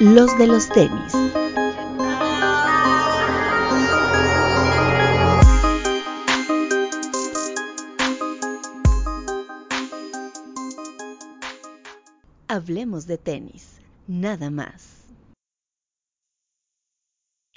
[0.00, 1.12] los de los tenis.
[12.48, 15.06] Hablemos de tenis, nada más.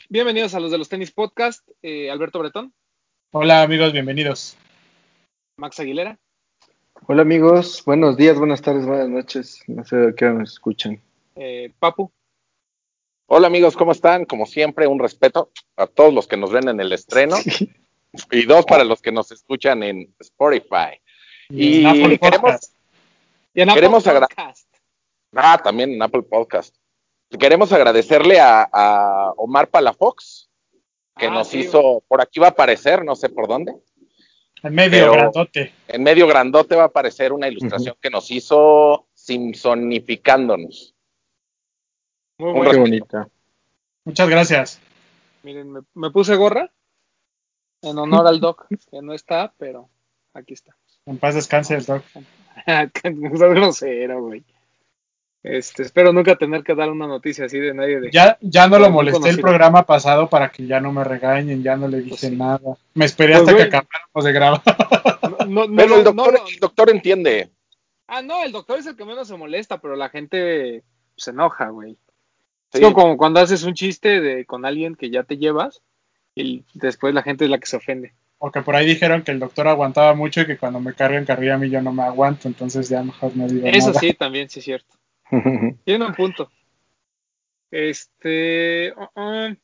[0.10, 1.68] Bienvenidos a los de los tenis podcast.
[1.82, 2.74] Eh, Alberto Bretón,
[3.32, 4.58] Hola amigos, bienvenidos.
[5.58, 6.20] Max Aguilera,
[7.08, 9.64] Hola amigos, buenos días, buenas tardes, buenas noches.
[9.68, 11.02] No sé de qué hora nos escuchan.
[11.36, 12.12] eh, Papu,
[13.34, 14.26] Hola amigos, ¿cómo están?
[14.26, 17.38] Como siempre, un respeto a todos los que nos ven en el estreno
[18.32, 21.00] y dos para los que nos escuchan en Spotify.
[21.50, 22.72] Y en Apple queremos-
[23.54, 24.68] y Queremos Podcast.
[25.34, 26.76] Ah, también en Apple Podcast.
[27.40, 30.50] Queremos agradecerle a, a Omar Palafox,
[31.18, 33.74] que Ah, nos sí, hizo, por aquí va a aparecer, no sé por dónde,
[34.64, 35.74] En medio Pero- grandote.
[35.88, 40.96] en medio grandote va a aparecer una ilustración que nos hizo Simpsonificándonos.
[42.42, 43.28] Muy bonita.
[44.04, 44.82] Muchas gracias.
[45.44, 46.72] Miren, me, me puse gorra
[47.82, 49.90] en honor al Doc, que no está, pero
[50.34, 50.76] aquí está.
[51.06, 52.04] En paz descanse el doc.
[53.04, 54.44] grosero, güey.
[55.44, 58.12] Este, espero nunca tener que dar una noticia así de nadie de.
[58.12, 61.76] Ya, ya no lo molesté el programa pasado para que ya no me regañen, ya
[61.76, 62.36] no le dije Pues sí.
[62.36, 62.60] nada.
[62.94, 63.70] Me esperé Pues, hasta güey.
[63.70, 64.62] que acabáramos de grabar.
[65.48, 66.48] No, no, Pero no, el doctor, no, no.
[66.48, 67.50] el doctor entiende.
[68.08, 70.84] Ah, no, el doctor es el que menos se molesta, pero la gente
[71.16, 71.98] se enoja, güey.
[72.72, 72.84] Sí.
[72.84, 75.82] Es como, cuando haces un chiste de, con alguien que ya te llevas
[76.36, 78.14] y después la gente es la que se ofende.
[78.38, 81.56] Porque por ahí dijeron que el doctor aguantaba mucho y que cuando me cargan carrilla
[81.56, 84.00] a mí yo no me aguanto, entonces ya mejor no digo Eso nada.
[84.00, 84.96] sí, también sí es cierto.
[85.86, 86.50] Tiene un punto.
[87.70, 88.94] Este.
[88.98, 89.56] uh, uh,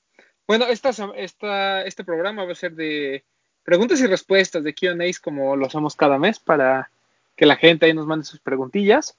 [0.47, 3.23] bueno, esta, esta, este programa va a ser de
[3.63, 6.89] preguntas y respuestas de QAs como lo hacemos cada mes para
[7.35, 9.17] que la gente ahí nos mande sus preguntillas.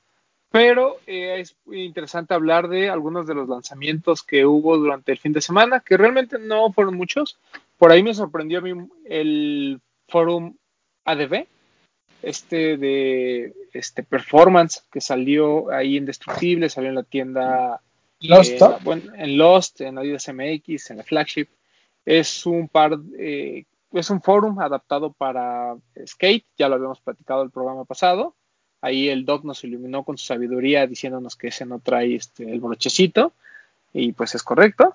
[0.51, 5.33] Pero eh, es interesante hablar de algunos de los lanzamientos que hubo durante el fin
[5.33, 7.39] de semana, que realmente no fueron muchos.
[7.77, 10.55] Por ahí me sorprendió a mí el Forum
[11.05, 11.47] ADB,
[12.23, 17.81] este de este performance que salió ahí indestructible, salió en la tienda
[18.21, 21.49] Lost, eh, en Lost, en Adidas MX, en la flagship.
[22.05, 25.77] Es un par, eh, es un forum adaptado para
[26.07, 28.35] skate, ya lo habíamos platicado el programa pasado.
[28.81, 32.61] Ahí el doc nos iluminó con su sabiduría diciéndonos que ese no trae este, el
[32.61, 33.33] brochecito,
[33.93, 34.95] y pues es correcto.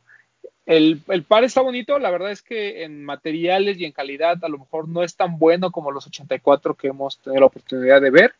[0.65, 4.59] El, par está bonito, la verdad es que en materiales y en calidad a lo
[4.59, 8.33] mejor no es tan bueno como los 84 que hemos tenido la oportunidad de ver,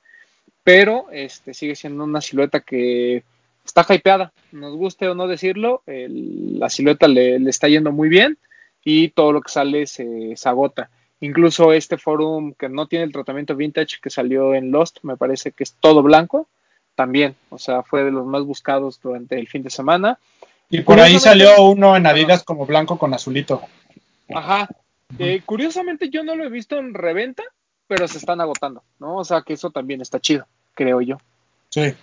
[0.64, 3.24] pero este sigue siendo una silueta que
[3.66, 8.38] está hypeada, nos guste o no decirlo, la silueta le, le está yendo muy bien
[8.86, 10.90] y todo lo que sale se, se agota.
[11.23, 15.53] Incluso este forum que no tiene el tratamiento vintage que salió en Lost, me parece
[15.53, 16.50] que es todo blanco,
[16.95, 20.19] también, o sea, fue de los más buscados durante el fin de semana.
[20.69, 23.62] Y por ahí salió uno en Adidas como blanco con azulito.
[24.35, 24.67] Ajá.
[25.17, 27.44] Eh, curiosamente yo no lo he visto en reventa,
[27.88, 29.16] pero se están agotando, ¿no?
[29.16, 31.19] O sea que eso también está chido, creo yo.
[31.69, 31.94] Sí.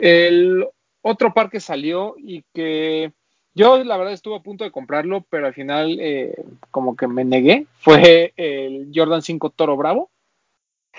[0.00, 0.66] El
[1.02, 3.12] otro par que salió y que
[3.54, 6.34] yo la verdad estuve a punto de comprarlo, pero al final eh,
[6.70, 10.10] como que me negué, fue el Jordan 5 Toro Bravo.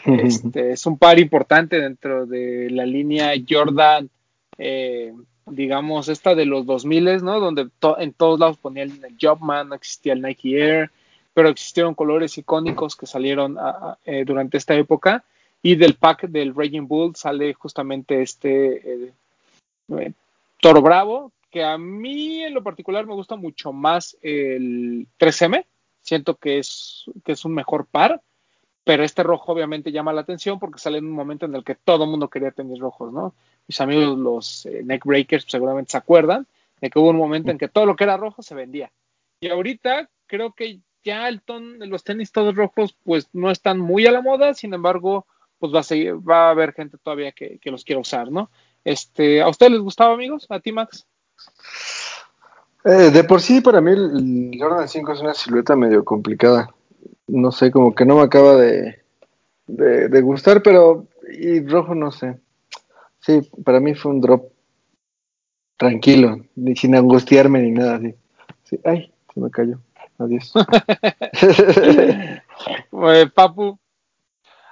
[0.05, 4.09] Este, es un par importante dentro de la línea Jordan,
[4.57, 5.13] eh,
[5.45, 7.39] digamos, esta de los 2000, ¿no?
[7.39, 10.91] Donde to- en todos lados ponían el Jobman, no existía el Nike Air,
[11.33, 15.23] pero existieron colores icónicos que salieron a- a- eh, durante esta época.
[15.63, 19.07] Y del pack del Raging Bull sale justamente este
[19.89, 20.11] eh,
[20.61, 25.65] Toro Bravo, que a mí en lo particular me gusta mucho más el 3M.
[26.01, 28.21] Siento que es, que es un mejor par,
[28.83, 31.75] pero este rojo obviamente llama la atención porque sale en un momento en el que
[31.75, 33.35] todo el mundo quería tenis rojos, ¿no?
[33.69, 36.45] Mis amigos los eh, neckbreakers seguramente se acuerdan
[36.81, 38.91] de que hubo un momento en que todo lo que era rojo se vendía.
[39.39, 44.05] Y ahorita creo que ya el ton, los tenis todos rojos pues no están muy
[44.05, 45.25] a la moda, sin embargo,
[45.59, 48.51] pues va a seguir, va a haber gente todavía que, que los quiera usar, ¿no?
[48.83, 50.47] Este, ¿a ustedes les gustaba, amigos?
[50.49, 51.07] ¿A ti, Max?
[52.85, 56.69] Eh, de por sí, para mí el Jordan 5 es una silueta medio complicada.
[57.27, 59.01] No sé, como que no me acaba de,
[59.67, 62.39] de, de gustar, pero y rojo no sé.
[63.21, 64.51] Sí, para mí fue un drop
[65.77, 68.15] tranquilo, ni sin angustiarme ni nada así.
[68.63, 69.79] Sí, ay, se me cayó.
[70.17, 70.53] Adiós.
[72.91, 73.77] Eh, Papu,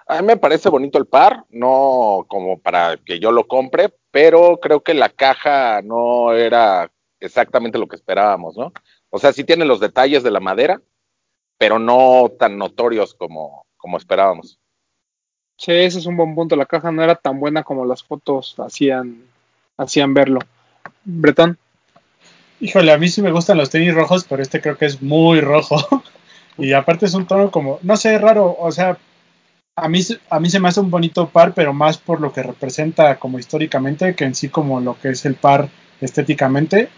[0.07, 4.59] A mí me parece bonito el par, no como para que yo lo compre, pero
[4.59, 8.71] creo que la caja no era exactamente lo que esperábamos, ¿no?
[9.09, 10.79] O sea, sí tiene los detalles de la madera,
[11.57, 14.59] pero no tan notorios como, como esperábamos.
[15.57, 16.55] Sí, ese es un buen punto.
[16.55, 19.23] La caja no era tan buena como las fotos hacían,
[19.77, 20.41] hacían verlo.
[21.03, 21.57] Bretón.
[22.59, 25.41] Híjole, a mí sí me gustan los tenis rojos, pero este creo que es muy
[25.41, 26.03] rojo.
[26.59, 28.95] y aparte es un tono como, no sé, raro, o sea,
[29.75, 32.43] a mí, a mí se me hace un bonito par, pero más por lo que
[32.43, 35.69] representa como históricamente que en sí como lo que es el par
[36.01, 36.89] estéticamente.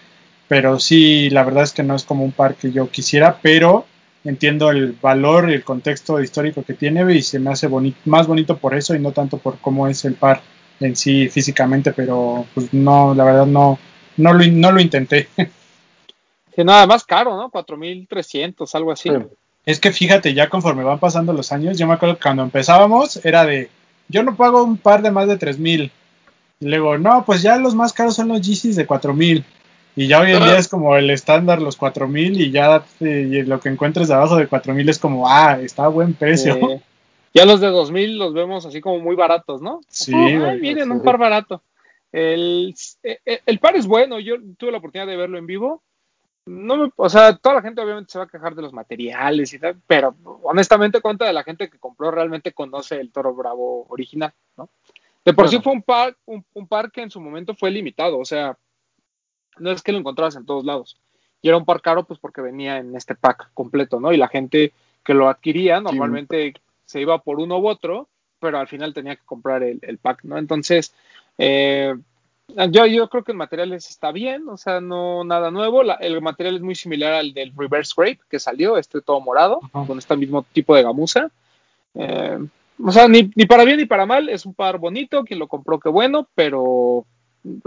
[0.47, 3.85] Pero sí, la verdad es que no es como un par que yo quisiera, pero
[4.23, 7.69] entiendo el valor y el contexto histórico que tiene y se me hace
[8.05, 10.41] más bonito por eso y no tanto por cómo es el par
[10.79, 13.79] en sí físicamente, pero pues no, la verdad no,
[14.17, 15.29] no lo, no lo intenté.
[16.55, 17.51] Que nada más caro, ¿no?
[17.51, 19.09] 4.300, algo así.
[19.65, 23.23] Es que fíjate, ya conforme van pasando los años, yo me acuerdo que cuando empezábamos
[23.25, 23.69] era de,
[24.07, 25.91] yo no pago un par de más de 3.000.
[26.59, 29.43] Y luego, no, pues ya los más caros son los Yeezys de 4.000.
[29.97, 33.61] Y ya hoy en día es como el estándar, los 4000, y ya eh, lo
[33.61, 36.81] que encuentres debajo de 4000 es como, ah, está a buen precio.
[37.33, 39.79] ya los de 2000 los vemos así como muy baratos, ¿no?
[39.87, 41.61] Sí, miren, un par barato.
[42.11, 45.81] El, eh, eh, el, par es bueno, yo tuve la oportunidad de verlo en vivo.
[46.45, 49.51] No me, o sea, toda la gente obviamente se va a quejar de los materiales
[49.53, 53.87] y tal, pero honestamente cuenta de la gente que compró realmente conoce el Toro Bravo
[53.89, 54.69] original, ¿no?
[55.23, 58.19] De por sí fue un par, un, un par que en su momento fue limitado,
[58.19, 58.55] o sea,
[59.57, 60.99] no es que lo encontrabas en todos lados.
[61.41, 64.13] Y era un par caro, pues porque venía en este pack completo, ¿no?
[64.13, 66.55] Y la gente que lo adquiría normalmente
[66.85, 68.09] se iba por uno u otro,
[68.39, 70.37] pero al final tenía que comprar el, pack, ¿no?
[70.37, 70.93] Entonces,
[71.37, 71.95] eh,
[72.69, 75.81] yo, yo creo que el material está bien, o sea, no nada nuevo.
[75.81, 79.97] el material es muy similar al del Reverse Scrape que salió, este todo morado, con
[79.97, 81.29] este mismo tipo de gamuza.
[81.95, 82.39] Eh,
[82.83, 85.47] o sea, ni, ni, para bien ni para mal, es un par bonito, quien lo
[85.47, 87.05] compró, qué bueno, pero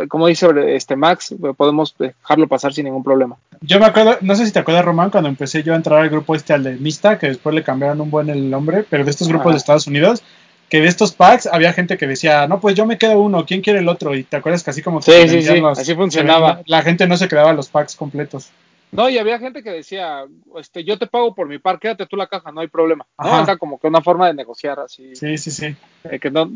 [0.08, 3.36] como dice este Max, podemos dejarlo pasar sin ningún problema.
[3.60, 6.10] Yo me acuerdo, no sé si te acuerdas, Román, cuando empecé yo a entrar al
[6.10, 9.10] grupo este, al de Mista, que después le cambiaron un buen el nombre, pero de
[9.10, 10.22] estos grupos de Estados Unidos,
[10.68, 13.62] que de estos packs había gente que decía, no, pues yo me quedo uno, ¿quién
[13.62, 14.14] quiere el otro?
[14.14, 15.00] Y te acuerdas que así como...
[15.00, 16.62] Sí, sí, sí, así funcionaba.
[16.66, 18.50] La gente no se quedaba los packs completos.
[18.90, 20.24] No, y había gente que decía,
[20.56, 23.06] este, yo te pago por mi par, quédate tú la caja, no hay problema.
[23.18, 23.42] ¿no?
[23.42, 25.14] Era como que una forma de negociar así.
[25.14, 25.76] Sí, sí, sí.
[26.04, 26.50] Eh, que no,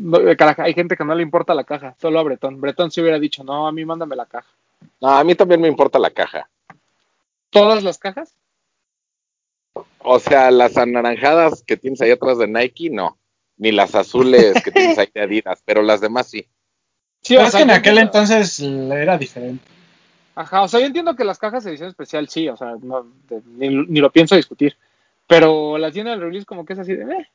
[0.57, 2.59] hay gente que no le importa la caja, solo a Bretón.
[2.59, 4.49] Bretón se hubiera dicho, no, a mí mándame la caja.
[4.99, 6.49] No, a mí también me importa la caja.
[7.51, 8.35] ¿Todas las cajas?
[9.99, 13.17] O sea, las anaranjadas que tienes ahí atrás de Nike, no.
[13.57, 16.47] Ni las azules que tienes ahí de Adidas, pero las demás sí.
[17.21, 19.63] Sí, o, sea, que en aquel entonces era diferente.
[20.35, 23.05] Ajá, o sea, yo entiendo que las cajas de edición especial sí, o sea, no,
[23.45, 24.75] ni, lo pienso discutir.
[25.27, 27.27] Pero las tiene el release como que es así de, eh,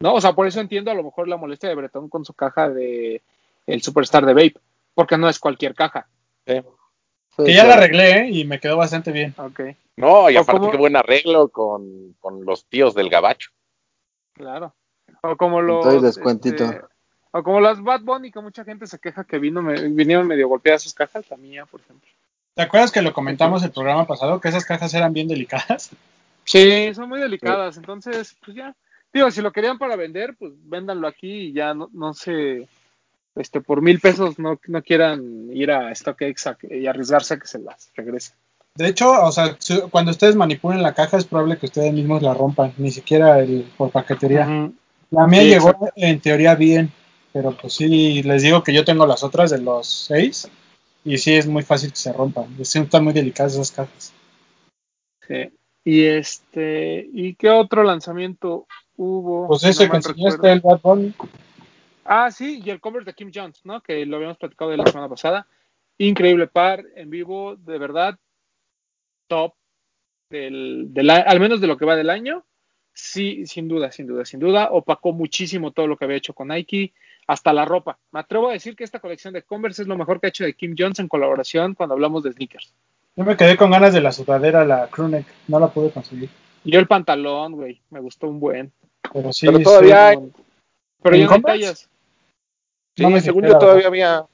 [0.00, 0.14] ¿no?
[0.14, 2.70] O sea, por eso entiendo a lo mejor la molestia de Bretón con su caja
[2.70, 3.22] de
[3.66, 4.60] el Superstar de Vape,
[4.94, 6.08] porque no es cualquier caja.
[6.44, 6.62] que
[7.36, 8.30] ya la arreglé ¿eh?
[8.30, 9.34] y me quedó bastante bien.
[9.36, 9.76] Okay.
[9.96, 13.50] No, y aparte qué buen arreglo con, los tíos del gabacho.
[14.32, 14.74] Claro.
[15.26, 15.86] O como los...
[15.86, 16.82] Este,
[17.30, 20.48] o como las Bad Bunny, que mucha gente se queja que vino, me, vinieron medio
[20.48, 22.08] golpeadas sus cajas, la mía, por ejemplo.
[22.54, 25.90] ¿Te acuerdas que lo comentamos el programa pasado, que esas cajas eran bien delicadas?
[26.44, 28.76] Sí, son muy delicadas, entonces, pues ya.
[29.14, 32.68] Digo, si lo querían para vender, pues véndanlo aquí y ya no, no sé,
[33.34, 37.60] este, por mil pesos no, no quieran ir a StockX y arriesgarse a que se
[37.60, 38.34] las regrese.
[38.74, 39.56] De hecho, o sea,
[39.90, 43.72] cuando ustedes manipulen la caja es probable que ustedes mismos la rompan, ni siquiera el,
[43.78, 44.70] por paquetería.
[45.14, 46.90] La mía llegó en teoría bien,
[47.32, 50.48] pero pues sí, les digo que yo tengo las otras de los seis
[51.04, 52.46] y sí, es muy fácil que se rompan.
[52.58, 54.12] Están muy delicadas esas cajas.
[55.28, 55.52] Sí.
[55.84, 58.66] Y este, ¿y qué otro lanzamiento
[58.96, 59.46] hubo?
[59.46, 61.14] Pues ese que enseñaste, el Bad Bunny.
[62.04, 63.82] Ah, sí, y el cover de Kim Jones, ¿no?
[63.82, 65.46] Que lo habíamos platicado de la semana pasada.
[65.98, 68.18] Increíble par en vivo, de verdad,
[69.28, 69.54] top
[70.30, 72.44] del, del, al menos de lo que va del año.
[72.94, 74.68] Sí, sin duda, sin duda, sin duda.
[74.70, 76.94] Opacó muchísimo todo lo que había hecho con Nike
[77.26, 77.98] hasta la ropa.
[78.12, 80.44] Me atrevo a decir que esta colección de Converse es lo mejor que ha hecho
[80.44, 82.72] de Kim Jones en colaboración cuando hablamos de sneakers.
[83.16, 86.30] Yo me quedé con ganas de la sudadera, la crewneck, no la pude conseguir.
[86.64, 88.72] Yo el pantalón, güey, me gustó un buen.
[89.12, 90.18] Pero sí, pero todavía hay...
[91.02, 91.90] Pero ya no tallas.
[92.96, 94.26] Sí, no me según yo todavía había...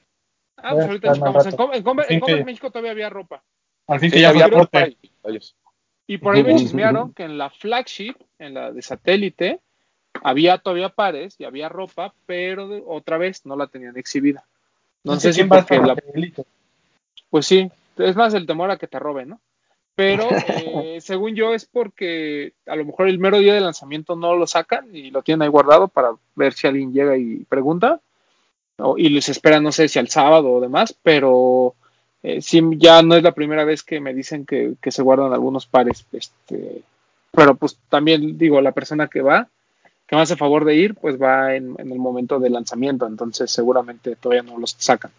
[0.57, 1.45] Ah, pues ahorita checamos.
[1.45, 3.43] En, en, Converse México todavía había ropa.
[3.87, 4.87] Al fin que ya había ropa.
[6.11, 9.61] Y por ahí me chismearon que en la flagship, en la de satélite,
[10.21, 14.43] había todavía pares y había ropa, pero otra vez no la tenían exhibida.
[15.05, 15.95] No sé si porque la...
[17.29, 19.39] Pues sí, es más el temor a que te roben, ¿no?
[19.95, 24.35] Pero eh, según yo es porque a lo mejor el mero día de lanzamiento no
[24.35, 28.01] lo sacan y lo tienen ahí guardado para ver si alguien llega y pregunta.
[28.97, 31.75] y les espera, no sé si al sábado o demás, pero
[32.23, 35.33] eh, sí, ya no es la primera vez que me dicen que, que se guardan
[35.33, 36.05] algunos pares.
[36.11, 36.81] Este,
[37.31, 39.47] pero pues también digo, la persona que va,
[40.05, 44.15] que me hace favor de ir, pues va en, el momento de lanzamiento, entonces seguramente
[44.15, 45.11] todavía no los sacan.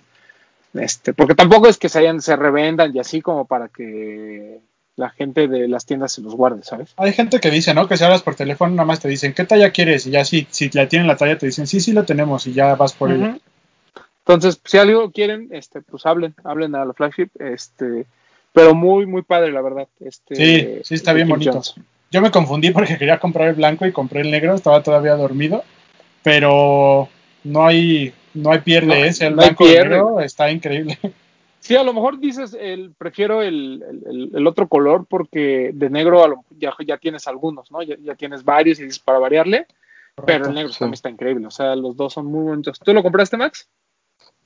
[0.75, 4.61] Este, porque tampoco es que se hayan, se revendan y así como para que
[4.97, 6.93] la gente de las tiendas se los guarde, ¿sabes?
[6.97, 7.89] Hay gente que dice, ¿no?
[7.89, 10.07] Que si hablas por teléfono, nada más te dicen, ¿qué talla quieres?
[10.07, 12.53] Y ya si, si la tienen la talla, te dicen, sí, sí lo tenemos, y
[12.53, 13.39] ya vas por ella.
[14.27, 18.07] Entonces, si algo quieren, este, pues hablen, hablen a la flagship, este,
[18.53, 19.89] pero muy, muy padre, la verdad.
[20.01, 21.53] Este, Sí, sí está bien Kim bonito.
[21.53, 21.75] Jones.
[22.11, 25.65] Yo me confundí porque quería comprar el blanco y compré el negro, estaba todavía dormido,
[26.23, 27.09] pero
[27.45, 30.99] no hay, no hay pierde No, ese, el no blanco y el negro está increíble.
[31.63, 36.25] Sí, a lo mejor dices, el, prefiero el, el- el- otro color porque de negro
[36.25, 37.85] a lo- ya, ya tienes algunos, ¿no?
[37.85, 39.67] Ya, ya tienes varios y dices para variarle,
[40.27, 40.81] pero el negro sí.
[40.81, 42.81] también está increíble, o sea, los dos son muy bonitos.
[42.81, 43.69] ¿Tú lo compraste, Max?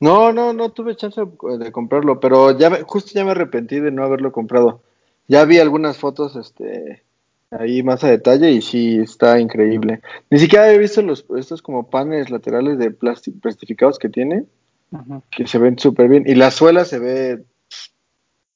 [0.01, 3.81] No, no, no tuve chance de de comprarlo, pero ya me- justo ya me arrepentí
[3.81, 4.83] de no haberlo comprado.
[5.29, 7.03] Ya vi algunas fotos, este,
[7.51, 10.01] ahí más a detalle y sí está increíble.
[10.31, 14.45] Ni siquiera he visto los estos como paneles laterales de plástico plastificados que tiene,
[15.31, 17.45] que se ven súper bien y la suela se ve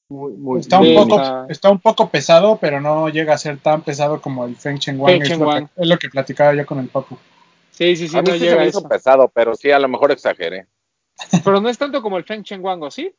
[0.09, 3.81] muy, muy Está un poco, está- un poco pesado, pero no llega a ser tan
[3.81, 5.13] pesado como el Feng Cheng Wang.
[5.13, 5.67] Feng Es, Cheng lo Wang.
[5.73, 7.17] que, es lo que platicaba yo con el papu.
[7.71, 9.71] Sí, sí, sí, a mí no sí se llega me a hizo pesado, pero sí,
[9.71, 10.67] a lo mejor exageré.
[11.43, 13.13] Pero no es tanto como el Feng Cheng Wang, ¿o sí?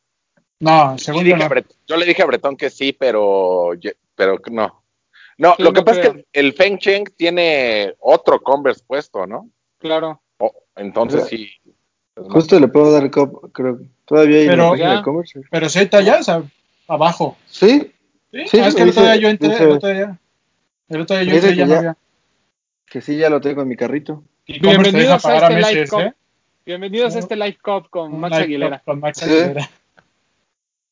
[0.59, 1.47] No, según yo no.
[1.97, 3.71] Le dije a Bretón que sí, pero,
[4.15, 4.83] pero no.
[5.37, 9.25] No, Sí, lo que no pasa es que el, Feng Cheng tiene otro Converse puesto,
[9.25, 9.49] ¿no?
[9.79, 10.21] Claro.
[10.37, 11.49] Oh, entonces sí.
[12.15, 13.79] es más- Justo le puedo dar cop, creo.
[14.05, 14.91] Todavía hay Pero- Ya.
[14.93, 15.41] de e-commerce.
[15.49, 16.43] Pero si hay tallas a-
[16.87, 17.35] abajo.
[17.47, 17.91] Sí,
[18.31, 18.47] ¿Sí?
[18.47, 20.19] Sí, Ah, es que el otro día yo entré, dice- el otro día,
[20.89, 21.97] el otro día yo entré ya no ya- había.
[22.87, 24.23] que sí, ya lo tengo en mi carrito.
[24.45, 25.99] Y Commerce te deja Bienvenidos a pagar a este Live meses, Cup.
[26.01, 26.13] ¿eh?
[26.65, 28.81] Bienvenidos a este Live Cup con Max live Aguilera.
[28.85, 29.21] con Max.
[29.23, 29.69] Aguilera.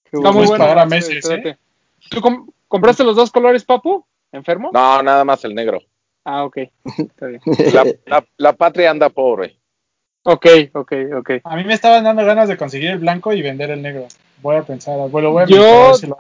[0.03, 0.65] Qué Está muy bueno.
[0.65, 1.57] ¿eh?
[2.09, 4.05] ¿Tú com- compraste los dos colores, Papu?
[4.33, 4.71] ¿Enfermo?
[4.73, 5.81] No, nada más el negro.
[6.25, 6.57] Ah, ok.
[6.97, 7.41] Está bien.
[7.73, 9.57] La, la- la patria anda pobre.
[10.23, 11.31] Ok, ok, ok.
[11.45, 14.07] A mí me estaban dando ganas de conseguir el blanco y vender el negro.
[14.41, 16.17] Voy a pensar, bueno, voy a si lo-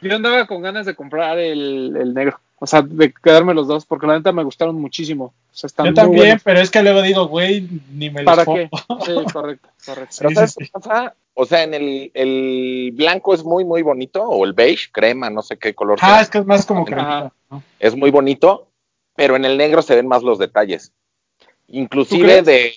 [0.00, 2.38] Yo andaba con ganas de comprar el, el negro.
[2.58, 5.34] O sea, de quedarme los dos, porque la neta me gustaron muchísimo.
[5.54, 6.42] O sea, están Yo también, buenos.
[6.42, 8.58] pero es que luego digo, güey, ni me los ¿Para pongo.
[8.58, 8.68] qué?
[9.06, 10.16] Sí, correcto, correcto.
[10.18, 10.70] Pero Sí, ¿sabes sí, qué sí.
[10.72, 11.14] pasa?
[11.34, 15.42] O sea, en el, el blanco es muy, muy bonito, o el beige, crema, no
[15.42, 16.84] sé qué color Ah, es que es más como.
[16.88, 17.32] ¿no?
[17.78, 18.66] es muy bonito,
[19.14, 20.92] pero en el negro se ven más los detalles.
[21.28, 22.74] ¿Tú Inclusive de,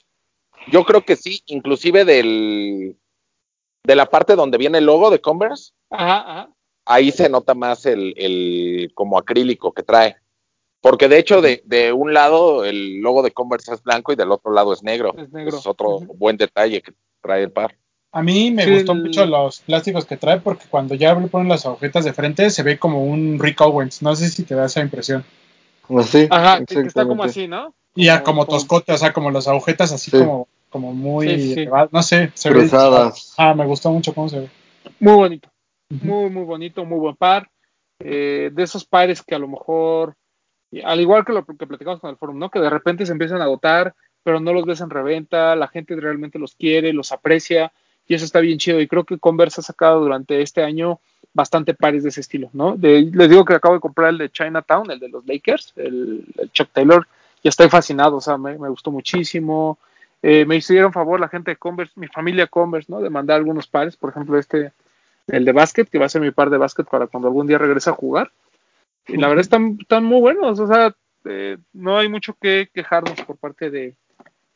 [0.72, 2.96] yo creo que sí, inclusive del,
[3.84, 6.50] de la parte donde viene el logo de Converse, Ajá, ajá.
[6.86, 10.16] ahí se nota más el, el como acrílico que trae.
[10.82, 14.32] Porque de hecho de, de un lado el logo de Converse es blanco y del
[14.32, 15.14] otro lado es negro.
[15.18, 15.58] Es negro.
[15.58, 17.76] Es otro buen detalle que trae el par.
[18.12, 21.28] A mí me Sí, gustó el- mucho los plásticos que trae porque cuando ya le
[21.28, 24.02] ponen las agujetas de frente se ve como un Rick Owens.
[24.02, 25.26] No sé si te da esa impresión.
[25.98, 27.74] Así, Ajá, que, está como así, ¿no?
[27.96, 30.20] Y ya como toscote, o sea, como las agujetas así Sí.
[30.20, 31.60] como, como muy Sí, sí.
[31.62, 31.92] elevadas.
[31.92, 32.60] No sé, se ve.
[32.60, 33.34] Cruzadas.
[33.38, 34.50] Ah, me gustó mucho cómo se ve.
[35.00, 35.50] Muy bonito.
[35.90, 37.50] Muy, muy bonito, muy buen par.
[38.00, 40.16] Eh, de esos pares que a lo mejor,
[40.84, 42.50] al igual que lo que platicamos con el forum, ¿no?
[42.50, 45.96] Que de repente se empiezan a agotar, pero no los ves en reventa, la gente
[45.96, 47.72] realmente los quiere, los aprecia,
[48.08, 48.82] y eso está bien chido.
[48.82, 51.00] Y creo que Converse ha sacado durante este año
[51.34, 52.76] bastante pares de ese estilo, ¿no?
[52.76, 56.26] De- les digo que acabo de comprar el de Chinatown, el de los Lakers, el,
[56.52, 57.08] Chuck Taylor,
[57.44, 59.78] y estoy fascinado, o sea, me, me gustó muchísimo.
[60.24, 63.00] Eh, me hicieron favor la gente de Converse, mi familia Converse, ¿no?
[63.02, 64.72] De mandar algunos pares, por ejemplo, este,
[65.28, 67.58] el de básquet, que va a ser mi par de básquet para cuando algún día
[67.58, 68.32] regrese a jugar.
[69.08, 70.94] Y la verdad están, están muy buenos, o sea,
[71.26, 73.96] eh, no hay mucho que quejarnos por parte de,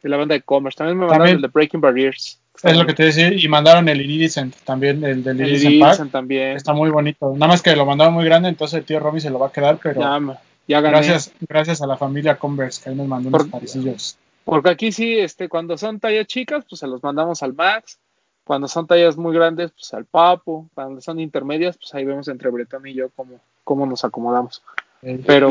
[0.01, 0.77] de la banda de Commerce.
[0.77, 2.37] También me mandaron También- el de Breaking Barriers.
[2.63, 3.33] Es lo que te decía.
[3.33, 6.57] Y mandaron el Iridescent también, el del el Iridescent también.
[6.57, 7.31] Está muy bonito.
[7.33, 9.51] Nada más que lo mandaron muy grande, entonces el tío Romy se lo va a
[9.51, 10.35] quedar, pero Ya, me-
[10.67, 10.97] ya gané.
[10.97, 14.17] gracias, gracias a la familia Converse que ahí nos mandó unos parecillos.
[14.43, 17.99] Porque aquí sí, este, cuando son tallas chicas, pues se los mandamos al Max.
[18.43, 20.69] Cuando son tallas muy grandes, pues al Papo.
[20.73, 23.39] Cuando son intermedias, pues ahí vemos entre Bretón y yo cómo,
[23.71, 24.61] cómo nos acomodamos.
[25.01, 25.49] Eh, Pero,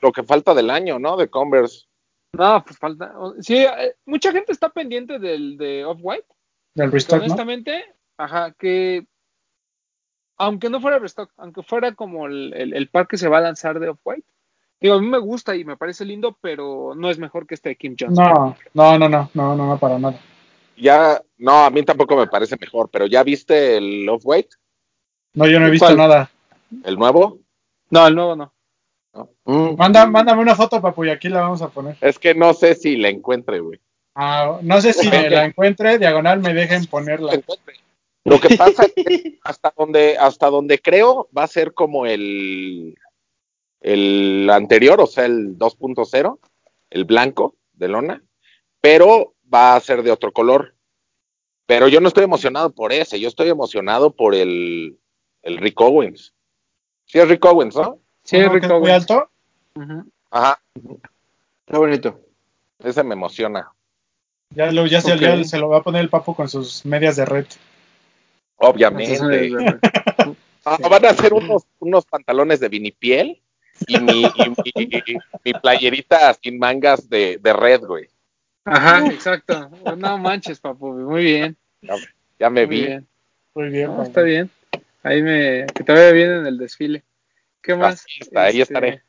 [0.00, 1.16] lo que falta del año, ¿no?
[1.16, 1.86] De Converse.
[2.32, 3.12] no, pues falta.
[3.40, 6.26] Sí, eh, mucha gente está pendiente del de Off-White.
[6.74, 7.24] del que restock, ¿no?
[7.24, 7.84] honestamente,
[8.16, 9.04] ajá, que
[10.38, 13.42] aunque no fuera restock, aunque fuera como el, el, el par que se va a
[13.42, 14.28] lanzar de Off-White,
[14.80, 17.70] digo, a mí me gusta y me parece lindo, pero no es mejor que este
[17.70, 18.16] de Kim Jones.
[18.16, 20.20] No, no, no, no, no, no, no, para nada.
[20.76, 24.56] Ya, no, a mí tampoco me parece mejor, pero ¿ya viste el Off-White?
[25.34, 25.98] No, yo no he visto ¿Cuál?
[25.98, 26.30] nada.
[26.84, 27.40] ¿El nuevo?
[27.90, 28.52] No, el nuevo no.
[29.44, 29.76] Mm.
[29.76, 31.96] Manda, mándame una foto, papu, y aquí la vamos a poner.
[32.00, 33.80] Es que no sé si la encuentre, güey.
[34.14, 37.40] Ah, no sé si me la encuentre, diagonal me dejen ponerla.
[38.24, 42.96] Lo que pasa es que hasta donde, hasta donde creo va a ser como el,
[43.80, 46.38] el anterior, o sea, el 2.0,
[46.90, 48.22] el blanco de lona,
[48.80, 50.74] pero va a ser de otro color.
[51.66, 54.98] Pero yo no estoy emocionado por ese, yo estoy emocionado por el,
[55.42, 56.34] el Rick Owens.
[57.10, 57.98] Sí, es Rick Owens, ¿no?
[58.22, 59.10] Sí, que Rick es muy Owens.
[59.10, 59.30] alto.
[59.74, 60.04] Ujú.
[60.30, 60.60] Ajá,
[61.66, 62.20] Está bonito.
[62.78, 63.68] ese me emociona.
[64.50, 67.24] Ya, lo, ya, se, ya lo va a poner el papo con sus medias de
[67.24, 67.46] red.
[68.56, 69.50] Obviamente.
[70.62, 73.40] Ah, van a hacer unos, unos pantalones de vinipiel
[73.86, 75.02] y mi, y mi,
[75.42, 78.08] mi playerita sin mangas de, de red, güey.
[78.66, 79.70] Ajá, exacto.
[79.96, 80.92] No manches, papu.
[80.92, 81.56] Muy bien.
[82.38, 82.82] Ya me Muy vi.
[82.82, 83.08] bien.
[83.54, 83.86] Muy bien.
[83.86, 84.50] No, está bien.
[85.02, 85.66] Ahí me.
[85.74, 87.04] Que te vaya bien en el desfile.
[87.62, 88.04] ¿Qué más?
[88.04, 89.02] Así está, ahí Este, estaré.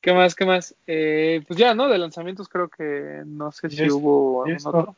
[0.00, 0.34] ¿Qué más?
[0.34, 0.74] ¿Qué más?
[0.86, 1.88] Eh, pues ya, ¿no?
[1.88, 4.96] De lanzamientos creo que no sé si hubo algún otro.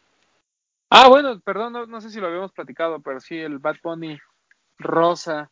[0.91, 4.19] Ah, bueno, perdón, no, no sé si lo habíamos platicado, pero sí, el Bad Bunny
[4.79, 5.51] rosa.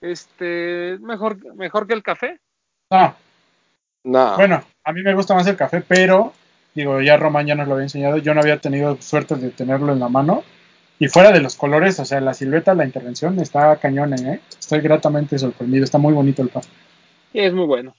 [0.00, 2.38] Este, mejor, mejor que el café.
[2.90, 3.14] No,
[4.04, 4.36] No.
[4.36, 6.32] bueno, a mí me gusta más el café, pero
[6.74, 8.18] digo, ya Román ya nos lo había enseñado.
[8.18, 10.44] Yo no había tenido suerte de tenerlo en la mano.
[10.98, 14.40] Y fuera de los colores, o sea, la silueta, la intervención está cañón, ¿eh?
[14.58, 15.84] Estoy gratamente sorprendido.
[15.84, 16.64] Está muy bonito el par.
[17.32, 17.94] Y es muy bueno.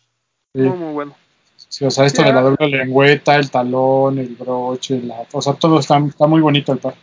[0.54, 0.62] Sí.
[0.62, 1.16] Muy, muy bueno.
[1.70, 5.54] Sí, o sea, esto de la doble lengüeta, el talón, el broche, la, o sea,
[5.54, 6.96] todo está, está muy bonito el par.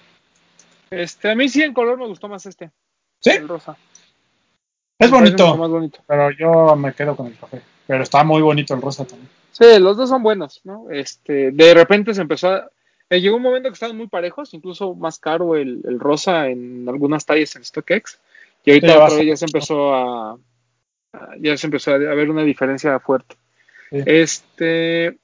[0.90, 2.70] Este, a mí sí en color me gustó más este.
[3.20, 3.76] Sí, El rosa.
[4.98, 6.00] es Me bonito, más bonito.
[6.06, 7.60] pero yo me quedo con el café.
[7.86, 9.28] Pero está muy bonito el rosa también.
[9.52, 10.90] Sí, los dos son buenos, ¿no?
[10.90, 12.70] Este, de repente se empezó a.
[13.16, 16.88] eh, llegó un momento que estaban muy parejos, incluso más caro el, el rosa en
[16.88, 18.18] algunas tallas en StockX.
[18.64, 20.32] Y ahorita Sí, otra vez ya se empezó a,
[21.12, 23.36] a- Ya se empezó a ver una diferencia fuerte.
[23.90, 24.02] Sí.
[24.06, 25.18] Este.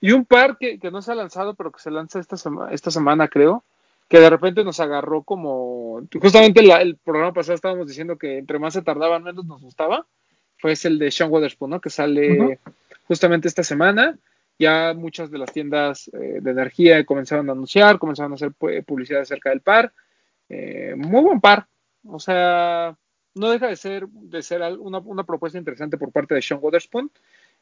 [0.00, 2.68] Y un par que, que no se ha lanzado, pero que se lanza esta, sema-
[2.72, 3.64] esta semana, creo.
[4.08, 6.02] Que de repente nos agarró como.
[6.20, 10.06] Justamente la- el programa pasado estábamos diciendo que entre más se tardaba, menos nos gustaba.
[10.58, 11.80] Fue el de Sean Weatherspoon, ¿no?
[11.80, 12.58] Que sale
[13.08, 14.16] justamente esta semana.
[14.58, 18.84] Ya muchas de las tiendas eh, de energía comenzaron a anunciar, comenzaron a hacer pu-
[18.84, 19.92] publicidad acerca del par.
[20.48, 21.66] Eh, muy buen par.
[22.06, 22.96] O sea,
[23.34, 27.10] no deja de ser, de ser una, una propuesta interesante por parte de Sean Weatherspoon.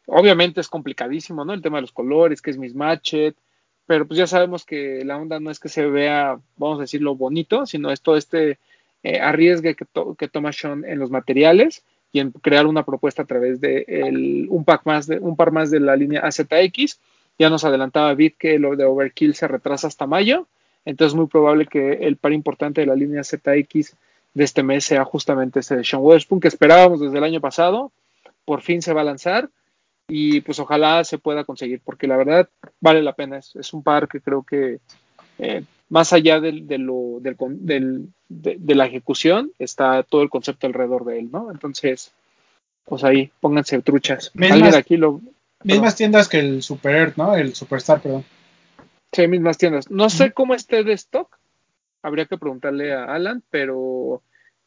[0.07, 1.53] Obviamente es complicadísimo, ¿no?
[1.55, 3.35] El tema de los colores, que es mismatched,
[3.87, 7.15] pero pues ya sabemos que la onda no es que se vea, vamos a decirlo,
[7.15, 8.59] bonito, sino es todo este
[9.03, 13.23] eh, arriesgue que, to- que toma Sean en los materiales y en crear una propuesta
[13.23, 16.99] a través de el- un pack más de un par más de la línea AZX.
[17.39, 20.47] Ya nos adelantaba Bit que lo de Overkill se retrasa hasta mayo,
[20.85, 23.97] entonces es muy probable que el par importante de la línea ZX
[24.35, 27.93] de este mes sea justamente ese Sean Weatherspoon que esperábamos desde el año pasado.
[28.45, 29.49] Por fin se va a lanzar
[30.09, 32.49] y pues ojalá se pueda conseguir porque la verdad
[32.81, 33.39] vale la pena.
[33.39, 34.81] Es, es un par que creo que
[35.39, 40.31] eh, más allá del, de, lo, del, del- de, de la ejecución está todo el
[40.31, 41.51] concepto alrededor de él, ¿no?
[41.53, 42.13] Entonces,
[42.87, 44.31] pues ahí pónganse truchas.
[44.33, 45.21] Mismas- aquí lo...
[45.65, 47.37] Mismas tiendas que el Super Earth, ¿no?
[47.37, 48.25] El Superstar, perdón.
[49.13, 49.91] Sí, mismas tiendas.
[49.91, 51.39] No sé cómo esté de stock.
[52.03, 54.23] Habría que preguntarle a Alan, pero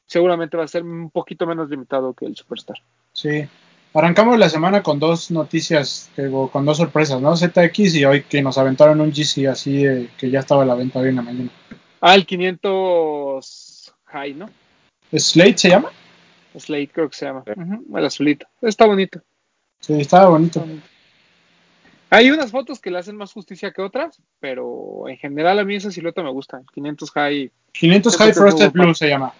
[0.05, 2.77] seguramente va a ser un poquito menos limitado que el Superstar.
[3.13, 3.47] Sí.
[3.95, 7.34] Arrancamos la semana con dos noticias, digo, con dos sorpresas, ¿no?
[7.38, 10.75] ZX y hoy que nos aventaron un GC así eh, que ya estaba a la
[10.75, 11.49] venta hoy en la mañana.
[12.01, 14.49] Ah, el 500 High, ¿no?
[15.13, 15.91] ¿Slate se llama?
[16.60, 17.45] Slate creo que se llama.
[17.47, 18.45] El azulito.
[18.62, 19.21] Está bonito.
[19.79, 20.60] Sí, estaba bonito.
[20.60, 20.88] está bonito.
[22.10, 25.75] Hay unas fotos que le hacen más justicia que otras, pero en general a mí
[25.75, 26.58] esa silueta me gusta.
[26.58, 28.71] El 500 High 500 Yo High Frosted.
[28.73, 29.34] Blue se llama.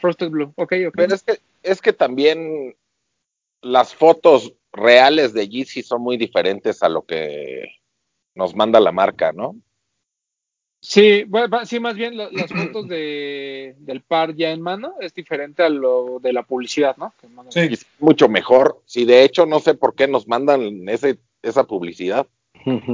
[0.00, 0.52] Frosted Blue.
[0.56, 0.94] Ok, ok.
[0.96, 2.74] Pero es que, es que también
[3.62, 7.64] las fotos reales de Yeezy son muy diferentes a lo que
[8.34, 9.56] nos manda la marca, ¿no?
[10.82, 15.12] Sí, bueno, sí, más bien la- las fotos de, del par ya en mano es
[15.12, 17.12] diferente a lo de la publicidad, ¿no?
[17.20, 17.28] Que.
[17.50, 17.74] Sí.
[17.74, 18.80] Es mucho mejor.
[18.86, 22.26] Si de hecho no sé por qué nos mandan ese, esa publicidad,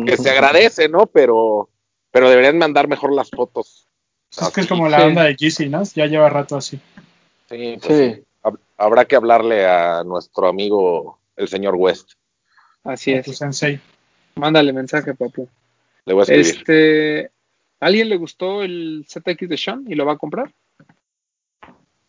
[0.05, 1.07] que se agradece, ¿no?
[1.07, 1.71] Pero,
[2.11, 3.87] pero deberían mandar mejor las fotos.
[4.37, 5.05] Es que es como la Sí.
[5.05, 5.83] onda de GC, ¿no?
[5.95, 6.79] Ya lleva rato así.
[7.49, 8.15] Sí, pues sí.
[8.17, 8.23] Sí.
[8.47, 12.13] Hab- Habrá que hablarle a nuestro amigo el señor West.
[12.85, 13.37] Así es.
[13.37, 13.81] sensei.
[14.37, 15.49] Mándale mensaje, papu.
[16.05, 16.47] Le voy a escribir.
[16.59, 17.31] Este,
[17.81, 20.53] ¿a ¿alguien le gustó el ZX de Sean y lo va a comprar?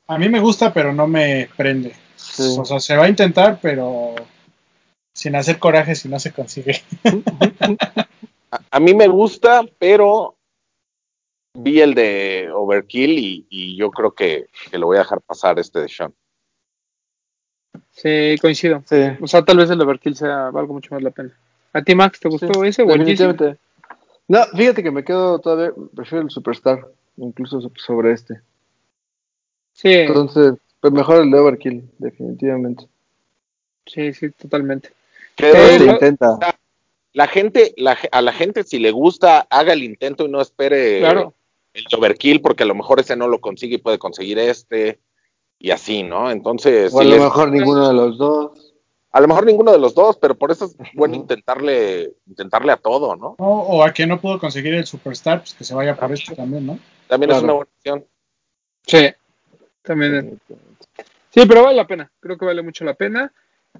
[0.07, 1.93] A mí me gusta, pero no me prende.
[2.15, 2.55] Sí.
[2.59, 4.13] O sea, se va a intentar, pero
[5.13, 6.81] sin hacer coraje si no se consigue.
[8.49, 10.37] A, a mí me gusta, pero
[11.53, 15.59] vi el de Overkill y, y yo creo que, que lo voy a dejar pasar
[15.59, 16.13] este de Sean.
[17.91, 18.83] Sí, coincido.
[18.87, 18.97] Sí.
[19.21, 21.31] O sea, tal vez el Overkill sea algo mucho más la pena.
[21.73, 23.57] ¿A ti, Max, te gustó ese o el.
[24.29, 26.85] No, fíjate que me quedo todavía, prefiero el Superstar,
[27.17, 28.41] incluso so- sobre este.
[29.73, 32.85] Sí, Entonces, pues mejor el de Overkill, definitivamente.
[33.85, 34.89] sí, sí, totalmente.
[35.35, 36.37] Pero Sí, se lo- intenta.
[37.13, 40.99] la gente, la a la gente si le gusta, haga el intento y no espere
[40.99, 41.33] Claro.
[41.73, 44.99] el overkill, porque a lo mejor ese no lo consigue y puede conseguir este,
[45.59, 46.31] y así, ¿no?
[46.31, 46.93] Entonces.
[46.93, 48.73] O a lo mejor ninguno de los dos.
[49.11, 52.77] a lo mejor ninguno de los dos, pero por eso es bueno intentarle, intentarle a
[52.77, 53.35] todo, ¿no?
[53.39, 56.35] O, o a quien no pudo conseguir el Superstar, pues que se vaya por este
[56.35, 56.79] también, ¿no?
[57.07, 58.05] También es una buena opción.
[58.85, 59.09] Sí,
[59.81, 60.39] también.
[61.29, 62.11] Sí, pero vale la pena.
[62.19, 63.31] Creo que vale mucho la pena.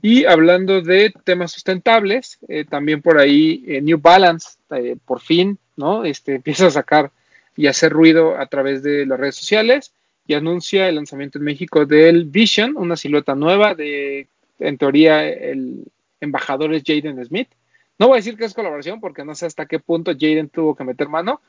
[0.02, 5.58] Y hablando de temas sustentables, eh, también por ahí eh, New Balance, eh, por fin,
[5.76, 6.06] ¿no?
[6.06, 7.12] Este empieza a sacar
[7.56, 9.94] y hacer ruido a través de las redes sociales
[10.28, 14.28] y anuncia el lanzamiento en México del Vision, una silueta nueva de,
[14.60, 15.86] en teoría, el
[16.20, 17.48] embajador es Jaden Smith.
[17.98, 20.76] No voy a decir que es colaboración porque no sé hasta qué punto Jaden tuvo
[20.76, 21.42] que meter mano,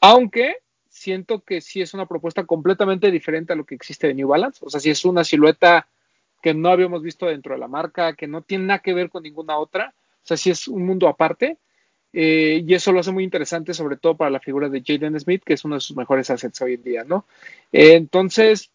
[0.00, 0.56] aunque
[0.90, 4.60] siento que sí es una propuesta completamente diferente a lo que existe de New Balance.
[4.64, 5.88] O sea, sí es una silueta
[6.42, 9.22] que no habíamos visto dentro de la marca, que no tiene nada que ver con
[9.22, 9.94] ninguna otra.
[10.22, 11.56] O sea, sí es un mundo aparte.
[12.12, 15.42] Eh, y eso lo hace muy interesante, sobre todo para la figura de Jaden Smith,
[15.44, 17.26] que es uno de sus mejores assets hoy en día, ¿no?
[17.72, 18.70] Entonces,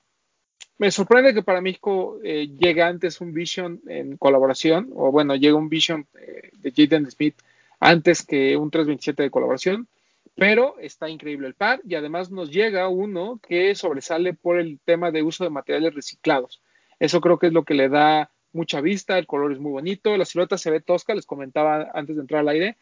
[0.77, 5.55] me sorprende que para México eh, llegue antes un Vision en colaboración, o bueno, llega
[5.55, 7.35] un Vision eh, de Jaden Smith
[7.79, 9.87] antes que un 327 de colaboración,
[10.35, 15.11] pero está increíble el par y además nos llega uno que sobresale por el tema
[15.11, 16.61] de uso de materiales reciclados.
[16.99, 20.17] Eso creo que es lo que le da mucha vista, el color es muy bonito,
[20.17, 22.77] la silueta se ve tosca, les comentaba antes de entrar al aire,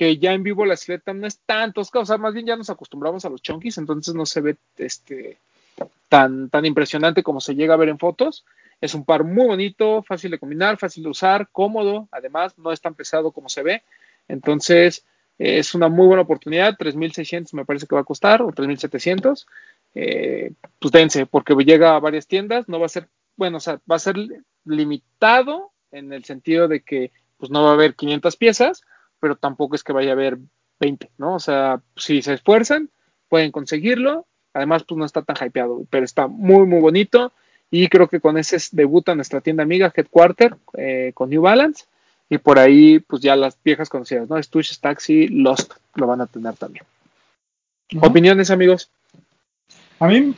[0.00, 2.56] que ya en vivo la silueta no es tan tosca, o sea, más bien ya
[2.56, 5.36] nos acostumbramos a los chonquis, entonces no se ve este
[6.08, 8.46] tan, tan impresionante como se llega a ver en fotos.
[8.80, 12.80] Es un par muy bonito, fácil de combinar, fácil de usar, cómodo, además no es
[12.80, 13.82] tan pesado como se ve.
[14.26, 15.04] Entonces,
[15.38, 19.44] es una muy buena oportunidad, 3.600 me parece que va a costar, o 3.700.
[19.94, 23.78] Eh, pues dense, porque llega a varias tiendas, no va a ser, bueno, o sea,
[23.90, 24.16] va a ser
[24.64, 28.82] limitado en el sentido de que pues no va a haber 500 piezas,
[29.20, 30.38] pero tampoco es que vaya a haber
[30.80, 31.34] 20, ¿no?
[31.34, 32.90] O sea, si se esfuerzan,
[33.28, 34.26] pueden conseguirlo.
[34.52, 37.32] Además, pues no está tan hypeado, pero está muy, muy bonito.
[37.70, 41.84] Y creo que con ese debuta nuestra tienda amiga Headquarter eh, con New Balance.
[42.28, 44.42] Y por ahí, pues ya las viejas conocidas, ¿no?
[44.42, 46.84] Stush, Taxi, Lost lo van a tener también.
[48.00, 48.90] ¿Opiniones, amigos?
[49.98, 50.34] A mí,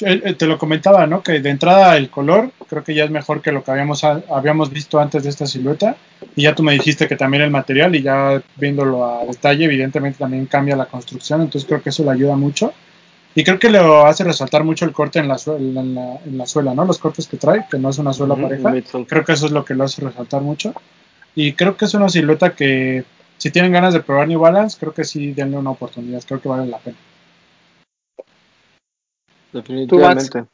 [0.00, 1.22] te lo comentaba, ¿no?
[1.22, 4.70] Que de entrada el color creo que ya es mejor que lo que habíamos, habíamos
[4.70, 5.96] visto antes de esta silueta.
[6.36, 10.18] Y ya tú me dijiste que también el material, y ya viéndolo a detalle, evidentemente
[10.18, 12.72] también cambia la construcción, entonces creo que eso le ayuda mucho.
[13.34, 16.38] Y creo que le hace resaltar mucho el corte en la, suela, en la, en
[16.38, 16.84] la suela, ¿no?
[16.84, 18.72] Los cortes que trae, que no es una suela pareja.
[19.06, 20.74] Creo que eso es lo que lo hace resaltar mucho.
[21.36, 23.04] Y creo que es una silueta que,
[23.38, 26.22] si tienen ganas de probar New Balance, creo que sí denle una oportunidad.
[26.26, 26.96] Creo que vale la pena.
[29.52, 30.44] Definitivamente.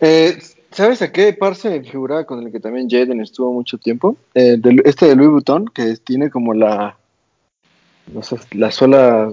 [0.00, 0.38] Eh,
[0.70, 4.16] ¿Sabes a qué par se me figuraba con el que también Jaden estuvo mucho tiempo?
[4.34, 6.96] Eh, de- este de Louis Vuitton, que tiene como la,
[8.12, 9.30] no sé, la suela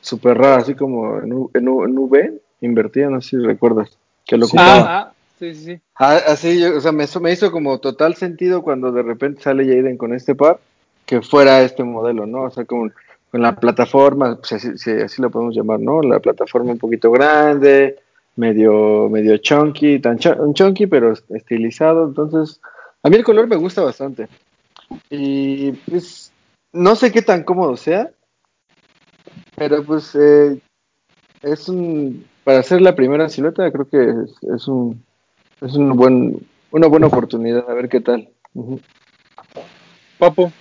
[0.00, 3.98] súper rara, así como en, U- en, U- en V, invertida, no sé si recuerdas,
[4.24, 4.56] que lo Sí.
[4.58, 5.80] Ah, ah, sí, sí, sí.
[5.98, 9.42] Ah, así, yo- o sea, me, hizo- me hizo como total sentido cuando de repente
[9.42, 10.58] sale Jaden con este par,
[11.04, 12.42] que fuera este modelo, ¿no?
[12.44, 12.90] O sea, como
[13.30, 16.00] con la plataforma, pues así, sí, así lo podemos llamar, ¿no?
[16.02, 17.96] La plataforma un poquito grande,
[18.36, 22.06] medio, medio chunky, tan ch- un chunky, pero estilizado.
[22.06, 22.60] Entonces,
[23.02, 24.28] a mí el color me gusta bastante.
[25.10, 26.32] Y pues,
[26.72, 28.10] no sé qué tan cómodo sea,
[29.56, 30.58] pero pues, eh,
[31.42, 35.02] es un, para hacer la primera silueta, creo que es, es un,
[35.60, 36.38] es un buen,
[36.70, 38.28] una buena oportunidad, a ver qué tal.
[40.18, 40.52] Papo.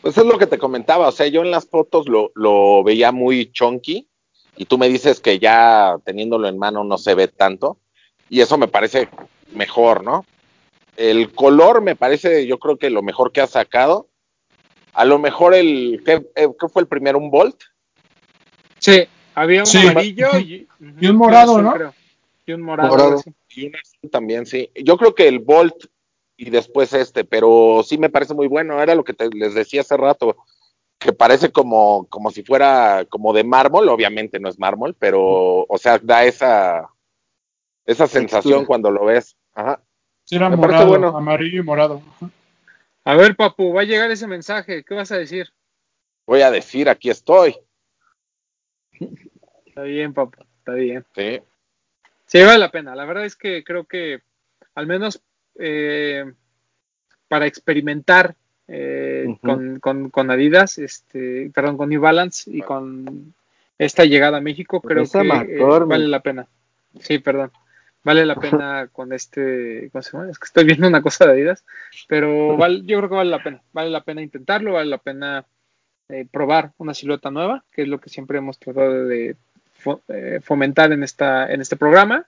[0.00, 3.10] Pues es lo que te comentaba, o sea, yo en las fotos lo, lo veía
[3.12, 4.08] muy chunky
[4.56, 7.78] y tú me dices que ya teniéndolo en mano no se ve tanto
[8.30, 9.08] y eso me parece
[9.52, 10.24] mejor, ¿no?
[10.96, 14.08] El color me parece, yo creo que lo mejor que ha sacado.
[14.94, 17.18] A lo mejor el, ¿qué, eh, qué fue el primero?
[17.18, 17.56] ¿Un Bolt?
[18.78, 19.86] Sí, había un Sí.
[19.86, 21.72] amarillo y, un morado, ¿no?
[21.72, 21.94] creo.
[22.46, 23.22] Y un morado.
[23.50, 24.70] Y un azul también, sí.
[24.74, 25.84] Yo creo que el Bolt
[26.38, 28.80] y después este, pero sí me parece muy bueno.
[28.80, 30.36] Era lo que te, les decía hace rato,
[30.98, 35.78] que parece como, como si fuera como de mármol, obviamente no es mármol, pero, o
[35.78, 36.88] sea, da esa,
[37.84, 38.66] esa sensación Textura.
[38.66, 39.36] cuando lo ves.
[39.52, 39.82] Ajá.
[40.24, 41.16] Sí, era Me parece morado, bueno.
[41.16, 42.02] amarillo y morado.
[42.16, 42.30] Ajá.
[43.04, 44.84] A ver, Papu, va a llegar ese mensaje.
[44.84, 45.48] ¿Qué vas a decir?
[46.24, 47.56] Voy a decir, aquí estoy.
[49.66, 51.04] Está bien, Papu, está bien.
[51.16, 51.40] Sí.
[52.26, 52.94] Sí, vale la pena.
[52.94, 54.20] La verdad es que creo que
[54.74, 55.22] al menos
[55.58, 56.24] eh,
[57.28, 58.34] para experimentar
[58.66, 63.34] eh, con, con, con Adidas, este, perdón, con New Balance y con
[63.78, 66.46] esta llegada a México, creo Esa que eh, vale la pena.
[67.00, 67.50] Sí, perdón.
[68.04, 70.30] Vale la pena con este, ¿cómo se llama?
[70.30, 71.64] Es que estoy viendo una cosa de Adidas,
[72.08, 73.62] pero vale, yo creo que vale la pena.
[73.72, 75.44] Vale la pena intentarlo, vale la pena
[76.08, 79.36] eh, probar una silueta nueva, que es lo que siempre hemos tratado de
[80.08, 82.26] eh, fomentar en, esta, en este programa.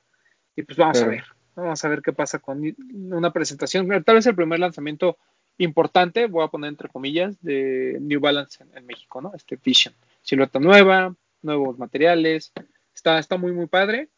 [0.57, 1.25] Y pues vamos a ver,
[1.61, 3.89] vamos a ver qué pasa con una presentación.
[4.05, 5.17] Tal vez el primer lanzamiento
[5.59, 9.33] importante, voy a poner entre comillas, de New Balance en, en México, ¿no?
[9.35, 9.95] Este Vision.
[10.23, 12.53] Silueta nueva, nuevos materiales,
[12.95, 14.09] está, está muy, muy padre.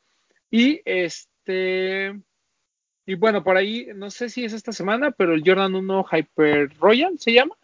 [0.50, 2.12] Y este,
[3.06, 6.78] y bueno, por ahí, no sé si es esta semana, pero el Jordan 1 Hyper
[6.78, 7.56] Royal se llama.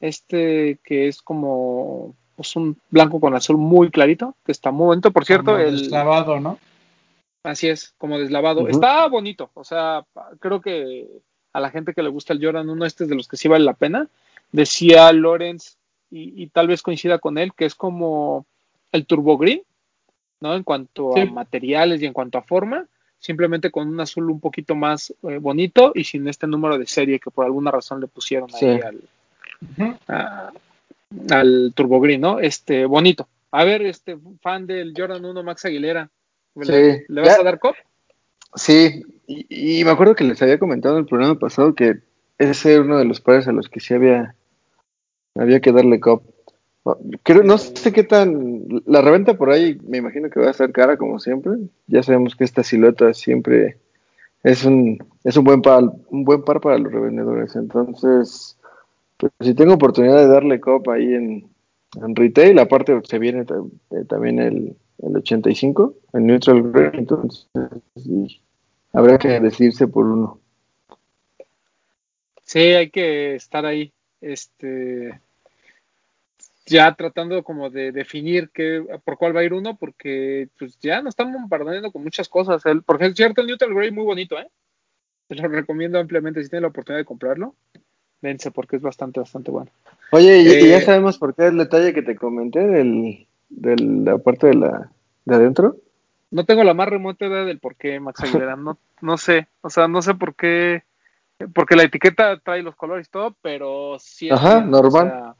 [0.00, 5.10] Este que es como pues, un blanco con azul muy clarito, que está muy bonito.
[5.10, 6.58] Por cierto, Como el, deslavado, ¿no?
[7.42, 8.68] Así es, como deslavado.
[8.68, 10.04] Está bonito, o sea,
[10.40, 11.06] creo que
[11.52, 13.48] a la gente que le gusta el Jordan 1, este es de los que sí
[13.48, 14.08] vale la pena.
[14.52, 15.76] Decía Lorenz,
[16.10, 18.44] y, y tal vez coincida con él, que es como
[18.92, 19.62] el Turbo Green,
[20.40, 20.54] ¿no?
[20.54, 22.86] En cuanto a materiales y en cuanto a forma,
[23.18, 27.18] simplemente con un azul un poquito más eh, bonito y sin este número de serie
[27.20, 28.80] que por alguna razón le pusieron ahí Sí.
[28.80, 30.52] al, a-
[31.30, 32.38] al Turbo Green, ¿no?
[32.40, 33.26] Este, bonito.
[33.50, 36.08] A ver, este fan del Jordan 1, Max Aguilera,
[36.64, 37.04] ¿le, Sí.
[37.08, 37.74] ¿le vas Ya- a dar cop?
[38.54, 41.98] Sí, y, y me acuerdo que les había comentado en el programa pasado que
[42.38, 44.34] ese era uno de los pares a los que sí había,
[45.34, 46.22] había que darle cop.
[47.22, 48.64] Creo, no sé qué tan.
[48.86, 51.52] La reventa por ahí me imagino que va a ser cara como siempre.
[51.86, 53.76] Ya sabemos que esta silueta siempre
[54.42, 57.54] es un, es un buen par, un buen par para los revendedores.
[57.56, 58.56] Entonces,
[59.18, 61.46] pues, si tengo oportunidad de darle cop ahí en,
[62.02, 63.42] en retail, aparte se viene
[63.90, 67.48] eh, también el, el 85, el neutral grey, entonces
[67.96, 68.40] sí,
[68.92, 70.40] habrá que decidirse por uno.
[72.44, 75.20] Sí, hay que estar ahí, este,
[76.66, 81.02] ya tratando como de definir qué, por cuál va a ir uno, porque pues ya
[81.02, 82.64] nos están bombardeando con muchas cosas.
[82.66, 84.48] El, por cierto, el Neutral Grey muy bonito, ¿eh?
[85.28, 87.54] Se lo recomiendo ampliamente si tienen la oportunidad de comprarlo.
[88.22, 89.70] Dense porque es bastante, bastante bueno.
[90.10, 93.76] Oye, ¿y, y Eh, ya sabemos por qué el detalle que te comenté del, de
[93.76, 94.90] la parte de la
[95.24, 95.76] de adentro?
[96.30, 99.70] No tengo la más remota idea del por qué, Max Aguilera, no, no sé, o
[99.70, 100.82] sea, no sé por qué,
[101.54, 105.08] porque la etiqueta trae los colores y todo, pero sí Ajá, o normal.
[105.08, 105.34] sea,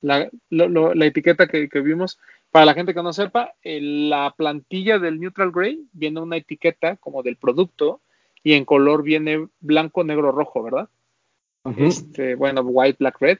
[0.00, 2.18] la, lo- lo- la etiqueta que, que vimos,
[2.50, 7.22] para la gente que no sepa, la plantilla del Neutral Grey viene una etiqueta como
[7.22, 8.00] del producto
[8.42, 10.88] y en color viene blanco, negro, rojo, ¿verdad?
[11.76, 13.38] Este, bueno, white, black, red.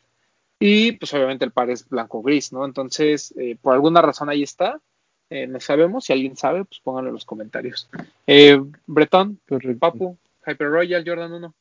[0.66, 2.64] Y pues obviamente el par es blanco gris, ¿no?
[2.64, 4.80] Entonces, eh, por alguna razón ahí está.
[5.28, 6.06] Eh, no sabemos.
[6.06, 7.90] Si alguien sabe, pues pónganlo en los comentarios.
[8.26, 9.78] Eh, Bretón, Correcto.
[9.78, 11.54] Papu, Hyper Royal, Jordan 1.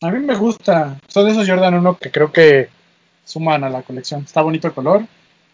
[0.00, 0.98] A mí me gusta.
[1.06, 2.68] Son de esos Jordan 1 que creo que
[3.24, 4.22] suman a la colección.
[4.22, 5.02] Está bonito el color.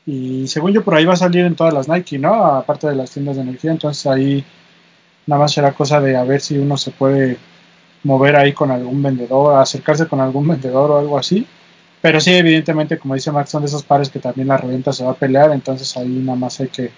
[0.06, 2.42] Y según yo, por ahí va a salir en todas las Nike, ¿no?
[2.42, 3.70] Aparte de las tiendas de energía.
[3.70, 4.42] Entonces ahí
[5.26, 7.36] nada más será cosa de a ver si uno se puede
[8.02, 11.46] mover ahí con algún vendedor, acercarse con algún vendedor o algo así.
[12.00, 15.04] Pero sí, evidentemente, como dice Max, son de esos pares que también la reventa se
[15.04, 15.50] va a pelear.
[15.52, 16.90] Entonces ahí nada más hay que,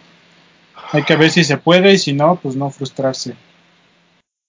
[0.92, 3.34] hay que ver si se puede y si no, pues no frustrarse.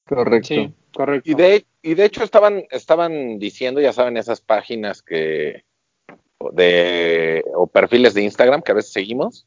[0.06, 0.48] Correcto.
[0.48, 1.32] Sí, correcto.
[1.32, 5.64] Y de, y de hecho estaban, estaban diciendo, ya saben, esas páginas que
[6.52, 9.46] de o perfiles de Instagram que a veces seguimos,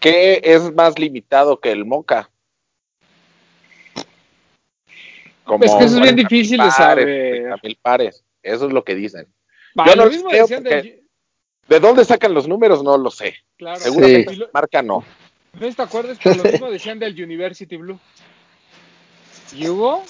[0.00, 2.30] que es más limitado que el Moca.
[5.44, 7.04] Como Es que eso es bien 40,000 difícil de saber.
[7.04, 8.24] 30,000 pares.
[8.42, 9.26] Eso es lo que dicen.
[9.78, 11.00] Va, yo lo no mismo creo decían del- porque-
[11.68, 12.82] ¿De dónde sacan los números?
[12.82, 13.36] No lo sé.
[13.56, 13.78] Claro.
[13.80, 15.04] Seguramente Y lo- marca no.
[15.60, 16.18] ¿No te acuerdas?
[16.22, 17.98] Pero lo mismo decían del University Blue.
[19.54, 20.02] ¿Y hubo?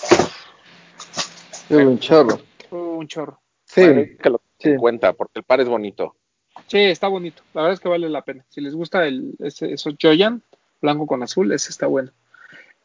[1.68, 2.40] Sí, un chorro.
[2.70, 3.40] Hubo un chorro.
[3.64, 3.82] Sí,
[4.20, 4.70] que lo sí.
[4.70, 6.16] en cuenta, porque el par es bonito.
[6.66, 7.42] Sí, está bonito.
[7.54, 8.44] La verdad es que vale la pena.
[8.48, 10.42] Si les gusta el, ese, esos Joyan,
[10.80, 12.10] blanco con azul, ese está bueno.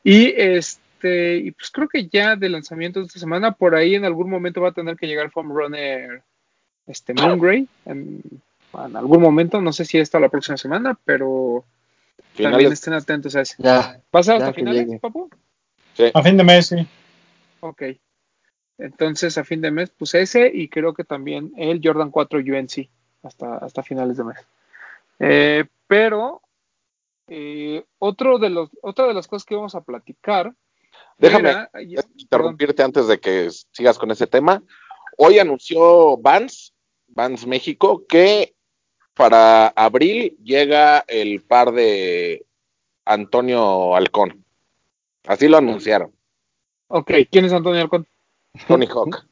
[0.04, 4.06] Y este, y pues creo que ya de lanzamiento de esta semana, por ahí en
[4.06, 6.24] algún momento va a tener que llegar Foam Runner
[6.88, 7.68] este, Moongrey.
[7.86, 8.22] En,
[8.74, 11.64] en algún momento, no sé si esta o la próxima semana, pero
[12.38, 13.56] también estén atentos a ese.
[13.60, 14.02] Ya.
[14.14, 15.00] ¿Va a ser Ya hasta finales, llegue.
[15.00, 15.30] papu?
[15.94, 16.12] sí.
[16.14, 16.88] A fin de mes, sí.
[17.62, 17.84] Ok.
[18.78, 22.90] Entonces, a fin de mes, pues ese y creo que también el Jordan 4 UNC
[23.24, 24.38] hasta, hasta finales de mes.
[25.20, 26.42] Eh, pero
[27.30, 30.54] eh, otro de los, otra de las cosas que vamos a platicar.
[31.18, 32.12] Déjame era- ay, perdón.
[32.18, 34.62] interrumpirte antes de que sigas con ese tema.
[35.18, 36.65] Hoy anunció Vans,
[37.16, 38.54] Vans México, que
[39.14, 42.46] para abril llega el par de
[43.06, 44.44] Antonio Halcón.
[45.26, 46.12] Así lo anunciaron,
[46.88, 48.06] Ok, ¿quién es Antonio Alcón?
[48.68, 49.26] Tony Hawk.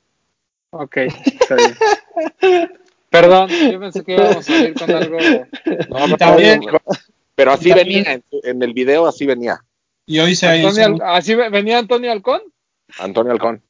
[0.71, 2.69] Ok, está bien.
[3.09, 5.17] Perdón, yo pensé que íbamos a salir con algo.
[5.89, 6.61] No, no, también-
[7.35, 9.63] pero así también- venía, en, en el video así venía,
[10.07, 12.41] Y hoy se Antonio ¿Así ve- venía Antonio Alcón?
[12.97, 13.61] Antonio Halcón.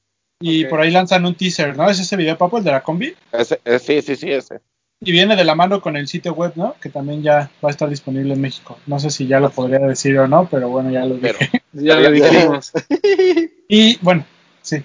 [0.46, 1.90] Y por ahí lanzan un teaser, ¿no?
[1.90, 3.14] ¿Es ese video, papo, el de la combi?
[3.32, 4.60] Ese, eh, sí, sí, sí, ese.
[5.00, 6.76] Y viene de la mano con el sitio web, ¿no?
[6.82, 8.78] Que también ya va a estar disponible en México.
[8.88, 11.62] No sé si ya lo podría decir o no, pero bueno, ya lo Pero, dije.
[11.74, 12.72] Ya lo dijimos.
[13.68, 14.26] Y bueno,
[14.62, 14.84] sí.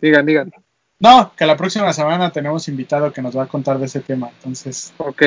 [0.00, 0.52] Digan, digan.
[1.00, 4.30] No, que la próxima semana tenemos invitado que nos va a contar de ese tema.
[4.38, 5.22] Entonces, Ok.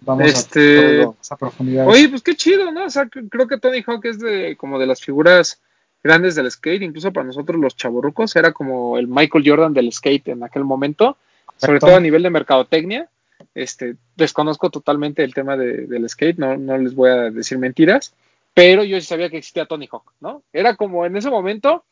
[0.00, 1.86] vamos Este- a, a profundidad.
[1.88, 2.84] Oye, pues qué chido, ¿no?
[2.84, 5.60] O sea, creo que Tony Hawk es de como de las figuras
[6.04, 10.28] grandes del skate, incluso para nosotros los chavorrucos, era como el Michael Jordan del skate
[10.28, 11.16] en aquel momento,
[11.56, 13.08] sobre todo a nivel de mercadotecnia.
[13.54, 18.14] Este, desconozco totalmente el tema de- del skate, no, no les voy a decir mentiras,
[18.52, 20.42] pero yo sí sabía que existía Tony Hawk, ¿no?
[20.52, 21.84] Era como en ese momento,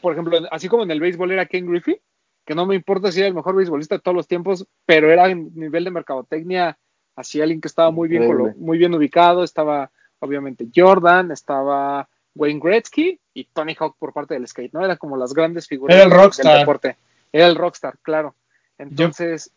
[0.00, 2.00] por ejemplo, así como en el béisbol era Ken Griffey,
[2.44, 5.30] que no me importa si era el mejor beisbolista de todos los tiempos, pero era
[5.30, 6.78] en nivel de mercadotecnia,
[7.16, 8.22] así alguien que estaba muy bien,
[8.58, 9.90] muy bien ubicado, estaba
[10.20, 14.84] obviamente Jordan, estaba Wayne Gretzky y Tony Hawk por parte del skate, ¿no?
[14.84, 16.52] Eran como las grandes figuras Era el del- rockstar.
[16.52, 16.96] del deporte.
[17.32, 18.34] Era el rockstar, claro.
[18.78, 19.50] Entonces,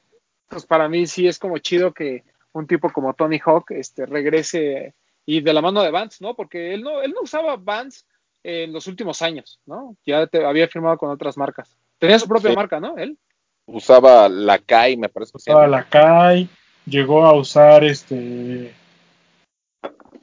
[0.48, 4.94] pues para mí sí es como chido que un tipo como Tony Hawk este, regrese
[5.26, 6.36] y de la mano de Vance, ¿no?
[6.36, 8.02] Porque él no, él no usaba Vance
[8.44, 9.96] en los últimos años, ¿no?
[10.06, 11.76] Ya te, había firmado con otras marcas.
[12.00, 12.56] Tenía su propia Sí.
[12.56, 12.98] marca, ¿no?
[12.98, 13.18] Él.
[13.66, 16.48] usaba la Kai, me parece que Usaba la Kai,
[16.86, 18.74] llegó a usar este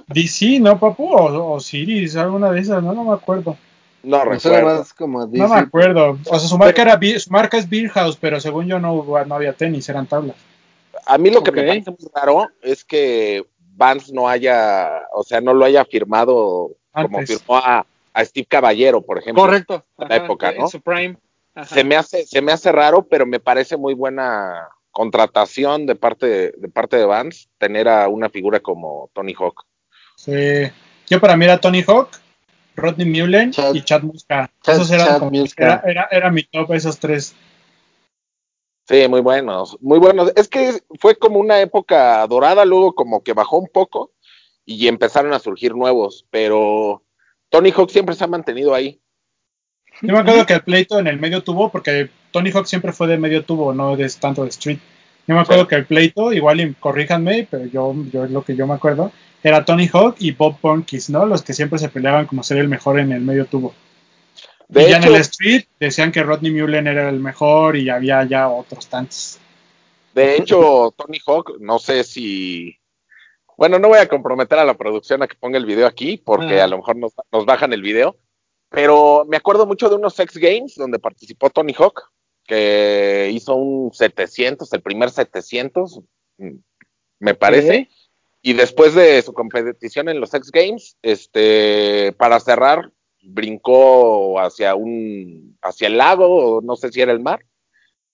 [0.08, 1.12] DC, ¿no, papu?
[1.14, 3.56] O, o Siris, alguna de esas, no, no me acuerdo.
[4.04, 4.78] No recuerdo.
[4.78, 5.48] más como No DC.
[5.48, 6.18] me acuerdo.
[6.26, 9.34] O sea, su marca era su marca es Beer House, pero según yo no, no
[9.34, 10.36] había tenis, eran tablas.
[11.06, 15.40] A mí lo que me parece muy raro es que Vance no haya, o sea,
[15.40, 19.42] no lo haya firmado como firmó a, a Steve Caballero, por ejemplo.
[19.42, 19.84] Correcto.
[19.98, 20.68] en la época, en ¿no?
[20.68, 21.16] su prime.
[21.54, 21.74] Ajá.
[21.74, 26.26] Se me hace, se me hace raro, pero me parece muy buena contratación de parte
[26.26, 29.64] de, de parte de Vance tener a una figura como Tony Hawk.
[30.24, 30.70] Sí.
[31.08, 32.08] Yo para mí era Tony Hawk,
[32.76, 34.50] Rodney Mullen Chad- y Chad Muska.
[34.62, 35.64] Chad- esos eran Chad como, Muska.
[35.64, 37.34] era, era, era mi top, esos tres.
[38.86, 40.32] Sí, muy buenos, muy buenos.
[40.36, 44.12] Es que fue como una época dorada, luego como que bajó un poco
[44.66, 47.02] y empezaron a surgir nuevos, pero
[47.48, 49.00] Tony Hawk siempre se ha mantenido ahí.
[50.02, 53.06] Yo me acuerdo que el pleito en el medio tubo, porque Tony Hawk siempre fue
[53.06, 54.78] de medio tubo, no de tanto de street.
[55.26, 55.68] Yo me acuerdo Sí.
[55.68, 59.12] que el pleito, igual corríjanme, pero yo, yo es lo que yo me acuerdo,
[59.44, 61.26] era Tony Hawk y Bob Punkis, ¿no?
[61.26, 63.74] Los que siempre se peleaban como ser el mejor en el medio tubo.
[64.68, 67.90] De y ya hecho, en el street decían que Rodney Mullen era el mejor y
[67.90, 69.38] había ya otros tantos.
[70.14, 72.74] de hecho, Tony Hawk, no sé si.
[73.58, 76.60] Bueno, no voy a comprometer a la producción a que ponga el video aquí, porque
[76.60, 76.64] Ah.
[76.64, 78.16] a lo mejor nos, nos bajan el video.
[78.70, 82.10] Pero me acuerdo mucho de unos X Games donde participó Tony Hawk,
[82.46, 86.00] que hizo un 700, el primer 700,
[86.38, 86.56] mm,
[87.20, 87.88] me parece.
[88.46, 95.56] Y después de su competición en los X Games, este, para cerrar, brincó hacia un,
[95.62, 97.42] hacia el lago, no sé si era el mar.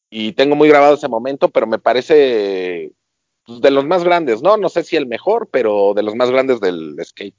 [0.08, 2.92] Y tengo muy grabado ese momento, pero me parece
[3.44, 4.56] pues, de los más grandes, ¿no?
[4.56, 7.34] No sé si el mejor, pero de los más grandes del skate.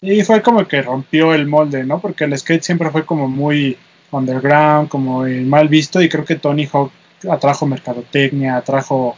[0.00, 2.00] Y fue como que rompió el molde, ¿no?
[2.00, 3.76] Porque el skate siempre fue como muy
[4.12, 6.92] underground, como mal visto, y creo que Tony Hawk
[7.28, 9.16] atrajo mercadotecnia, atrajo,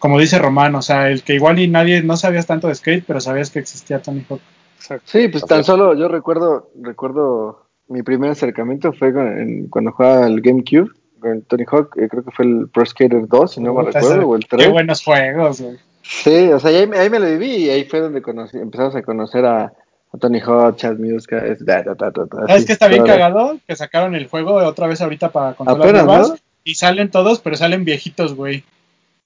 [0.00, 3.04] como dice Román, o sea, el que igual y nadie, no sabías tanto de skate,
[3.06, 4.40] pero sabías que existía Tony Hawk.
[4.78, 5.04] Exacto.
[5.06, 9.92] Sí, pues Así tan solo yo recuerdo, recuerdo mi primer acercamiento fue con- en- cuando
[9.92, 13.60] jugaba al GameCube con Tony Hawk, eh, creo que fue el Pro Skater 2, si
[13.60, 14.70] no me recuerdo, o el Qué 3.
[14.72, 15.76] buenos juegos, güey.
[16.02, 18.56] Sí, o sea, y ahí, me- ahí me lo viví y ahí fue donde conocí,
[18.56, 22.46] empezamos a conocer a, a Tony Hawk, Chad Muska, es da, da, da, da, da,
[22.46, 23.58] ¿Sabes que está bien cagado?
[23.68, 26.36] Que sacaron el juego otra vez ahorita para consolas Apenas, nuevas ¿no?
[26.64, 28.64] y salen todos, pero salen viejitos, güey.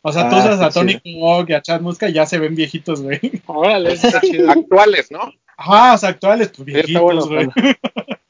[0.07, 2.38] O sea, tú Ah, usas a Tony Hawk y a Chad Muska y ya se
[2.38, 3.19] ven viejitos, güey.
[3.47, 4.51] Órale, está chido.
[4.51, 5.33] Actuales, ¿no?
[5.57, 7.49] Ajá, o sea, actuales, pues bueno, viejitos, güey.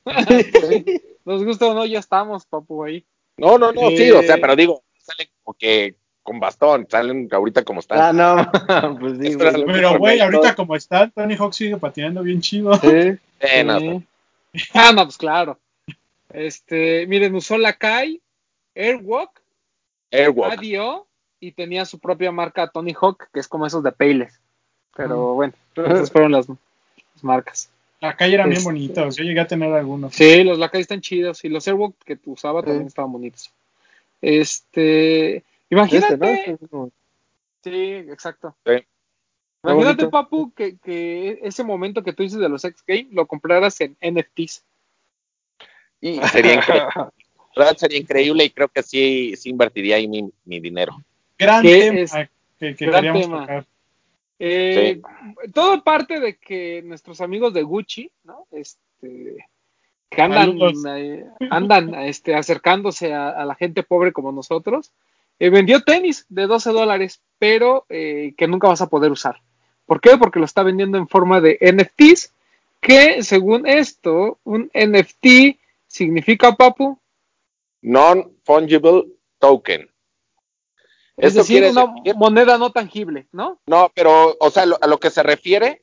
[1.25, 3.05] Nos gusta o no, ya estamos, papu, ahí.
[3.37, 4.13] No, no, no, sí, Eh.
[4.13, 7.99] o sea, pero digo, salen como que con bastón, salen ahorita como están.
[7.99, 8.51] Ah, no,
[9.01, 9.65] pues sí, güey.
[9.67, 12.75] Pero, güey, ahorita como está, Tony Hawk sigue patinando bien chido.
[12.77, 14.03] Sí, Eh, no.
[14.75, 15.59] Ah, no, pues claro.
[16.33, 18.21] Este, miren, usó la Kai,
[18.77, 19.43] Airwalk,
[20.13, 20.53] Airwalk.
[21.47, 24.41] Y tenía su propia marca Tony Hawk, que es como esos de Payless.
[24.97, 26.59] Pero bueno, esas fueron las, las
[27.23, 27.71] marcas.
[28.01, 30.15] La calle eran bien Este- bonitos, yo llegué a tener algunos.
[30.15, 32.67] Sí, los Lakai están chidos y los Airwalk que tú usaba Sí.
[32.67, 33.51] también estaban bonitos.
[34.21, 36.27] Este, imagínate, ¿no?
[36.27, 36.91] Este es como-
[37.63, 38.55] sí, exacto.
[38.65, 38.73] Sí.
[39.63, 40.09] Imagínate.
[40.09, 43.97] Papu, que, que ese momento que tú dices de los X Games lo compraras en
[44.01, 44.63] NFTs.
[46.01, 46.89] Y sería increíble.
[47.77, 50.97] Sería increíble y creo que sí, sí invertiría ahí mi, mi dinero.
[51.39, 52.13] Gran ¿Qué tema es?
[52.59, 53.41] que, que Gran queríamos tema.
[53.41, 53.67] tocar.
[54.39, 55.01] Eh,
[55.53, 58.47] Todo parte de que nuestros amigos de Gucci, ¿no?
[58.51, 59.47] Este,
[60.11, 60.59] que andan,
[60.97, 64.93] eh, andan este, acercándose a, a la gente pobre como nosotros
[65.39, 69.41] eh, vendió tenis de 12 dólares, pero eh, que nunca vas a poder usar.
[69.87, 70.17] ¿Por qué?
[70.17, 72.33] Porque lo está vendiendo en forma de NFTs,
[72.81, 76.99] que según esto, un NFT significa, Papu,
[77.83, 79.05] Non-fungible
[79.39, 79.91] token.
[81.17, 83.61] Es Esto decir, una decir- moneda no tangible, ¿no?
[83.67, 85.83] No, pero, o sea, lo- a lo que se refiere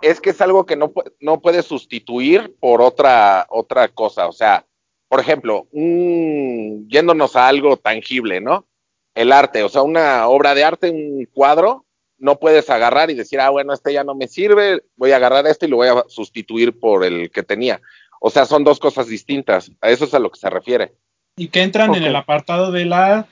[0.00, 4.26] es que es algo que no, no puedes sustituir por otra, otra cosa.
[4.28, 4.66] O sea,
[5.08, 8.66] por ejemplo, un- yéndonos a algo tangible, ¿no?
[9.14, 11.84] El arte, o sea, una obra de arte, un cuadro,
[12.18, 15.46] no puedes agarrar y decir, ah, bueno, este ya no me sirve, voy a agarrar
[15.46, 17.80] este y lo voy a sustituir por el que tenía.
[18.20, 19.70] O sea, son dos cosas distintas.
[19.80, 20.94] A eso es a lo que se refiere.
[21.36, 23.26] Y que entran en el apartado de la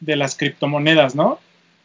[0.00, 1.38] de las criptomonedas, ¿no?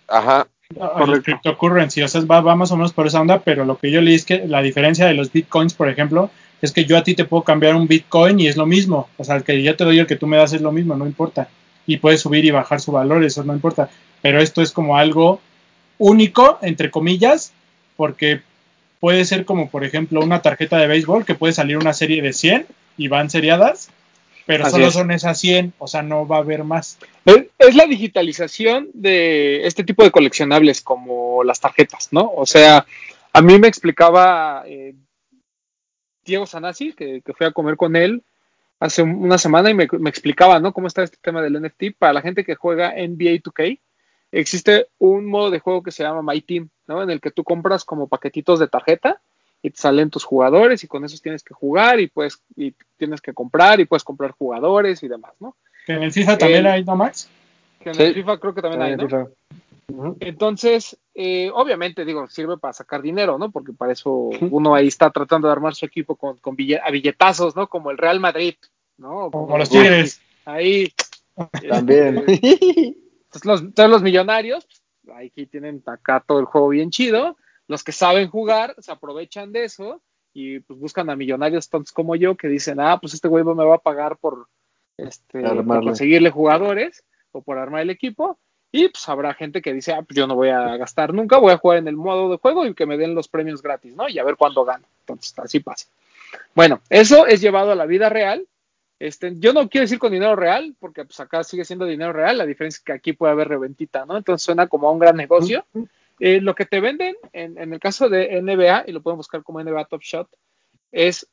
[0.08, 0.48] Ajá.
[0.78, 1.22] Correcto.
[1.24, 4.02] cryptocurrency, o sea, va, va más o menos por esa onda, pero lo que yo
[4.02, 7.14] leí es que la diferencia de los bitcoins, por ejemplo, es que yo a ti
[7.14, 9.08] te puedo cambiar un bitcoin y es lo mismo.
[9.18, 10.96] O sea, el que yo te doy el que tú me das es lo mismo,
[10.96, 11.50] no importa.
[11.86, 13.90] Y puedes subir y bajar su valor, eso no importa.
[14.22, 15.40] Pero esto es como algo
[15.98, 17.54] único, entre comillas,
[17.96, 18.42] porque
[19.00, 22.34] puede ser como, por ejemplo, una tarjeta de béisbol que puede salir una serie de
[22.34, 22.66] 100
[22.98, 23.90] y van seriadas,
[24.46, 24.94] pero Así solo es.
[24.94, 26.98] son esas 100, o sea, no va a haber más.
[27.26, 32.32] Es, la digitalización de este tipo de coleccionables como las tarjetas, ¿no?
[32.36, 32.86] O sea,
[33.34, 34.94] a mí me explicaba eh,
[36.24, 38.24] Diego Sanasi, que, que fui a comer con él
[38.80, 40.74] hace un- una semana y me, me explicaba, ¿no?
[40.74, 41.98] Cómo está este tema del NFT.
[41.98, 43.80] Para la gente que juega NBA 2K,
[44.32, 47.02] existe un modo de juego que se llama My Team, ¿no?
[47.04, 49.22] En el que tú compras como paquetitos de tarjeta
[49.66, 53.20] y te salen tus jugadores y con esos tienes que jugar y puedes y tienes
[53.20, 55.56] que comprar y puedes comprar jugadores y demás, ¿no?
[55.88, 57.28] Que en el FIFA también El- hay, ¿no, Max?
[57.80, 58.04] Que en Sí.
[58.04, 59.04] el FIFA creo que también hay, ¿no?
[59.06, 59.28] FIFA.
[59.88, 60.18] Ujú.
[60.20, 63.50] Entonces, eh, obviamente, digo, sirve para sacar dinero, ¿no?
[63.50, 67.56] Porque para eso uno ahí está tratando de armar su equipo con, con a billetazos,
[67.56, 67.68] ¿no?
[67.68, 68.54] Como el Real Madrid,
[68.98, 69.32] ¿no?
[69.32, 70.22] Como los Tigres.
[70.46, 70.94] Ahí.
[71.70, 72.24] También.
[72.28, 74.68] Entonces los, todos los millonarios,
[75.04, 77.36] pues, ahí aquí tienen acá todo el juego bien chido.
[77.68, 80.02] Los que saben jugar se aprovechan de eso
[80.34, 83.66] y pues buscan a millonarios tontos como yo que dicen, ah, pues este güey me
[83.66, 84.48] va a pagar por,
[84.98, 88.38] este, por conseguirle jugadores o por armar el equipo.
[88.72, 91.54] Y pues habrá gente que dice, ah, pues yo no voy a gastar nunca, voy
[91.54, 94.10] a jugar en el modo de juego y que me den los premios gratis, ¿no?
[94.10, 94.86] Y a ver cuándo gano.
[95.00, 95.88] Entonces, así pasa.
[96.54, 98.46] Bueno, eso es llevado a la vida real.
[99.00, 102.38] Este, yo no quiero decir con dinero real, porque pues acá sigue siendo dinero real,
[102.38, 104.18] la diferencia es que aquí puede haber reventita, ¿no?
[104.18, 105.66] Entonces suena como a un gran negocio.
[106.20, 109.60] Eh, lo que te venden en, el caso de NBA, y lo pueden buscar como
[109.62, 110.30] NBA Top Shot,
[110.92, 111.28] es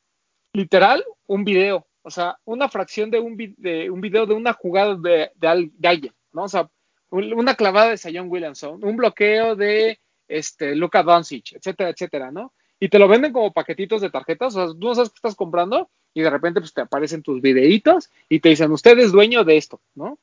[0.53, 4.53] literal un video, o sea, una fracción de un, vi- de un video de una
[4.53, 6.43] jugada de, al- de alguien, ¿no?
[6.43, 6.69] O sea,
[7.09, 12.53] un- una clavada de Zion Williamson, un bloqueo de este, Luka Doncic, etcétera, etcétera, ¿no?
[12.79, 15.35] Y te lo venden como paquetitos de tarjetas, o sea, tú no sabes qué estás
[15.35, 19.43] comprando y de repente pues te aparecen tus videitos y te dicen, usted es dueño
[19.43, 20.19] de esto, ¿no?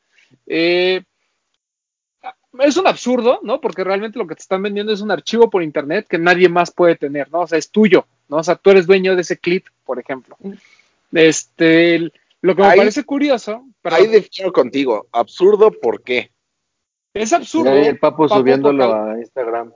[0.47, 1.03] Eh,
[2.59, 3.61] es un absurdo, ¿no?
[3.61, 6.71] Porque realmente lo que te están vendiendo es un archivo por internet que nadie más
[6.71, 7.41] puede tener, ¿no?
[7.41, 8.39] O sea, es tuyo, ¿no?
[8.39, 10.37] O sea, tú eres dueño de ese clip, por ejemplo.
[11.13, 15.07] Este, el- lo que me Ahí- parece curioso, pero Ahí difiero contigo.
[15.13, 16.31] Absurdo, ¿por qué?
[17.13, 17.71] es absurdo.
[17.73, 19.73] ahí el papo Papo, subiéndolo porque- a Instagram.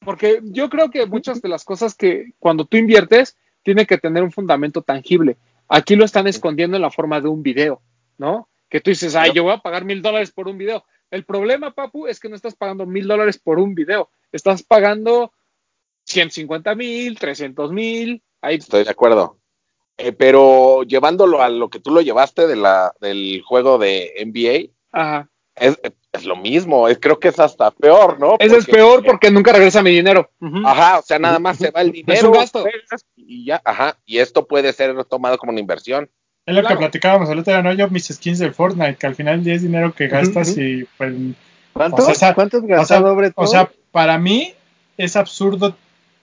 [0.00, 4.22] Porque yo creo que muchas de las cosas que cuando tú inviertes tiene que tener
[4.22, 5.36] un fundamento tangible.
[5.68, 7.80] Aquí lo están escondiendo en la forma de un video,
[8.18, 8.48] ¿no?
[8.68, 10.84] Que tú dices, ay, yo voy a pagar mil dólares por un video.
[11.10, 14.10] El problema, Papu, es que no estás pagando mil dólares por un video.
[14.32, 15.32] Estás pagando
[16.04, 18.22] 150 mil, 300 mil.
[18.40, 19.38] Ahí, Estoy de acuerdo.
[19.98, 24.72] Eh, pero llevándolo a lo que tú lo llevaste de la, del juego de NBA,
[24.98, 25.28] ajá.
[25.56, 25.78] es,
[26.12, 26.88] es lo mismo.
[26.88, 28.36] Es, creo que es hasta peor, ¿no?
[28.38, 30.30] Es peor porque nunca regresa mi dinero.
[30.64, 32.18] Ajá, o sea, nada más se va el dinero.
[32.18, 32.64] Es un gasto.
[33.16, 33.98] Y ya, ajá.
[34.06, 36.10] Y esto puede ser tomado como una inversión.
[36.46, 36.76] Es lo Claro.
[36.76, 37.72] que platicábamos el otro día, ¿no?
[37.72, 41.12] Yo mis skins de Fortnite, que al final ya es dinero que gastas y pues...
[41.72, 42.08] ¿Cuántos?
[42.08, 44.54] O sea, ¿Cuántos O sea, gastado, o sea, para mí
[44.96, 45.76] es absurdo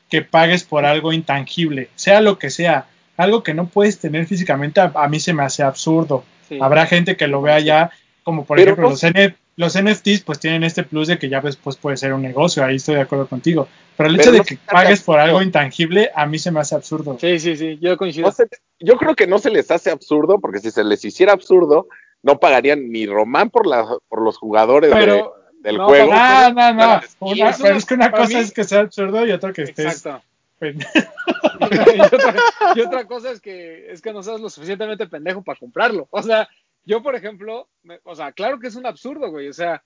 [0.09, 2.87] que pagues por algo intangible, sea lo que sea.
[3.15, 6.23] Algo que no puedes tener físicamente, a, a mí se me hace absurdo.
[6.49, 6.59] Sí.
[6.61, 7.91] Habrá gente que lo vea ya,
[8.23, 11.41] como por Pero ejemplo los, N- los NFTs, pues tienen este plus de que ya
[11.41, 13.67] después puede ser un negocio, ahí estoy de acuerdo contigo.
[13.97, 16.75] Pero el Pero hecho de que pagues por algo intangible, a mí se me hace
[16.75, 17.17] absurdo.
[17.19, 18.27] Sí, sí, sí, yo coincido.
[18.27, 18.47] No se-
[18.79, 21.87] yo creo que no se les hace absurdo, porque si se les hiciera absurdo,
[22.21, 25.23] no pagarían ni Román por, la, por los jugadores de-
[25.61, 26.13] del no, juego.
[26.13, 27.01] No, no, no.
[27.19, 29.63] Una- es pero es que una cosa mí- es que sea absurdo y otra que
[29.63, 29.85] estés.
[29.85, 30.23] exacto.
[30.59, 30.75] pues,
[31.95, 32.35] y, otra,
[32.75, 36.07] y otra cosa es que es que no seas lo suficientemente pendejo para comprarlo.
[36.11, 36.47] O sea,
[36.87, 39.47] yo, por ejemplo, me- o sea, claro que es un absurdo, güey.
[39.49, 39.83] O sea,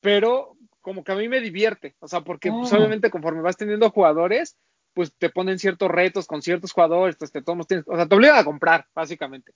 [0.00, 1.94] pero como que a mí me divierte.
[2.00, 2.76] O sea, porque pues, Mm.
[2.76, 4.56] obviamente conforme vas teniendo jugadores,
[4.94, 8.14] pues te ponen ciertos retos con ciertos jugadores, pues, te, todos tienes- o sea, te
[8.14, 9.52] obligan a comprar, básicamente.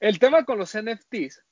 [0.00, 1.42] El tema con los NFTs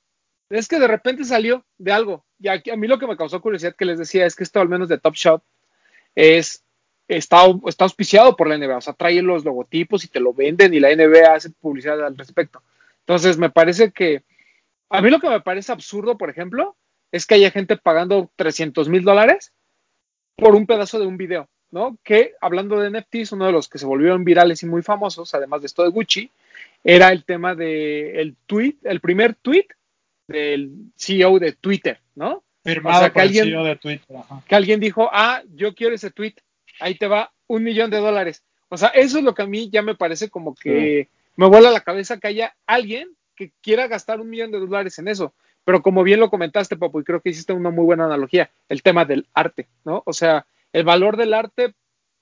[0.49, 2.25] es que de repente salió de algo.
[2.39, 4.59] Y aquí, a mí lo que me causó curiosidad que les decía es que esto,
[4.59, 5.43] al menos de Top Shot,
[6.15, 6.63] es,
[7.07, 8.77] está, está auspiciado por la NBA.
[8.77, 12.17] O sea, trae los logotipos y te lo venden y la NBA hace publicidad al
[12.17, 12.63] respecto.
[13.09, 14.21] Entonces, me parece que.
[14.91, 16.75] A mí lo que me parece absurdo, por ejemplo,
[17.11, 19.51] es que haya gente pagando 300 mil dólares
[20.35, 21.97] por un pedazo de un video, ¿no?
[22.03, 25.61] Que hablando de NFTs, uno de los que se volvieron virales y muy famosos, además
[25.61, 26.29] de esto de Gucci,
[26.83, 29.65] era el tema de el tweet, el primer tweet
[30.27, 32.43] del CEO de Twitter, ¿no?
[32.63, 34.17] Firmado O sea, que por alguien- el CEO de Twitter.
[34.17, 34.43] ajá.
[34.47, 36.35] Que alguien dijo, ah, yo quiero ese tweet,
[36.79, 38.43] ahí te va un millón de dólares.
[38.69, 41.07] O sea, eso es lo que a mí ya me parece como que
[41.39, 45.07] me vuela la cabeza que haya alguien que quiera gastar un millón de dólares en
[45.07, 45.33] eso.
[45.63, 48.81] Pero como bien lo comentaste, Papu, y creo que hiciste una muy buena analogía, el
[48.83, 50.03] tema del arte, ¿no?
[50.05, 51.73] O sea, el valor del arte,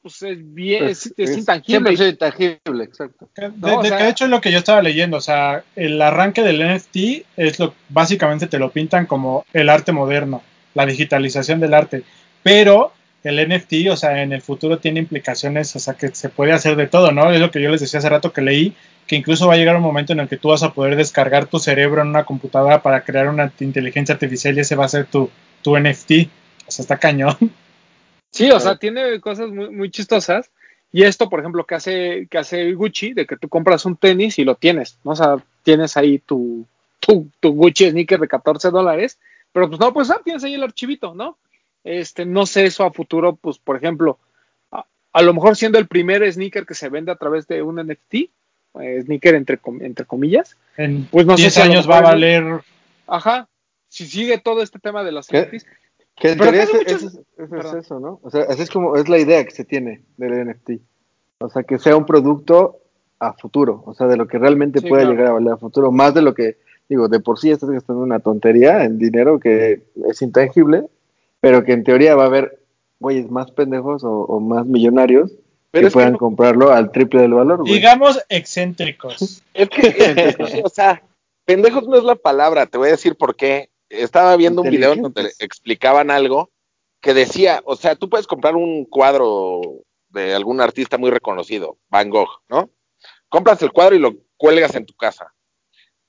[0.01, 1.89] pues es bien, Pues, es, es es- intangible.
[1.89, 3.29] Siempre es intangible, exacto.
[3.35, 5.21] De, No, o de sea- que de hecho es lo que yo estaba leyendo, o
[5.21, 10.43] sea, el arranque del NFT es lo básicamente te lo pintan como el arte moderno,
[10.75, 12.03] la digitalización del arte,
[12.43, 12.93] pero
[13.23, 16.75] el NFT, o sea, en el futuro tiene implicaciones, o sea, que se puede hacer
[16.75, 17.31] de todo, ¿no?
[17.31, 18.75] Es lo que yo les decía hace rato que leí,
[19.07, 21.47] que incluso va a llegar un momento en el que tú vas a poder descargar
[21.47, 25.05] tu cerebro en una computadora para crear una inteligencia artificial y ese va a ser
[25.05, 25.29] tu,
[25.61, 26.11] tu NFT,
[26.67, 27.37] o sea, está cañón.
[28.31, 30.51] Sí, o sea, tiene cosas muy, muy chistosas.
[30.91, 34.39] Y esto, por ejemplo, que hace, que hace Gucci, de que tú compras un tenis
[34.39, 35.11] y lo tienes, ¿no?
[35.11, 36.65] O sea, tienes ahí tu,
[36.99, 39.19] tu, tu Gucci sneaker de 14 dólares,
[39.51, 41.37] pero pues no, pues ah, tienes ahí el archivito, ¿no?
[41.83, 44.19] Este, no sé eso a futuro, pues, por ejemplo,
[44.71, 48.29] a, lo mejor siendo el primer sneaker que se vende a través de un NFT,
[49.03, 51.97] sneaker entre, com- entre comillas, En Pues no sé 10 si a lo años va
[51.99, 52.43] a valer
[53.07, 53.47] ajá,
[53.89, 55.41] si sigue todo este tema de ¿Qué?
[55.41, 55.65] NFTs,
[56.15, 58.19] Que en Pero teoría muchos- es eso, ¿no?
[58.23, 60.79] O sea, así es como es la idea que se tiene del NFT.
[61.39, 62.77] O sea, que sea un producto
[63.19, 65.15] a futuro, o sea, de lo que realmente Sí, pueda claro.
[65.15, 66.57] llegar a valer a futuro, más de lo que,
[66.89, 70.83] digo, de por sí estás gastando una tontería en dinero que es intangible,
[71.39, 72.59] pero que en teoría va a haber
[72.99, 75.31] güeyes más pendejos o, o más millonarios
[75.79, 77.73] Pero que puedan comprarlo al triple del valor, güey.
[77.73, 79.43] digamos excéntricos.
[79.53, 81.01] Es que, o sea,
[81.45, 83.69] pendejos no es la palabra, te voy a decir por qué.
[83.89, 86.51] Estaba viendo un video en donde explicaban algo
[87.01, 89.61] que decía, o sea, tú puedes comprar un cuadro
[90.09, 92.69] de algún artista muy reconocido, Van Gogh, ¿no?
[93.29, 95.33] Compras el cuadro y lo cuelgas en tu casa.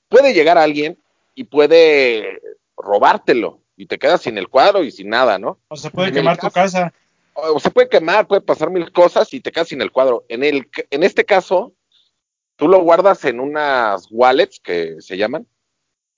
[0.09, 0.97] Puede llegar alguien
[1.35, 2.41] y puede
[2.75, 5.59] robártelo y te quedas sin el cuadro y sin nada, ¿no?
[5.69, 6.93] O se puede En quemar tu casa.
[7.41, 10.25] O se puede quemar, puede pasar mil cosas y te quedas sin el cuadro.
[10.29, 11.73] En, el, en este caso,
[12.55, 15.47] tú lo guardas en unas wallets que se llaman,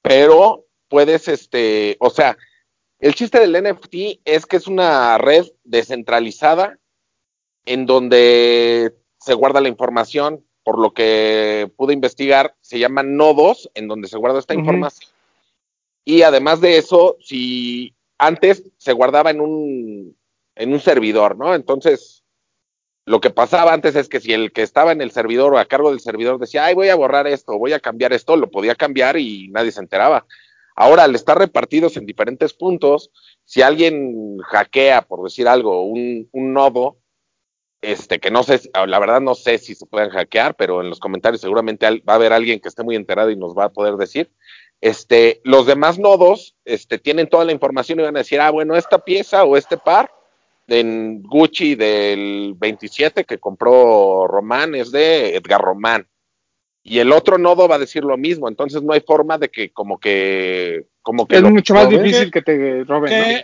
[0.01, 2.37] pero puedes, este, o sea,
[2.99, 6.77] el chiste del NFT es que es una red descentralizada
[7.65, 13.87] en donde se guarda la información, por lo que pude investigar, se llaman nodos en
[13.87, 15.09] donde se guarda esta información.
[16.05, 20.17] Y además de eso, si antes se guardaba en un,
[20.55, 21.55] en un servidor, ¿no?
[21.55, 22.21] Entonces,
[23.05, 25.65] lo que pasaba antes es que si el que estaba en el servidor o a
[25.65, 28.75] cargo del servidor decía, ay, voy a borrar esto, voy a cambiar esto, lo podía
[28.75, 30.25] cambiar y nadie se enteraba.
[30.75, 33.11] Ahora, al estar repartidos en diferentes puntos,
[33.43, 36.99] si alguien hackea, por decir algo, un, nodo,
[37.81, 40.99] este, que no sé, la verdad no sé si se pueden hackear, pero en los
[40.99, 43.95] comentarios seguramente va a haber alguien que esté muy enterado y nos va a poder
[43.95, 44.31] decir.
[44.79, 48.75] Este, los demás nodos, este, tienen toda la información y van a decir, ah, bueno,
[48.75, 50.11] esta pieza o este par
[50.79, 56.07] en Gucci del 27 que compró Román es de Edgar Román.
[56.83, 59.69] Y el otro nodo va a decir lo mismo, entonces no hay forma de que
[59.69, 63.39] como que como que es mucho más difícil que te roben, ¿no?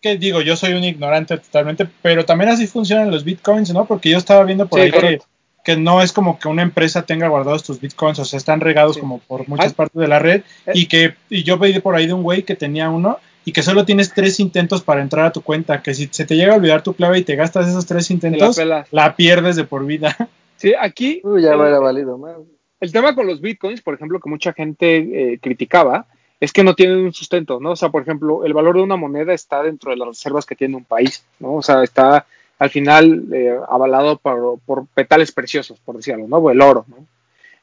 [0.00, 3.84] que, digo, yo soy un ignorante totalmente, pero también así funcionan los bitcoins, ¿no?
[3.84, 5.18] Porque yo estaba viendo por Sí, ahí
[5.62, 8.94] que, no es como que una empresa tenga guardados tus bitcoins, o sea, están regados
[8.94, 9.00] Sí.
[9.00, 9.72] como por muchas Ay.
[9.74, 10.72] partes de la red, Eh.
[10.74, 13.62] y que y yo veí por ahí de un güey que tenía uno y que
[13.62, 16.56] solo tienes tres intentos para entrar a tu cuenta, que si se te llega a
[16.56, 18.60] olvidar tu clave y te gastas esos tres la intentos,
[18.90, 20.16] la pierdes de por vida.
[20.60, 22.36] Sí, aquí Uy, ya el, hubiera valido más.
[22.80, 24.98] el tema con los bitcoins, por ejemplo, que mucha gente
[25.32, 26.04] eh, criticaba,
[26.38, 27.70] es que no tienen un sustento, ¿no?
[27.70, 30.56] O sea, por ejemplo, el valor de una moneda está dentro de las reservas que
[30.56, 31.54] tiene un país, ¿no?
[31.54, 32.26] O sea, está
[32.58, 36.36] al final eh, avalado por, por petales preciosos, por decirlo, ¿no?
[36.36, 37.06] O el oro, ¿no?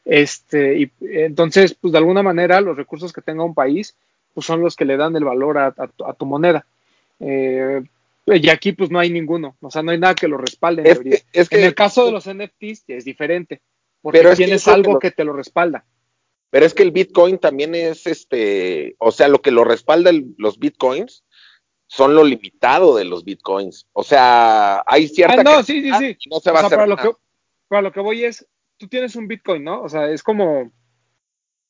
[0.03, 3.95] Este, y entonces, pues de alguna manera, los recursos que tenga un país,
[4.37, 6.67] pues son los que le dan el valor a, a tu- a tu moneda.
[7.19, 7.81] Eh,
[8.27, 10.83] y aquí, pues no hay ninguno, o sea, no hay nada que lo respalde.
[10.83, 11.11] en Es teoría.
[11.31, 13.63] que, es que- En el caso de los NFTs es diferente,
[13.99, 15.85] porque Pero tienes que algo lo- que te lo respalda.
[16.51, 20.35] Pero es que el Bitcoin también es este, o sea, lo que lo respalda el-
[20.37, 21.23] los Bitcoins
[21.87, 23.87] son lo limitado de los Bitcoins.
[23.91, 26.15] O sea, hay cierta Ah, no, sí, sí, sí.
[26.19, 27.09] y no se va O sea, a hacer para lo, que,
[27.69, 29.81] para lo que voy es, tú tienes un Bitcoin, ¿no?
[29.81, 30.71] O sea, es como,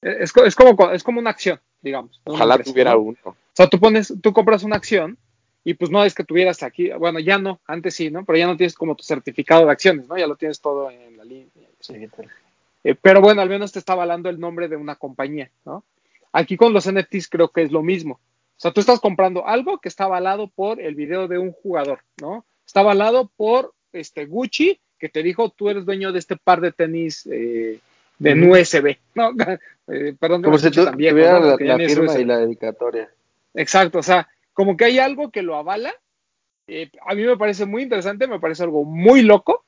[0.01, 2.21] es, co- es como, es como una acción, digamos.
[2.25, 2.99] Ojalá empresa, tuviera ¿no?
[2.99, 3.17] uno.
[3.25, 5.17] O sea, tú pones, tú compras una acción
[5.63, 8.23] y pues no es que tuvieras aquí, bueno, ya no, antes sí, ¿no?
[8.23, 10.17] Pero ya no tienes como tu certificado de acciones, ¿no?
[10.17, 11.49] Ya lo tienes todo en la línea.
[12.84, 15.84] Eh, pero bueno, al menos te está avalando el nombre de una compañía, ¿no?
[16.32, 18.13] Aquí con los NFTs creo que es lo mismo.
[18.13, 21.99] O sea, tú estás comprando algo que está avalado por el video de un jugador,
[22.21, 22.45] ¿no?
[22.65, 26.71] Está avalado por este Gucci, que te dijo, tú eres dueño de este par de
[26.71, 27.80] tenis eh,
[28.20, 28.49] de.
[28.49, 29.32] USB, ¿no?
[29.89, 31.57] Eh, perdón que Como si tuviera ¿no?
[31.57, 32.20] la, firma USB.
[32.20, 33.09] y la dedicatoria.
[33.53, 35.93] Exacto, o sea, como que hay algo que lo avala.
[36.68, 39.63] Eh, a mí me parece muy interesante, me parece algo muy loco,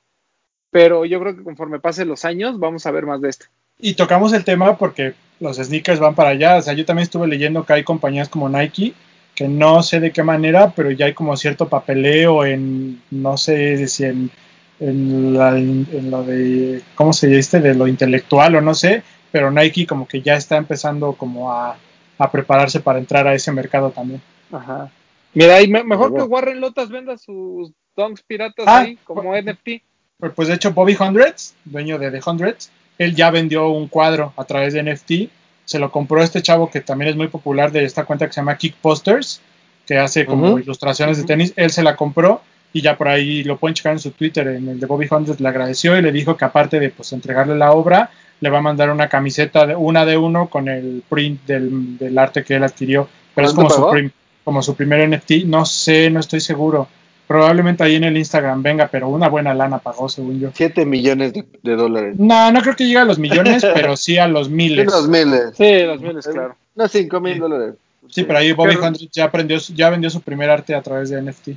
[0.71, 3.45] pero yo creo que conforme pasen los años vamos a ver más de esto.
[3.79, 6.57] Y tocamos el tema porque los sneakers van para allá.
[6.57, 8.93] O sea, yo también estuve leyendo que hay compañías como Nike,
[9.35, 13.87] que no sé de qué manera, pero ya hay como cierto papeleo en, no sé
[13.87, 14.31] si en,
[14.79, 15.85] en, la- en
[16.25, 17.59] de, ¿cómo se dice?
[17.59, 21.77] De lo intelectual o no sé, pero Nike como que ya está empezando como a,
[22.17, 24.21] a prepararse para entrar a ese mercado también.
[24.51, 24.89] Ajá.
[25.33, 26.21] Mira, y me- mejor que.
[26.23, 29.81] Warren Lotas venda sus donks piratas Ah, ahí como NFT.
[30.17, 34.33] Pues, Pues de hecho Bobby Hundreds, dueño de The Hundreds, él ya vendió un cuadro
[34.37, 35.29] a través de NFT.
[35.65, 38.41] Se lo compró este chavo que también es muy popular de esta cuenta que se
[38.41, 39.39] llama Kick Posters,
[39.85, 41.53] que hace como ilustraciones de tenis.
[41.55, 42.41] Él se la compró
[42.73, 45.39] y ya por ahí lo pueden checar en su Twitter, en el de Bobby Hundreds,
[45.41, 48.09] le agradeció y le dijo que aparte de pues entregarle la obra,
[48.41, 52.17] le va a mandar una camiseta de una de uno con el print del, del
[52.17, 53.07] arte que él adquirió.
[53.35, 54.11] Pero es ¿Cuánto como su, prim-
[54.43, 55.45] como su primer NFT.
[55.45, 56.87] No sé, no estoy seguro.
[57.27, 60.49] Probablemente ahí en el Instagram venga, pero una buena lana pagó, según yo.
[60.53, 62.15] 7 millones de, de dólares.
[62.17, 64.87] No, no creo que llegue a los millones, pero sí a los Sí, miles.
[64.87, 65.51] Unos miles.
[65.55, 66.55] Sí, los miles, claro.
[66.75, 67.39] No, 5 mil Sí.
[67.39, 67.75] dólares.
[68.09, 71.21] Sí, pero ahí Bobby Hundred ya, aprendió, ya vendió su primer arte a través de
[71.21, 71.49] NFT.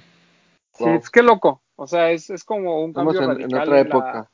[0.85, 1.63] Sí, es que loco.
[1.77, 4.29] O sea, es, es como un Estamos cambio en, en la,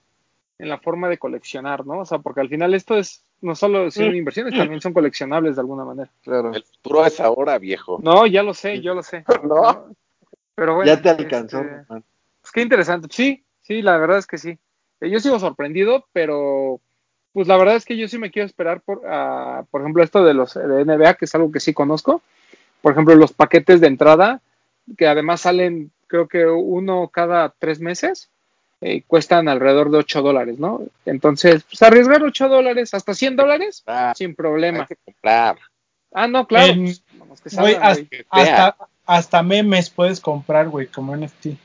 [0.59, 2.01] en la forma de coleccionar, ¿no?
[2.01, 4.17] O sea, porque al final esto es no solo son Mm.
[4.17, 6.11] inversiones, también son coleccionables de alguna manera.
[6.23, 6.53] Claro.
[6.53, 7.99] El futuro es ahora, viejo.
[8.03, 9.25] No, ya lo sé, yo lo sé.
[9.45, 9.87] ¿No?
[10.57, 10.87] Pero bueno.
[10.93, 11.61] ya te alcanzó.
[11.61, 11.85] este.
[11.89, 13.07] Pues qué interesante.
[13.13, 14.59] Sí, sí, la verdad es que sí.
[15.01, 16.81] Eh, Yo sigo sorprendido, pero
[17.33, 20.25] pues la verdad es que yo sí me quiero esperar por, ah, por ejemplo, esto
[20.25, 22.21] de los de NBA, que es algo que sí conozco.
[22.83, 24.41] Por ejemplo, los paquetes de entrada,
[24.97, 28.31] que además salen, creo que uno cada tres meses,
[28.81, 30.83] eh, cuestan alrededor de 8 dólares, ¿no?
[31.05, 34.87] Entonces, pues arriesgar 8 dólares hasta 100 dólares, Ah, sin hay problema.
[34.87, 35.57] que comprar.
[36.13, 36.73] Ah, no, claro.
[36.73, 37.91] En- pues, vamos, que Güey, salgan,
[38.31, 41.57] hasta, hasta, hasta memes puedes comprar, güey, como NFT.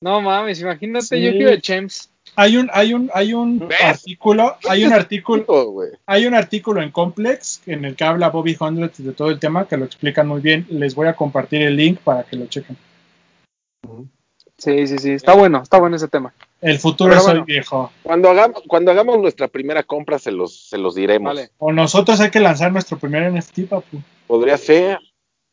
[0.00, 1.22] No mames, imagínate, Sí.
[1.22, 2.10] yo quiero de Chems.
[2.36, 3.80] Hay un, hay un, hay un ¿Ves?
[3.82, 9.02] artículo, hay un artículo, hay un artículo en Complex en el que habla Bobby Hundreds
[9.04, 10.66] de todo el tema, que lo explican muy bien.
[10.70, 12.76] Les voy a compartir el link para que lo chequen.
[14.56, 16.32] Sí, sí, sí, está bueno, está bueno ese tema.
[16.60, 17.40] El futuro Pero es bueno.
[17.40, 17.90] hoy, viejo.
[18.02, 21.34] Cuando hagamos, cuando hagamos nuestra primera compra, se los, se los diremos.
[21.34, 21.50] Vale.
[21.58, 24.00] O nosotros hay que lanzar nuestro primer NFT, papu.
[24.26, 24.98] Podría ser.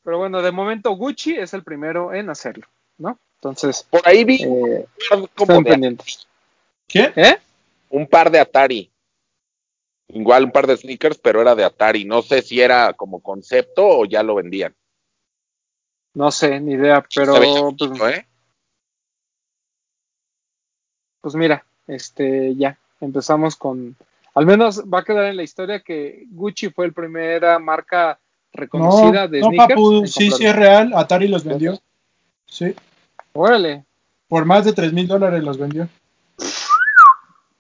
[0.04, 2.68] Pero bueno, de momento Gucci es el primero en hacerlo,
[2.98, 3.20] ¿no?
[3.36, 6.28] Entonces, Por ahí vi eh, un par como estén de- pendientes.
[6.88, 7.12] ¿Qué?
[7.16, 7.38] ¿Eh?
[7.90, 8.90] un par de Atari.
[10.10, 12.06] Igual un par de sneakers, pero era de Atari.
[12.06, 14.76] No sé si era como concepto o ya lo vendían.
[16.14, 18.26] No sé, ni idea, pero pues, ¿eh?
[21.22, 23.95] pues mira, este ya empezamos con,
[24.34, 28.20] al menos va a quedar en la historia que Gucci fue la primera marca
[28.53, 29.70] No, reconocida de no, sneakers.
[29.70, 30.91] papu, sí, sí es real.
[30.93, 31.80] Atari los vendió.
[32.45, 32.76] Sí,
[33.34, 33.86] Órale,
[34.28, 35.88] por más de 3 mil dólares los vendió.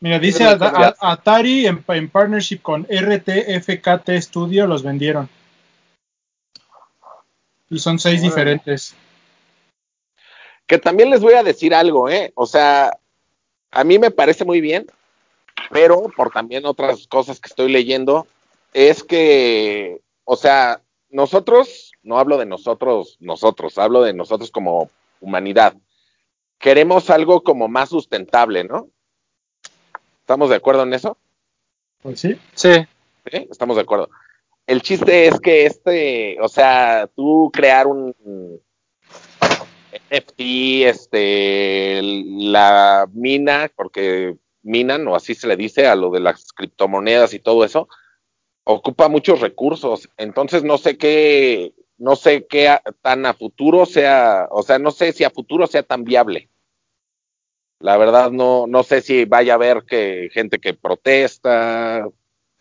[0.01, 0.45] Mira, dice
[0.99, 5.29] Atari en, en partnership con RTFKT Studio los vendieron.
[7.71, 8.93] Y son seis diferentes.
[10.67, 12.33] Que también les voy a decir algo, ¿eh?
[12.35, 12.97] O sea,
[13.71, 14.85] a mí me parece muy bien,
[15.71, 18.27] pero por también otras cosas que estoy leyendo,
[18.73, 24.89] es que, o sea, nosotros, no hablo de nosotros, nosotros, hablo de nosotros como
[25.21, 25.73] humanidad.
[26.59, 28.89] Queremos algo como más sustentable, ¿no?
[30.19, 31.17] ¿Estamos de acuerdo en eso?
[32.01, 32.37] Pues sí.
[32.53, 32.85] sí,
[33.31, 33.47] ¿Sí?
[33.49, 34.09] Estamos de acuerdo.
[34.71, 38.15] El chiste es que este, o sea, tú crear un
[40.09, 40.39] NFT,
[40.85, 47.33] este, la mina, porque minan, o así se le dice, a lo de las criptomonedas
[47.33, 47.89] y todo eso,
[48.63, 50.09] ocupa muchos recursos.
[50.15, 55.11] Entonces no sé qué, no sé qué tan a futuro sea, o sea, no sé
[55.11, 56.49] si a futuro sea tan viable.
[57.79, 62.07] La verdad no, no sé si vaya a haber que gente que protesta,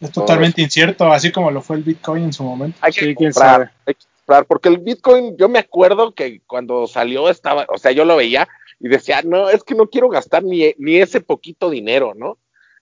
[0.00, 2.78] Es totalmente incierto, así como lo fue el Bitcoin en su momento.
[2.80, 6.86] hay que Sí, comprar, hay que comprar, porque el Bitcoin, yo me acuerdo que cuando
[6.86, 8.48] salió estaba, o sea, yo lo veía
[8.78, 12.38] y decía, no, es que no quiero gastar ni, ni ese poquito dinero, ¿no?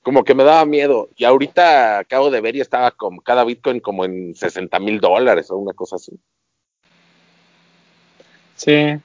[0.08, 1.10] como que me daba miedo.
[1.16, 5.50] Y ahorita acabo de ver y estaba como cada Bitcoin como en 60 mil dólares
[5.50, 6.12] o una cosa así.
[8.54, 8.98] Sí.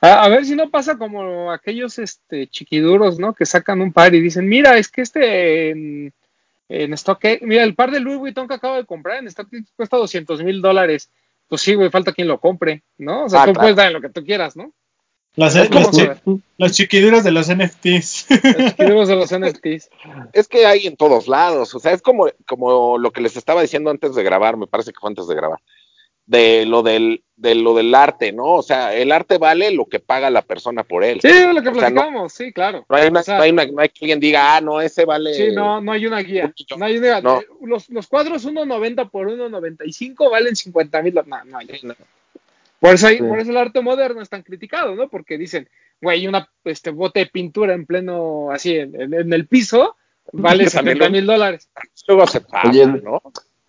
[0.00, 3.32] A, a ver si no pasa como aquellos este, chiquiduros, ¿no?
[3.32, 6.12] Que sacan un par y dicen, mira, es que este en,
[6.70, 9.96] en StockX, mira, el par de Louis Vuitton que acabo de comprar en StockX cuesta
[9.98, 11.10] 200 mil dólares.
[11.48, 13.24] Pues sí, güey, falta quien lo compre, ¿no?
[13.24, 13.60] O sea, Ah, tú claro.
[13.64, 14.72] puedes dar en lo que tú quieras, ¿no?
[15.36, 16.22] Las, las chi- saber.
[16.58, 18.26] los chiquiduros de los NFTs.
[18.30, 19.88] Los chiquiduros de los NFTs.
[20.32, 23.62] Es que hay en todos lados, o sea, es como, como lo que les estaba
[23.62, 25.60] diciendo antes de grabar, me parece que fue antes de grabar,
[26.30, 28.44] de lo del, de lo del arte, ¿no?
[28.54, 31.20] O sea, el arte vale lo que paga la persona por él.
[31.20, 32.86] Sí, lo que O sea, no- platicamos, sí, claro.
[32.88, 34.80] No hay, una, O sea, no, hay una- no hay que alguien diga, ah, no,
[34.80, 35.34] ese vale.
[35.34, 36.54] Sí, no, no hay una guía.
[36.78, 37.40] No hay una, No.
[37.40, 41.14] eh, Los, los cuadros 1.90 por 1.95 valen 50 mil.
[41.14, 41.66] No, no hay.
[41.82, 41.94] No.
[42.78, 43.24] Por eso, hay- Sí.
[43.24, 45.08] por eso el arte moderno es tan criticado, ¿no?
[45.08, 45.68] Porque dicen,
[46.00, 49.96] güey, una este, bote de pintura en pleno, así, en, en- en el piso,
[50.32, 51.68] vale También 70 lo- mil dólares.
[52.06, 53.20] Luego se pasa, Oye, ¿no?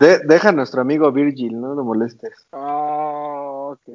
[0.02, 2.48] De- deja a nuestro amigo Virgil, no lo molestes.
[2.52, 3.94] Oh, qué,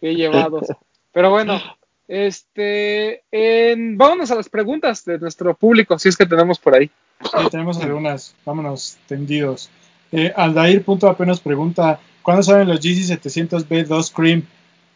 [0.00, 0.66] qué llevados.
[1.12, 1.60] Pero bueno,
[2.08, 6.90] este, en- vámonos a las preguntas de nuestro público, si es que tenemos por ahí.
[7.22, 8.34] Sí, tenemos algunas.
[8.44, 9.70] Vámonos tendidos.
[10.10, 14.42] Eh, Aldair punto apenas pregunta: ¿Cuándo salen los GC 700B2 Cream?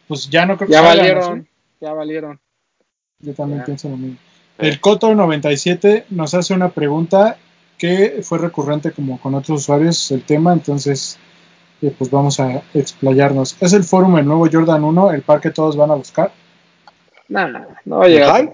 [0.07, 1.47] Pues ya no creo que Ya salgan, valieron,
[1.79, 2.39] ya valieron.
[3.19, 3.65] Yo también Ya.
[3.65, 4.17] pienso lo mismo.
[4.57, 7.37] El Coto97 nos hace una pregunta
[7.83, 11.19] que fue recurrente como con otros usuarios el tema, entonces
[11.81, 13.57] eh, pues vamos a explayarnos.
[13.59, 16.31] ¿Es el fórum el nuevo Jordan 1, el par que todos van a buscar?
[17.27, 18.53] No, no, no va a llegar.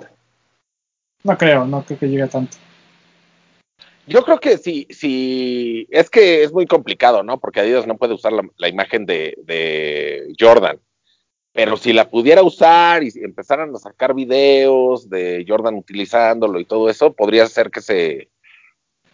[1.23, 2.57] No creo, no creo que llegue a tanto.
[4.07, 7.39] Yo creo que sí, sí, es que es muy complicado, ¿no?
[7.39, 10.80] Porque Adidas no puede usar la, la imagen de, de Jordan.
[11.53, 16.65] Pero si la pudiera usar y si empezaran a sacar videos de Jordan utilizándolo y
[16.65, 18.30] todo eso, podría ser que se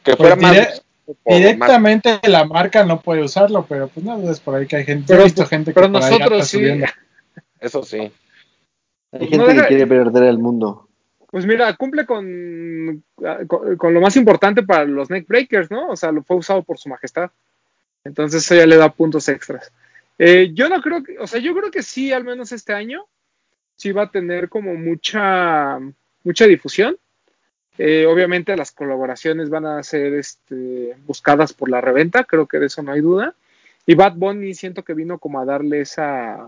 [0.05, 4.05] que fuera Pues dire- más, por- más- Directamente la marca no puede usarlo, pero pues
[4.05, 5.05] no dudes por ahí que hay gente.
[5.07, 6.57] Pero- he visto gente que pero ahí nosotros sí.
[6.57, 6.85] subiendo.
[7.59, 7.97] Eso sí.
[7.97, 8.11] Hay
[9.11, 10.87] Pues gente no que quiere perder el mundo.
[11.31, 13.03] Pues mira, cumple con,
[13.47, 15.89] con, con lo más importante para los neck breakers, ¿no?
[15.89, 17.29] O sea, lo fue usado por su majestad.
[18.03, 19.71] Entonces eso ya le da puntos extras.
[20.17, 23.05] Eh, yo no creo que, o sea, yo creo que sí, al menos este año,
[23.75, 25.79] sí va a tener como mucha,
[26.23, 26.95] mucha difusión.
[27.77, 32.67] Eh, obviamente las colaboraciones van a ser este, buscadas por la reventa, creo que de
[32.67, 33.35] eso no hay duda.
[33.85, 36.47] Y Bad Bunny siento que vino como a darle esa,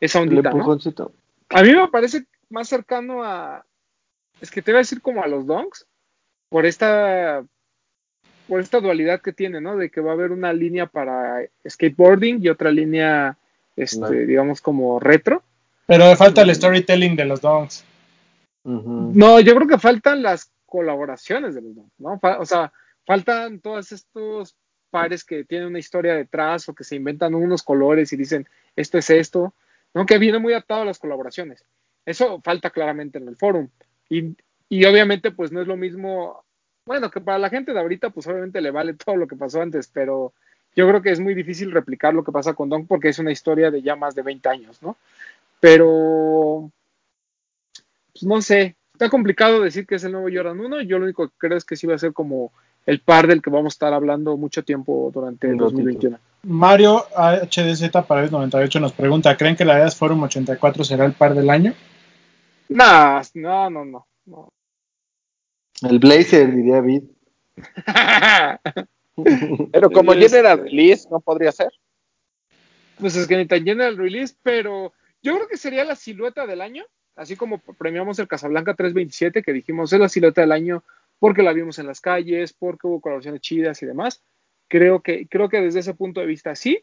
[0.00, 0.50] esa ondita.
[0.50, 3.64] A mí me parece más cercano a.
[4.40, 5.86] Es que te voy a decir como a los donks.
[6.48, 7.44] Por esta.
[8.48, 9.76] Por esta dualidad que tiene, ¿no?
[9.76, 13.38] De que va a haber una línea para skateboarding y otra línea,
[13.74, 14.10] este, No.
[14.10, 15.42] digamos, como retro.
[15.86, 17.84] Pero le falta el storytelling de los donks.
[18.64, 22.20] No, yo creo que faltan las colaboraciones de los donks, ¿no?
[22.40, 22.72] O sea,
[23.06, 24.56] faltan todos estos
[24.90, 28.98] pares que tienen una historia detrás o que se inventan unos colores y dicen esto
[28.98, 29.54] es esto,
[29.94, 30.04] ¿no?
[30.04, 31.64] Que viene muy atado a las colaboraciones.
[32.04, 33.68] Eso falta claramente en el forum.
[34.08, 34.36] Y,
[34.68, 36.44] y obviamente, pues no es lo mismo.
[36.86, 39.62] Bueno, que para la gente de ahorita, pues obviamente le vale todo lo que pasó
[39.62, 40.32] antes, pero
[40.74, 43.30] yo creo que es muy difícil replicar lo que pasa con Donk porque es una
[43.30, 44.96] historia de ya más de 20 años, ¿no?
[45.60, 46.72] Pero,
[48.12, 50.82] pues no sé, está complicado decir que es el nuevo Jordan 1.
[50.82, 52.52] Yo lo único que creo es que sí va a ser como
[52.86, 55.76] el par del que vamos a estar hablando mucho tiempo durante el Un ratito.
[55.76, 56.18] 2021.
[56.44, 57.04] Mario
[57.50, 61.50] HDZ para 98 nos pregunta: ¿Creen que la Adidas Forum 84 será el par del
[61.50, 61.74] año?
[62.68, 64.06] Nah, no, no, no.
[64.26, 64.48] no.
[65.82, 67.02] El Blazer, diría Vid.
[69.72, 71.70] Pero como Este- General Release, ¿no podría ser?
[72.98, 76.46] pues es que ni tan llena el release, pero yo creo que sería la silueta
[76.46, 76.84] del año,
[77.16, 80.82] así como premiamos el Casablanca 327, que dijimos es la silueta del año
[81.18, 84.22] porque la vimos en las calles, porque hubo colaboraciones chidas y demás.
[84.68, 86.82] Creo que, creo que desde ese punto de vista sí,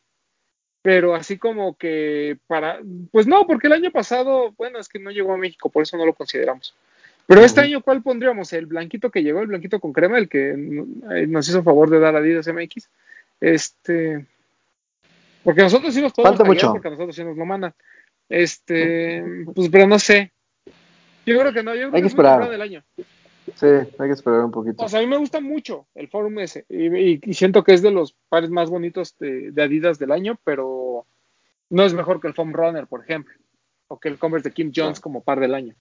[0.81, 2.79] pero así como que para,
[3.11, 5.97] pues no, porque el año pasado, bueno, es que no llegó a México, por eso
[5.97, 6.73] no lo consideramos.
[7.27, 8.51] Pero este año, ¿cuál pondríamos?
[8.51, 11.99] El blanquito que llegó, el blanquito con crema, el que eh, nos hizo favor de
[11.99, 12.89] dar a Adidas MX.
[13.39, 14.25] Este,
[15.43, 16.71] porque nosotros sí nos podemos Falta mucho.
[16.71, 17.73] porque nosotros sí nos lo mandan.
[18.31, 19.23] Este,
[19.53, 20.31] pues, pero no sé.
[21.25, 22.49] Yo creo que no, yo creo Hay que que esperar.
[22.49, 22.83] del año.
[23.55, 24.83] Sí, hay que esperar un poquito.
[24.83, 27.73] O sea, a mí me gusta mucho el Forum ese y, y- y siento que
[27.73, 31.05] es de los pares más bonitos de, de Adidas del año, pero
[31.69, 33.33] no es mejor que el Foam Runner, por ejemplo,
[33.87, 35.75] o que el Converse de Kim Jones como par del año.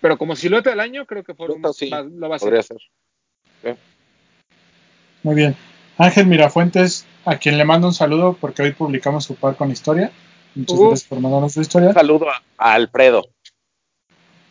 [0.00, 2.46] Pero como silueta del año, creo que Forum Silueta, sí, va- lo va a hacer.
[2.48, 2.78] Podría ser.
[5.22, 5.56] Muy bien.
[5.98, 10.10] Ángel Mirafuentes, a quien le mando un saludo porque hoy publicamos su par con historia.
[10.56, 10.88] Muchas Uh.
[10.88, 11.88] gracias por mandarnos su historia.
[11.90, 13.28] Un saludo a, a Alfredo.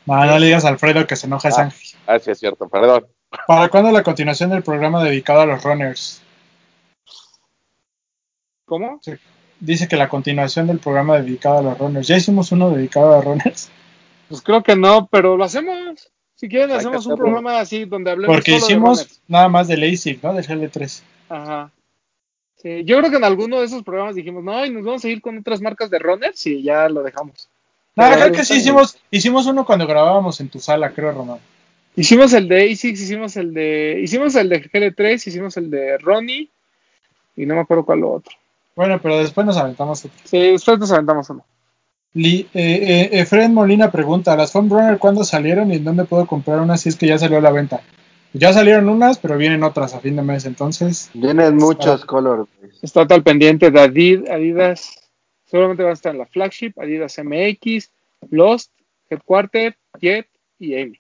[0.06, 1.64] No, no le digas a Alfredo que se enoja es Ah.
[1.64, 1.82] Ángel.
[2.08, 3.08] Ah, sí, es cierto, perdón.
[3.48, 6.22] ¿Para cuándo la continuación del programa dedicado a los runners?
[8.66, 9.00] ¿Cómo?
[9.60, 12.08] Dice que la continuación del programa dedicado a los runners.
[12.08, 13.70] ¿Ya hicimos uno dedicado a runners?
[14.30, 16.12] Pues creo que no, pero lo hacemos.
[16.36, 19.68] Si quieren, Hay hacemos un programa así donde hablemos Porque solo de hicimos nada más
[19.68, 20.34] del ASIC, ¿no?
[20.34, 21.02] Del GL3.
[21.30, 21.72] Ajá.
[22.66, 25.08] Sí, yo creo que en alguno de esos programas dijimos, no, y nos vamos a
[25.08, 27.48] ir con otras marcas de runners y ya lo dejamos.
[27.96, 31.38] No, creo que sí hicimos, hicimos uno cuando grabábamos en tu sala, creo, Román.
[31.96, 34.00] Hicimos el de ASICS, hicimos el de.
[34.04, 36.50] Hicimos el de GL3, hicimos el de Ronnie
[37.36, 38.34] y no me acuerdo cuál lo otro.
[38.76, 40.18] Bueno, pero después nos aventamos otro.
[40.24, 41.46] Sí, después nos aventamos uno.
[42.16, 46.26] Li- eh, eh, Efren Molina pregunta, ¿las Foam Runner cuándo salieron y en dónde puedo
[46.26, 47.82] comprar unas si es que ya salió a la venta?
[48.38, 51.10] Ya salieron unas, pero vienen otras a fin de mes, entonces...
[51.14, 52.48] Vienen muchos colores.
[52.82, 55.10] Está tal pendiente de Adid- Adidas.
[55.46, 57.92] Seguramente van a estar en la flagship, Adidas MX,
[58.32, 58.72] Lost,
[59.10, 60.28] Headquarter, Jet
[60.60, 61.00] y Amy.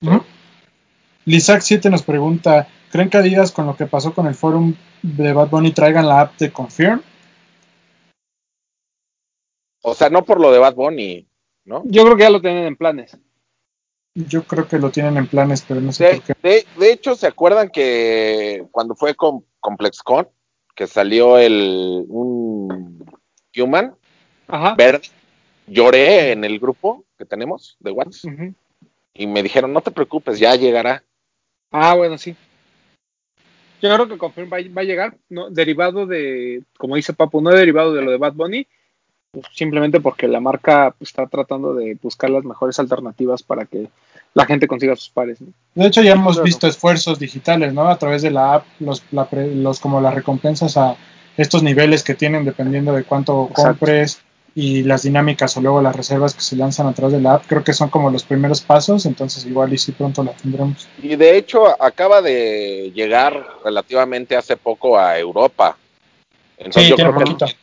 [0.00, 0.22] Ujú.
[1.26, 5.50] Lizac7 nos pregunta, ¿creen que Adidas con lo que pasó con el forum de Bad
[5.50, 7.02] Bunny traigan la app de Confirm?
[9.82, 11.26] O sea, no por lo de Bad Bunny,
[11.66, 11.82] ¿no?
[11.84, 13.18] Yo creo que ya lo tienen en planes.
[14.14, 16.34] Yo creo que lo tienen en planes, pero no sé De, por qué.
[16.42, 20.28] de- de hecho, ¿se acuerdan que cuando fue con ComplexCon,
[20.76, 23.04] que salió el un
[23.56, 23.94] Human
[24.46, 24.74] Ajá.
[24.76, 25.08] verde,
[25.66, 28.30] lloré en el grupo que tenemos de WhatsApp
[29.14, 31.02] y me dijeron, no te preocupes, ya llegará.
[31.70, 32.36] Ah, bueno, sí.
[33.80, 37.50] Yo creo que Confirm va, va a llegar, no, derivado de, como dice Papu, no
[37.50, 38.66] derivado de lo de Bad Bunny,
[39.52, 43.88] simplemente porque la marca pues, está tratando de buscar las mejores alternativas para que
[44.34, 45.40] la gente consiga sus pares.
[45.40, 45.48] ¿no?
[45.74, 46.44] De hecho, ya hemos Claro.
[46.44, 47.88] visto esfuerzos digitales, ¿no?
[47.88, 50.96] A través de la app, los, la pre- los como las recompensas a
[51.36, 53.70] estos niveles que tienen dependiendo de cuánto Exacto.
[53.80, 54.20] compres
[54.56, 57.44] y las dinámicas o luego las reservas que se lanzan a través de la app.
[57.48, 60.88] Creo que son como los primeros pasos, entonces igual y sí pronto la tendremos.
[61.02, 65.76] Y de hecho, acaba de llegar relativamente hace poco a Europa.
[66.56, 67.54] Entonces Sí, yo tiene creo que.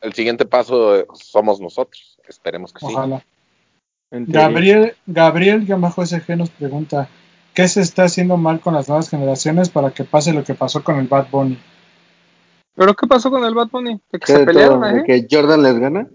[0.00, 2.18] El siguiente paso eh, somos nosotros.
[2.28, 2.86] Esperemos que sí.
[2.92, 3.24] Ojalá.
[4.10, 4.24] teoría.
[4.40, 7.08] Gabriel, Gabriel bajo SG nos pregunta,
[7.54, 10.82] ¿qué se está haciendo mal con las nuevas generaciones para que pase lo que pasó
[10.84, 11.58] con el Bad Bunny?
[12.74, 14.00] ¿Pero qué pasó con el Bad Bunny?
[14.12, 14.90] ¿De que ¿Qué se pelearon, todo?
[14.90, 14.94] eh?
[14.94, 16.08] ¿De que Jordan les gana?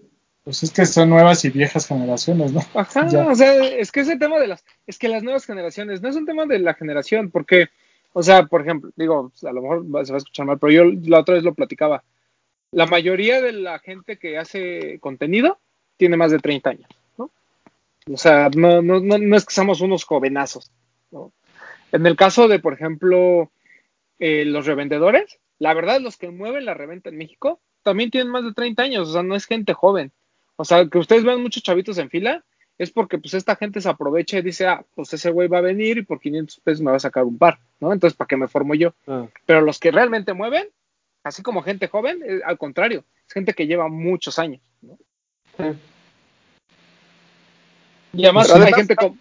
[0.44, 2.62] Pues es que son nuevas y viejas generaciones, ¿no?
[2.74, 3.28] Ajá, Ya.
[3.28, 6.16] o sea, es que ese tema de las, es que las nuevas generaciones, no es
[6.16, 7.68] un tema de la generación, porque,
[8.14, 10.84] o sea, por ejemplo, digo, a lo mejor se va a escuchar mal, pero yo
[11.06, 12.04] la otra vez lo platicaba.
[12.74, 15.60] La mayoría de la gente que hace contenido
[15.98, 17.30] tiene más de 30 años, ¿no?
[18.12, 20.72] O sea, no, no, no, no es que seamos unos jovenazos,
[21.12, 21.32] ¿no?
[21.92, 23.52] En el caso de, por ejemplo,
[24.20, 28.44] eh, los revendedores, la verdad, los que mueven la reventa en México también tienen más
[28.44, 30.12] de 30 años, o sea, no es gente joven.
[30.56, 32.44] O sea, que ustedes vean muchos chavitos en fila,
[32.78, 35.62] es porque pues esta gente se aprovecha y dice, ah, pues ese güey va a
[35.62, 37.94] venir y por 500 pesos me va a sacar un par, ¿no?
[37.94, 38.94] Entonces, ¿para qué me formo yo?
[39.08, 40.68] Ah, Pero los que realmente mueven,
[41.24, 44.98] así como gente joven, eh, al contrario, es gente que lleva muchos años, ¿no?
[45.58, 45.64] sí.
[48.16, 49.20] Y además Pero hay gente con...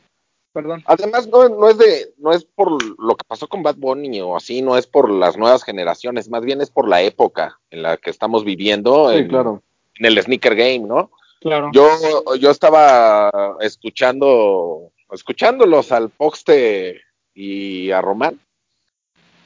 [0.53, 0.83] Perdón.
[0.85, 4.37] Además, no, no es de, no es por lo que pasó con Bad Bunny o
[4.37, 7.97] así, no es por las nuevas generaciones, más bien es por la época en la
[7.97, 9.63] que estamos viviendo Sí, en, claro.
[9.95, 11.11] en el sneaker game, ¿no?
[11.41, 11.71] Claro.
[11.73, 11.89] Yo,
[12.39, 17.01] yo estaba escuchando, escuchándolos al Poxte
[17.33, 18.39] y a Román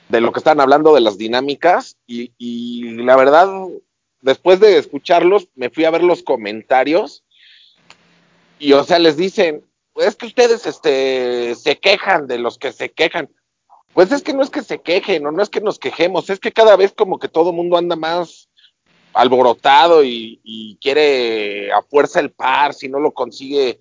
[0.08, 3.48] de lo que estaban hablando de las dinámicas y, y la verdad,
[4.20, 7.24] después de escucharlos, me fui a ver los comentarios
[8.58, 9.64] y, o sea, les dicen,
[9.96, 13.28] es que ustedes este, se quejan de los que se quejan.
[13.92, 16.38] Pues es que no es que se quejen o no es que nos quejemos, es
[16.38, 18.48] que cada vez como que todo mundo anda más
[19.14, 23.78] alborotado y, y quiere a fuerza el par, si no lo consigue,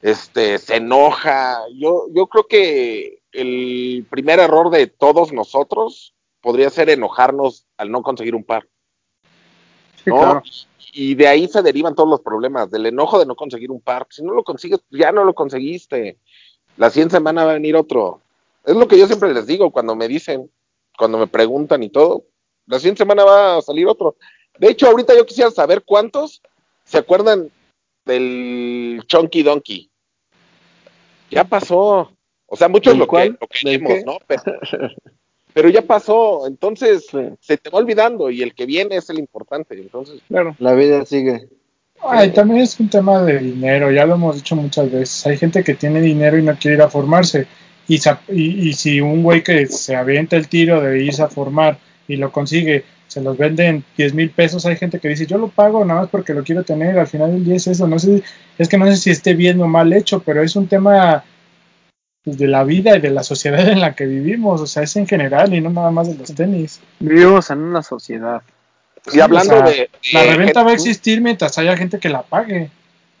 [0.00, 1.58] este, se enoja.
[1.74, 8.02] Yo, yo creo que el primer error de todos nosotros podría ser enojarnos al no
[8.02, 8.68] conseguir un par.
[9.96, 10.18] Sí, ¿no?
[10.18, 10.42] claro.
[10.92, 14.06] Y de ahí se derivan todos los problemas, del enojo de no conseguir un par.
[14.10, 16.18] Si no lo consigues, ya no lo conseguiste.
[16.76, 18.22] La siguiente semana va a venir otro.
[18.64, 20.50] Es lo que yo siempre les digo cuando me dicen,
[20.96, 22.24] cuando me preguntan y todo.
[22.66, 24.16] La siguiente semana va a salir otro.
[24.58, 26.42] De hecho, ahorita yo quisiera saber cuántos
[26.84, 27.50] se acuerdan
[28.04, 29.90] del Chunky Donkey.
[31.30, 32.10] Ya pasó.
[32.48, 34.04] O sea, muchos ¿Del lo, que, lo ¿Del queremos, qué?
[34.04, 34.18] ¿no?
[34.26, 34.42] Pero,
[35.54, 36.46] pero ya pasó.
[36.46, 37.18] Entonces, Sí.
[37.40, 39.74] se te va olvidando y el que viene es el importante.
[39.74, 40.56] Entonces, Claro.
[40.58, 41.48] La vida sigue.
[42.00, 45.26] Ay, también es un tema de dinero, ya lo hemos dicho muchas veces.
[45.26, 47.46] Hay gente que tiene dinero y no quiere ir a formarse.
[47.88, 51.28] Y, sa- y, y si un güey que se avienta el tiro de irse a
[51.28, 55.26] formar y lo consigue, se los vende en 10 mil pesos, hay gente que dice,
[55.26, 56.98] yo lo pago nada más porque lo quiero tener.
[56.98, 57.88] Al final del día es eso.
[57.88, 58.22] No sé,
[58.58, 61.24] es que no sé si esté bien o mal hecho, pero es un tema
[62.36, 65.06] de la vida y de la sociedad en la que vivimos, o sea, es en
[65.06, 66.80] general y no nada más de los tenis.
[67.00, 68.42] Vivimos en una sociedad.
[69.12, 72.08] Y hablando o sea, de, La reventa gente- va a existir mientras haya gente que
[72.08, 72.70] la pague.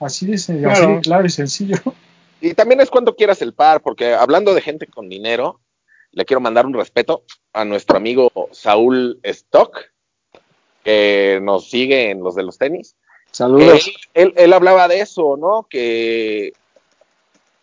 [0.00, 0.94] Así de, sen- así Claro.
[0.96, 1.76] de claro y sencillo.
[2.40, 5.60] Y también es cuando quieras el par, porque hablando de gente con dinero,
[6.12, 9.76] le quiero mandar un respeto a nuestro amigo Saúl Stock,
[10.84, 12.94] que nos sigue en los de los tenis.
[13.00, 13.90] Él, Saludos.
[14.14, 15.66] él, él hablaba de eso, ¿no?
[15.68, 16.52] Que,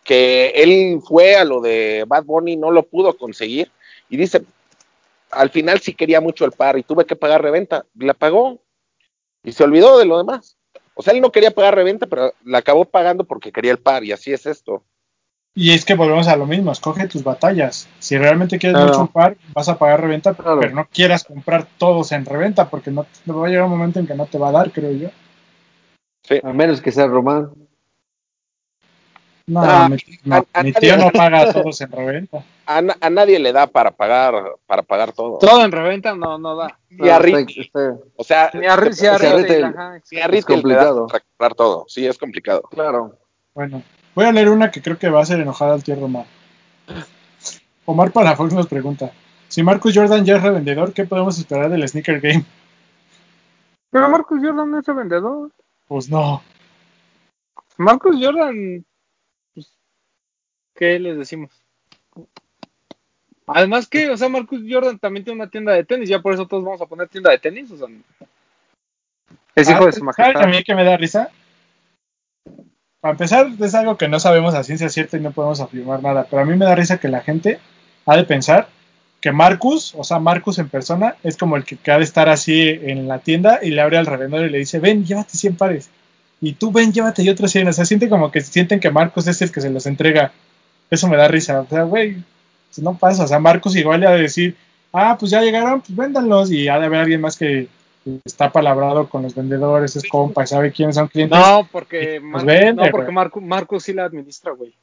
[0.06, 3.70] que él fue a lo de Bad Bunny, no lo pudo conseguir,
[4.08, 4.44] y dice,
[5.32, 8.60] al final sí quería mucho el par y tuve que pagar reventa, la pagó
[9.44, 10.56] y se olvidó de lo demás.
[10.94, 14.04] O sea, él no quería pagar reventa, pero la acabó pagando porque quería el par,
[14.06, 14.84] y así es esto.
[15.58, 17.90] Y es que volvemos a lo mismo, escoge tus batallas.
[18.00, 18.90] Si realmente quieres Claro.
[18.90, 20.60] mucho un par, vas a pagar reventa, Claro.
[20.60, 24.00] pero no quieras comprar todos en reventa, porque no, no va a llegar un momento
[24.00, 25.10] en que no te va a dar, creo yo.
[26.44, 27.52] A menos que sea Román.
[29.48, 32.44] No, Ah, mi, no, a- a mi tío no paga todos en reventa.
[32.66, 34.34] A, na- a nadie le da para pagar,
[34.66, 35.38] para pagar todo.
[35.38, 36.80] Todo en reventa no, no da.
[36.90, 41.08] Y a No, Rit- está- está- o sea, Ni a, ni le da complicado.
[41.08, 41.86] para comprar todo.
[41.88, 42.64] Sí, es complicado.
[42.72, 43.18] claro.
[43.54, 43.84] Bueno,
[44.16, 46.26] voy a leer una que creo que va a hacer enojar al tío Román.
[47.86, 49.12] Omar Palafox nos pregunta:
[49.48, 52.44] Si Marcus Jordan ya es revendedor, ¿qué podemos esperar del Sneaker Game?
[53.92, 55.52] Pero Marcus Jordan no es revendedor.
[55.88, 56.42] Pues no.
[57.78, 58.84] Marcus Jordan,
[60.76, 61.52] ¿qué les decimos?
[63.48, 66.48] Además que, o sea, Marcus Jordan también tiene una tienda de tenis, ya por eso
[66.48, 67.88] todos vamos a poner tienda de tenis, o sea,
[69.56, 70.44] es hijo Ah, de su ¿Sabes majestad.
[70.44, 71.30] a mí que me da risa?
[73.00, 76.26] Para empezar, es algo que no sabemos a ciencia cierta y no podemos afirmar nada,
[76.30, 77.60] pero a mí me da risa que la gente
[78.08, 78.68] ha de pensar
[79.22, 82.30] que Marcus, o sea, Marcus en persona, es como el que, que ha de estar
[82.30, 85.56] así en la tienda y le abre al revendedor y le dice, ven, llévate 100
[85.56, 85.90] pares.
[86.42, 87.68] Y tú ven, llévate y otros 100.
[87.70, 90.32] O sea, siente como que sienten que Marcus es el que se los entrega.
[90.90, 91.62] Eso me da risa.
[91.62, 92.14] O sea, güey,
[92.70, 93.24] pues no pasa.
[93.24, 94.56] O sea, Marcus igual le ha de decir,
[94.94, 96.52] ah, pues ya llegaron, pues véndanlos.
[96.52, 97.68] Y ha de haber alguien más que
[98.24, 101.40] está palabrado con los vendedores, es compa, y sabe quiénes son clientes.
[101.40, 103.16] No, porque, Mar- vende, no, porque güey.
[103.16, 104.70] Marcus, Marcus sí la administra, güey.
[104.70, 104.74] O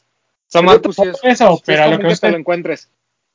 [0.49, 2.37] sea, Marcus sí es, Eso, sí pero es a lo que que te usted, lo
[2.37, 2.89] encuentres.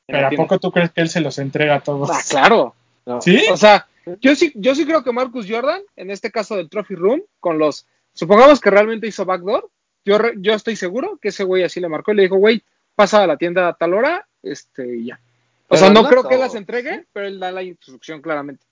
[0.06, 2.10] en pero ¿a poco tú crees que él se los entrega a todos?
[2.12, 2.74] Ah, claro.
[3.06, 3.22] No.
[3.22, 3.42] ¿Sí?
[3.50, 3.86] O sea,
[4.20, 7.58] yo sí, yo sí creo que Marcus Jordan, en este caso del Trophy Room, con
[7.58, 9.68] los, supongamos que realmente hizo backdoor,
[10.08, 12.62] yo, re- yo estoy seguro que ese güey así le marcó y le dijo, güey,
[12.94, 15.16] pasa a la tienda a tal hora, este, y ya.
[15.16, 16.46] O Pero sea, no no creo que él todo.
[16.46, 18.64] las entregue, pero él da la instrucción claramente.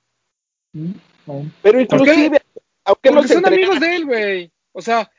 [1.63, 2.41] Pero inclusive,
[2.85, 4.53] aunque Porque los son amigos de él, güey.
[4.73, 5.11] O sea,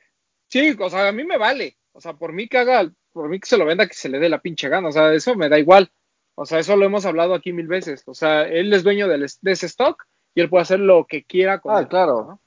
[0.47, 1.77] sí, o sea, a mí me vale.
[1.93, 4.19] O sea, por mí que haga, por mí que se lo venda, que se le
[4.19, 4.87] dé la pinche gana.
[4.87, 5.91] O sea, eso me da igual.
[6.35, 8.03] O sea, eso lo hemos hablado aquí mil veces.
[8.05, 10.05] O sea, él es dueño del, de ese stock
[10.35, 12.25] y él puede hacer lo que quiera con Ah, él, claro.
[12.27, 12.41] ¿no?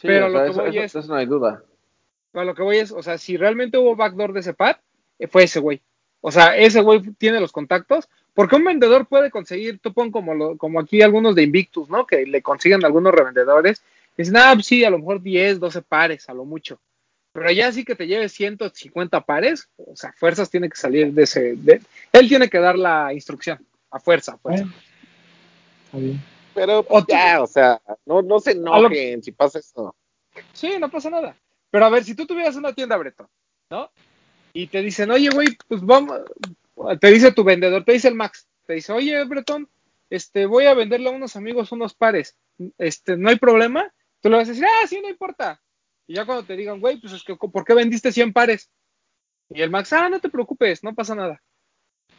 [0.00, 1.62] Sí, Pero o lo sea, que eso, voy eso- es- eso no hay duda.
[2.44, 4.76] Lo que voy es, o sea, si realmente hubo backdoor de ese pad,
[5.18, 5.80] eh, fue ese güey.
[6.20, 8.08] O sea, ese güey tiene los contactos.
[8.34, 12.06] Porque un vendedor puede conseguir, tú pon como, lo- como aquí algunos de Invictus, ¿no?
[12.06, 13.82] Que le consiguen algunos revendedores.
[14.16, 16.78] Dicen, ah, pues sí, a lo mejor 10, 12 pares, a lo mucho.
[17.32, 21.22] Pero ya sí que te lleves 150 pares, o sea, fuerzas tiene que salir de
[21.24, 21.54] ese.
[21.56, 21.80] de-
[22.12, 23.58] él tiene que dar la instrucción,
[23.90, 24.64] a fuerza, a fuerza.
[25.86, 26.20] Está bien.
[26.54, 29.94] Pero O tú- ya, o sea, no, no se lo- enojen si pasa eso.
[30.52, 31.36] Sí, no pasa nada.
[31.70, 33.28] Pero a ver, si tú tuvieras una tienda, Breton,
[33.70, 33.90] ¿no?
[34.52, 36.20] Y te dicen, oye, güey, pues vamos,
[37.00, 39.68] te dice tu vendedor, te dice el Max, te dice, oye, Breton,
[40.10, 42.36] este, voy a venderle a unos amigos unos pares,
[42.78, 45.60] este, no hay problema, tú le vas a decir, ah, sí, no importa.
[46.06, 48.70] Y ya cuando te digan, güey, pues es que, ¿por qué vendiste 100 pares?
[49.50, 51.42] Y el Max, ah, no te preocupes, no pasa nada.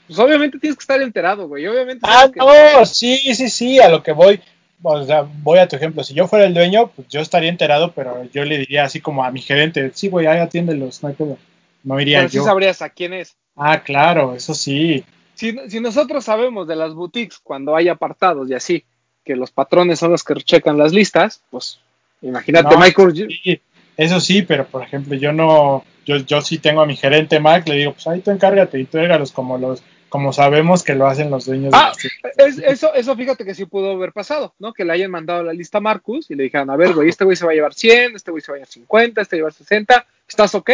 [0.05, 2.05] Pues obviamente tienes que estar enterado, güey, obviamente.
[2.07, 4.39] Ah, que- no, sí, sí, sí, a lo que voy.
[4.81, 6.03] O sea, voy a tu ejemplo.
[6.03, 9.23] Si yo fuera el dueño, pues yo estaría enterado, pero yo le diría así como
[9.23, 11.37] a mi gerente, sí, güey, ahí atiéndelos, no hay pedo.
[11.83, 12.43] No iría Pero sí yo.
[12.43, 13.35] sabrías a quién es.
[13.55, 15.03] Ah, claro, eso sí.
[15.33, 18.85] si, si nosotros sabemos de las boutiques cuando hay apartados y así,
[19.25, 21.79] que los patrones son los que checan las listas, pues
[22.21, 23.15] imagínate, No, Michael.
[23.15, 23.61] Sí,
[23.97, 27.67] eso sí, pero por ejemplo, yo no, yo, yo sí tengo a mi gerente Mac,
[27.67, 31.07] le digo, pues ahí tú encárgate y tú los como los, como sabemos que lo
[31.07, 32.09] hacen los dueños Ah, de
[32.43, 34.73] las es- eso, eso fíjate que sí pudo haber pasado, ¿no?
[34.73, 37.23] Que le hayan mandado la lista a Marcus y le dijeran, a ver, güey, este
[37.25, 39.37] güey se va a llevar 100, este güey se va a llevar 50, este va
[39.37, 40.69] a llevar 60, ¿estás ok?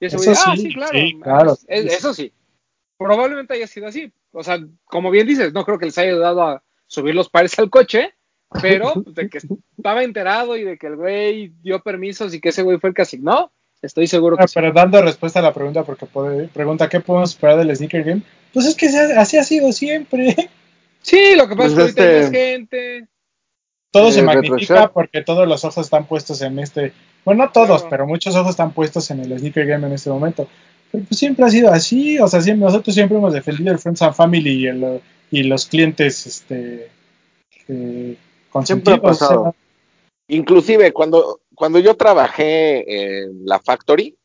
[0.00, 0.92] Y ese güey, Eso ah, sí, sí, claro.
[0.98, 1.52] sí, claro.
[1.52, 2.32] Es- es- eso sí.
[2.96, 4.12] Probablemente haya sido así.
[4.32, 7.58] O sea, como bien dices, no creo que les haya ayudado a subir los pares
[7.58, 8.14] al coche,
[8.62, 9.38] pero pues, de que
[9.76, 12.94] estaba enterado y de que el güey dio permisos y que ese güey fue el
[12.94, 13.52] que asignó,
[13.82, 14.54] estoy seguro que Ah, sí.
[14.54, 18.22] pero dando respuesta a la pregunta, porque puede, pregunta, ¿qué podemos esperar del Sneaker Game?
[18.52, 20.34] Pues es que así ha sido siempre.
[21.02, 23.08] Sí, lo que pasa Pues es que ahorita hay este- más gente.
[23.90, 26.92] Todo Eh, se magnifica porque todos los ojos están puestos en este.
[27.24, 27.88] Bueno, no todos, Claro.
[27.90, 30.46] pero muchos ojos están puestos en el Sneaker Game en este momento.
[30.90, 34.02] Pero pues siempre ha sido así, o sea, siempre, nosotros siempre hemos defendido el Friends
[34.02, 35.00] and Family y, el,
[35.30, 36.90] y los clientes este,
[37.68, 38.16] eh,
[38.64, 38.98] Siempre ha consentidos.
[38.98, 39.54] o sea, pasado.
[40.28, 44.16] Inclusive cuando, cuando yo trabajé en la factory,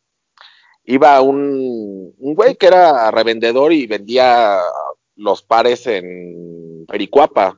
[0.83, 4.59] iba un, un güey que era revendedor y vendía
[5.15, 7.57] los pares en Pericuapa.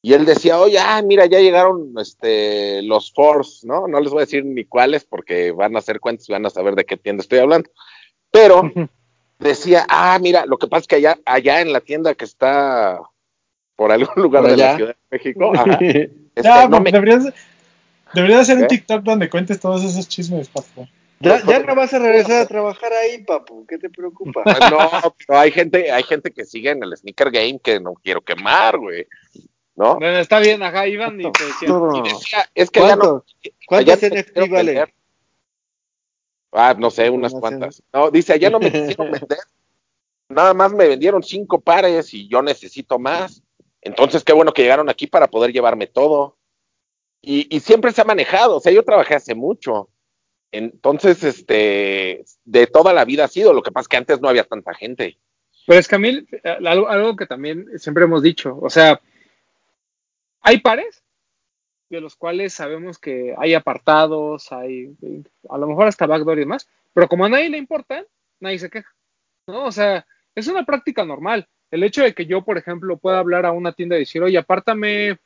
[0.00, 3.88] Y él decía, oye, ah, mira, ya llegaron este, los Force, ¿no?
[3.88, 6.50] No les voy a decir ni cuáles porque van a hacer cuentas y van a
[6.50, 7.70] saber de qué tienda estoy hablando.
[8.30, 8.70] Pero
[9.38, 13.00] decía, ah, mira, lo que pasa es que allá, allá en la tienda que está
[13.76, 14.76] por algún lugar Por de la.
[14.76, 15.78] Ciudad de México, ajá,
[16.38, 17.32] este, ya, no me- deberías,
[18.14, 18.62] deberías hacer ¿Qué?
[18.62, 20.88] un TikTok donde cuentes todos esos chismes, papu.
[21.20, 23.66] ya, ya no vas a regresar a trabajar ahí, papu.
[23.66, 24.42] ¿Qué te preocupa?
[24.70, 28.20] No, pero hay gente, hay gente que sigue en el sneaker game que no quiero
[28.20, 29.06] quemar, güey.
[29.76, 29.94] ¿No?
[29.96, 31.44] Bueno, está bien, ajá, iban y te.
[31.62, 33.24] Y decía, es que ya no.
[33.66, 34.92] ¿Cuánto, allá ¿Cuántos NFT vale?
[36.52, 37.82] Ah, no sé, unas cuantas.
[37.92, 39.38] No, dice, allá no me quisieron vender.
[40.30, 43.42] Nada más me vendieron cinco pares y yo necesito más.
[43.88, 46.36] Entonces, qué bueno que llegaron aquí para poder llevarme todo.
[47.22, 48.56] Y, siempre se ha manejado.
[48.56, 49.88] O sea, yo trabajé hace mucho.
[50.52, 53.52] Entonces, este, de toda la vida ha sido.
[53.52, 55.18] Lo que pasa es que antes no había tanta gente.
[55.66, 59.02] Pero es Camil, eh, algo, algo que también siempre hemos dicho, o sea,
[60.40, 61.04] hay pares
[61.90, 64.96] de los cuales sabemos que hay apartados, hay
[65.50, 68.06] a lo mejor hasta backdoor y demás, pero como a nadie le importan,
[68.40, 68.90] nadie se queja,
[69.46, 69.66] ¿no?
[69.66, 71.46] O sea, es una práctica normal.
[71.70, 74.38] El hecho de que yo, por ejemplo, pueda hablar a una tienda y decir, oye,
[74.38, 75.18] apártame,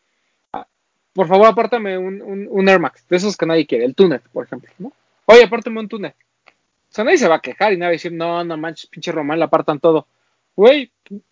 [1.12, 4.44] por favor, apártame un, un, Air Max, de esos que nadie quiere, el Tunet, por
[4.44, 4.92] ejemplo, ¿no?
[5.26, 6.14] Oye, apártame un Tunet.
[6.46, 8.86] O sea, nadie se va a quejar y nadie va a decir, no, no manches,
[8.86, 10.06] pinche Román, le apartan todo.
[10.56, 10.90] Güey,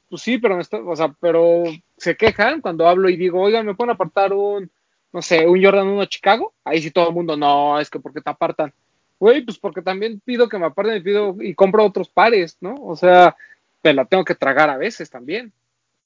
[0.09, 1.65] pues sí, pero, me está- o sea, pero
[1.97, 4.71] se quejan cuando hablo y digo, oigan, ¿me pueden apartar un,
[5.13, 6.53] no sé, un Jordan 1 Chicago?
[6.65, 8.73] Ahí sí todo el mundo, no, es que porque te apartan.
[9.19, 12.75] Güey, pues porque también pido que me aparten y pido y compro otros pares, ¿no?
[12.81, 13.37] O sea,
[13.83, 15.53] te la tengo que tragar a veces también.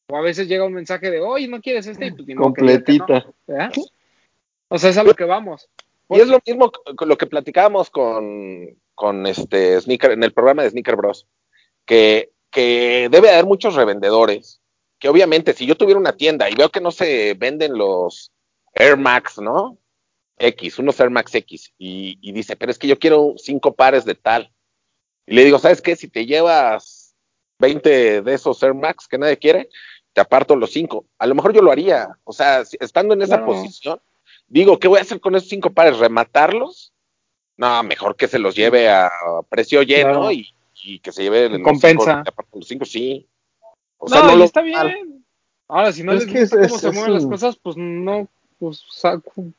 [0.09, 2.07] O a veces llega un mensaje de, oye, ¿no quieres este?
[2.07, 3.27] Y pues, ni no, Completita.
[3.47, 3.73] ¿verdad?
[4.69, 5.69] O sea, es a lo que vamos.
[6.11, 10.63] Y es lo mismo con lo que platicábamos con, con este Sneaker, en el programa
[10.63, 11.27] de Sneaker Bros.
[11.87, 14.61] Que, que debe haber muchos revendedores.
[14.99, 18.31] Que obviamente, si yo tuviera una tienda y veo que no se venden los
[18.75, 19.79] Air Max, ¿no?
[20.37, 24.05] X, unos Air Max X, y, y dice, pero es que yo quiero cinco pares
[24.05, 24.53] de tal.
[25.27, 25.97] Y le digo, ¿sabes qué?
[25.97, 26.94] Si te llevas
[27.65, 29.69] 20 de esos Air Max que nadie quiere,
[30.13, 31.07] te aparto los cinco.
[31.19, 32.09] A lo mejor yo lo haría.
[32.25, 34.01] O sea, si- estando en esa posición,
[34.47, 35.99] digo, ¿qué voy a hacer con esos cinco pares?
[35.99, 36.93] ¿Rematarlos?
[37.57, 39.11] No, mejor que se los lleve a
[39.49, 40.33] precio lleno Claro.
[40.33, 40.49] y,
[40.83, 41.89] y que se lleve los Compensa.
[42.13, 43.27] cinco, te aparto los cinco, sí.
[43.99, 45.25] O no, no lo- está bien.
[45.69, 47.77] Ahora, si no Es les que gusta es- cómo es- se mueven las cosas, pues
[47.77, 48.85] no, pues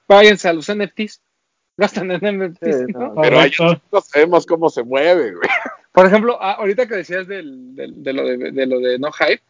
[0.08, 1.22] váyanse a los NFTs.
[1.78, 3.00] Gastan en NFTs, Sí, ¿no?
[3.14, 3.22] no.
[3.22, 3.82] Pero ahí Correcto.
[3.92, 5.50] no sabemos cómo se mueve, güey.
[5.96, 9.12] Por ejemplo, ah, ahorita que decías del, del- de, lo de, de lo de no
[9.14, 9.42] hype,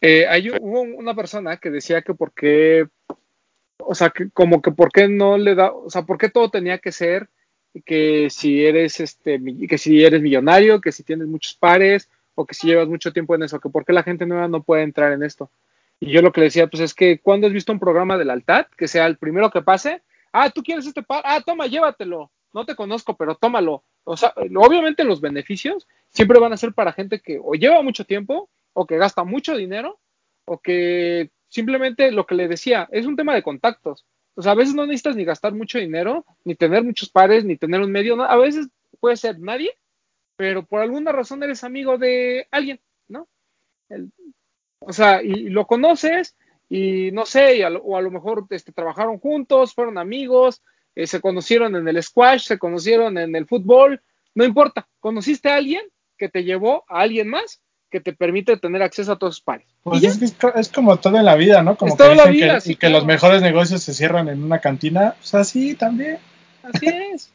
[0.00, 2.86] eh, hay, hubo una persona que decía que por qué,
[3.78, 6.50] o sea, que como que por qué no le da, o sea, por qué todo
[6.50, 7.28] tenía que ser
[7.86, 12.54] que si eres este, que si eres millonario, que si tienes muchos pares, o que
[12.54, 15.12] si llevas mucho tiempo en eso, que por qué la gente nueva no puede entrar
[15.12, 15.50] en esto.
[16.00, 18.30] Y yo lo que le decía, pues es que cuando has visto un programa del
[18.30, 20.02] Altad, que sea el primero que pase,
[20.32, 23.84] ah, tú quieres este par, ah, toma, llévatelo, no te conozco, pero tómalo.
[24.04, 28.04] O sea, obviamente los beneficios siempre van a ser para gente que o lleva mucho
[28.04, 29.98] tiempo, o que gasta mucho dinero,
[30.44, 34.04] o que simplemente lo que le decía, es un tema de contactos.
[34.34, 37.56] O sea, a veces no necesitas ni gastar mucho dinero, ni tener muchos pares, ni
[37.56, 38.68] tener un medio, a veces
[39.00, 39.72] puede ser nadie,
[40.36, 43.28] pero por alguna razón eres amigo de alguien, ¿no?
[44.80, 46.36] O sea, y, lo conoces,
[46.68, 50.62] y no sé, y o a lo mejor este, trabajaron juntos, fueron amigos,
[50.96, 54.00] eh, se conocieron en el squash, se conocieron en el fútbol,
[54.34, 55.82] no importa, conociste a alguien
[56.18, 57.60] que te llevó a alguien más
[57.90, 59.68] que te permite tener acceso a todos sus pares.
[59.84, 61.76] Pues es, que es, co- es como todo en la vida, ¿no?
[61.76, 63.94] Como Es que toda la dicen vida, que, sí, y que los mejores negocios se
[63.94, 65.14] cierran en una cantina.
[65.18, 66.18] Pues así también.
[66.64, 67.30] Así es.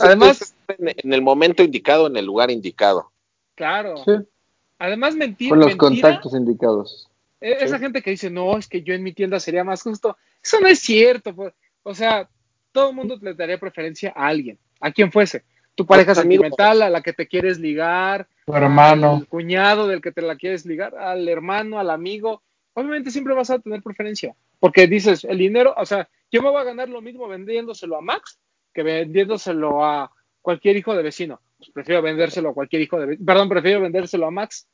[0.00, 3.10] Además- en, el momento indicado, en el lugar indicado.
[3.54, 3.96] Claro.
[4.04, 4.12] Sí,
[4.78, 7.08] Además, mentir, con los mentira, contactos indicados.
[7.40, 10.16] e- esa gente que dice, no, es que yo en mi tienda sería más justo.
[10.42, 11.34] Eso no es cierto.
[11.34, 11.54] pues.
[11.82, 12.28] O sea,
[12.72, 15.44] todo el mundo le daría preferencia a alguien, a quien fuese.
[15.74, 16.24] Tu pareja amigos.
[16.46, 19.16] sentimental, a la que te quieres ligar, Tu hermano.
[19.18, 22.42] al cuñado del que te la quieres ligar, al hermano, al amigo.
[22.74, 26.60] Obviamente siempre vas a tener preferencia, porque dices, el dinero, o sea, yo me voy
[26.60, 28.38] a ganar lo mismo vendiéndoselo a Max
[28.74, 30.10] que vendiéndoselo a
[30.42, 31.40] cualquier hijo de vecino.
[31.58, 33.26] Pues prefiero vendérselo a cualquier hijo de vecino.
[33.26, 34.66] Perdón, prefiero vendérselo a Max.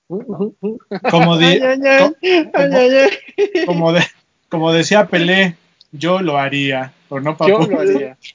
[1.10, 3.64] Como, di- Ay, ay, ay, co- ay, como- ay, ay.
[3.66, 4.04] como, de-
[4.48, 5.56] como decía Pelé,
[5.92, 6.92] yo lo haría.
[7.14, 7.48] ¿O no, papu?
[7.48, 8.18] Yo lo haría.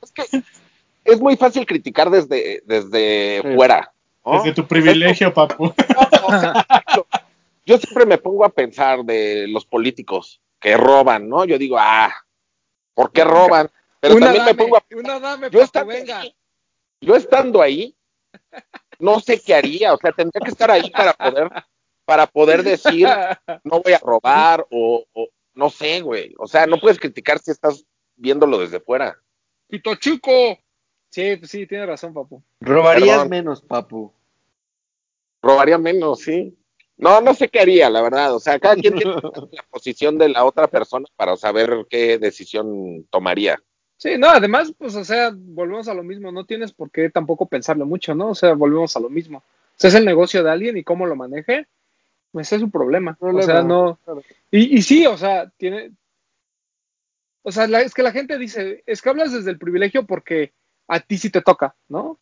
[0.00, 0.42] Es que
[1.04, 3.54] es muy fácil criticar desde, desde Sí.
[3.56, 3.92] fuera.
[4.24, 4.34] ¿no?
[4.34, 5.74] Desde tu privilegio, papu.
[7.66, 11.44] Yo siempre me pongo a pensar de los políticos que roban, ¿no?
[11.44, 12.14] Yo digo, ah,
[12.94, 13.68] ¿por qué roban?
[13.98, 16.20] Pero una también dame, me pongo a una dame, yo papu, estando, venga.
[16.20, 16.34] ahí,
[17.00, 17.96] yo estando ahí,
[19.00, 21.50] no sé qué haría, o sea, tendría que estar ahí para poder,
[22.04, 23.08] para poder decir,
[23.64, 26.34] no voy a robar, o, o no sé, güey.
[26.38, 27.84] O sea, no puedes criticar si estás
[28.16, 29.18] viéndolo desde fuera.
[29.68, 30.58] Pito chico.
[31.10, 32.42] Sí, pues sí, tiene razón, papu.
[32.60, 33.28] Robarías Perdón.
[33.30, 34.12] menos, papu.
[35.42, 36.56] Robaría menos, sí.
[36.96, 38.34] No, no sé qué haría, la verdad.
[38.34, 39.14] O sea, cada quien tiene
[39.52, 43.60] la posición de la otra persona para saber qué decisión tomaría.
[43.96, 47.46] Sí, no, además, pues, o sea, volvemos a lo mismo, no tienes por qué tampoco
[47.46, 48.30] pensarlo mucho, ¿no?
[48.30, 49.38] O sea, volvemos a lo mismo.
[49.38, 51.66] O sea, es el negocio de alguien y cómo lo maneje,
[52.34, 53.16] ese es su problema.
[53.20, 53.98] O sea, no.
[54.04, 54.22] claro.
[54.50, 55.92] Y, y sí, o sea, tiene.
[57.42, 60.52] O sea, la- es que la gente dice, es que hablas desde el privilegio porque
[60.88, 62.18] a ti sí te toca, ¿no?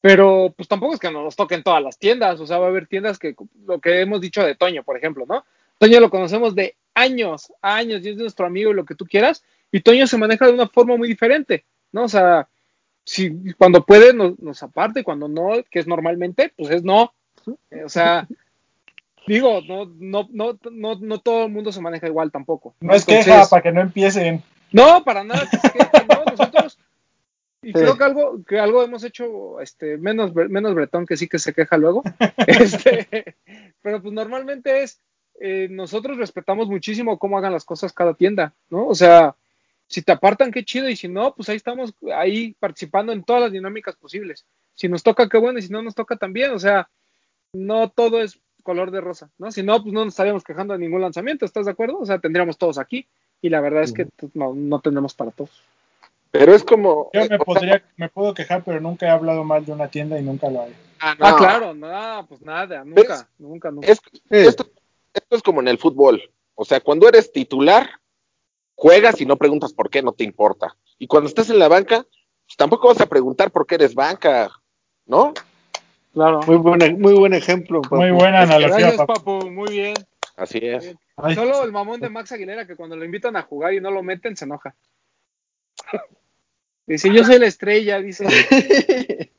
[0.00, 2.68] Pero pues tampoco es que no nos toquen todas las tiendas, o sea, va a
[2.68, 3.34] haber tiendas que,
[3.66, 5.44] lo que hemos dicho de Toño, por ejemplo, ¿no?
[5.78, 9.42] Toño lo conocemos de años, años, y es nuestro amigo y lo que tú quieras,
[9.72, 12.04] y Toño se maneja de una forma muy diferente, ¿no?
[12.04, 12.48] O sea,
[13.04, 17.12] si cuando puede nos, nos aparte, cuando no, que es normalmente, pues es no.
[17.84, 18.28] O sea,
[19.28, 22.74] digo, no, no, no, no, no todo el mundo se maneja igual tampoco.
[22.80, 24.42] No es Entonces, queja para que no empiecen.
[24.72, 26.24] no, para nada que se quejen, ¿no?
[26.24, 26.78] Nosotros,
[27.62, 27.72] y Sí.
[27.74, 31.52] creo que algo, que algo hemos hecho, este, menos, menos bretón que sí que se
[31.52, 32.02] queja luego.
[32.46, 33.36] Este,
[33.82, 35.00] pero pues normalmente es,
[35.40, 38.86] eh, nosotros respetamos muchísimo cómo hagan las cosas cada tienda, ¿no?
[38.86, 39.34] O sea,
[39.86, 43.42] si te apartan, qué chido, y si no, pues ahí estamos, ahí participando en todas
[43.42, 44.44] las dinámicas posibles.
[44.74, 46.88] Si nos toca, qué bueno, y si no nos toca también, o sea,
[47.52, 48.38] no todo es
[48.68, 49.50] color de rosa, ¿no?
[49.50, 52.00] Si no, pues no nos estaríamos quejando de ningún lanzamiento, ¿estás de acuerdo?
[52.00, 53.08] O sea, tendríamos todos aquí,
[53.40, 55.50] y la verdad es que pues, no, no tenemos para todos.
[56.30, 57.08] Pero es como.
[57.14, 59.88] Yo eh, me sea, podría, me puedo quejar, pero nunca he hablado mal de una
[59.88, 60.74] tienda y nunca lo haré.
[61.00, 61.36] ah, Ah, no.
[61.38, 63.86] claro, nada, pues nada, nunca, nunca, nunca.
[63.88, 64.66] Es- esto,
[65.14, 66.20] esto es como en el fútbol.
[66.54, 67.88] O sea, cuando eres titular,
[68.74, 70.76] juegas y no preguntas por qué, no te importa.
[70.98, 72.04] Y cuando estás en la banca,
[72.46, 74.50] pues tampoco vas a preguntar por qué eres banca,
[75.06, 75.32] ¿no?
[76.12, 76.40] Claro.
[76.46, 77.96] Muy buen, muy buen ejemplo, papu.
[77.96, 79.38] Muy buena analogía, Gracias, papu.
[79.40, 79.94] papu, muy bien.
[80.36, 80.94] Así es.
[81.16, 83.90] Ay, Solo el mamón de Max Aguilera que cuando lo invitan a jugar y no
[83.90, 84.74] lo meten se enoja.
[86.86, 88.24] Dice, yo soy la estrella, dice.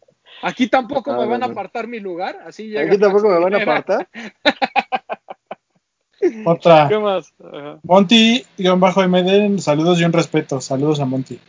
[0.44, 2.82] Aquí tampoco No, me van a apartar mi lugar, así llega.
[2.84, 4.08] Aquí tampoco Max me van a apartar.
[6.46, 6.88] otra.
[6.88, 7.34] ¿Qué más?
[7.44, 7.80] Ajá.
[7.84, 10.62] Monty-MD, saludos y un respeto.
[10.62, 11.40] Saludos a Monty.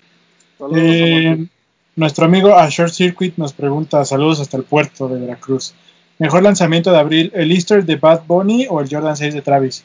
[0.58, 1.50] Saludos, Eh, Monty.
[1.96, 5.74] Nuestro amigo a Short Circuit nos pregunta, saludos hasta el puerto de Veracruz.
[6.18, 9.84] ¿Mejor lanzamiento de abril, el Easter de Bad Bunny o el Jordan 6 de Travis?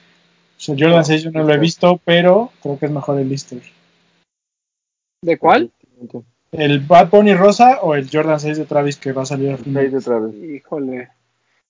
[0.58, 2.92] O sea, el Jordan No, 6 yo no lo he visto, pero creo que es
[2.92, 3.62] mejor el Easter.
[5.22, 5.72] ¿De cuál?
[6.52, 9.56] ¿El Bad Bunny rosa o el Jordan 6 de Travis que va a salir al
[9.58, 9.92] Seis final?
[9.92, 10.36] de otra vez.
[10.36, 11.10] Híjole.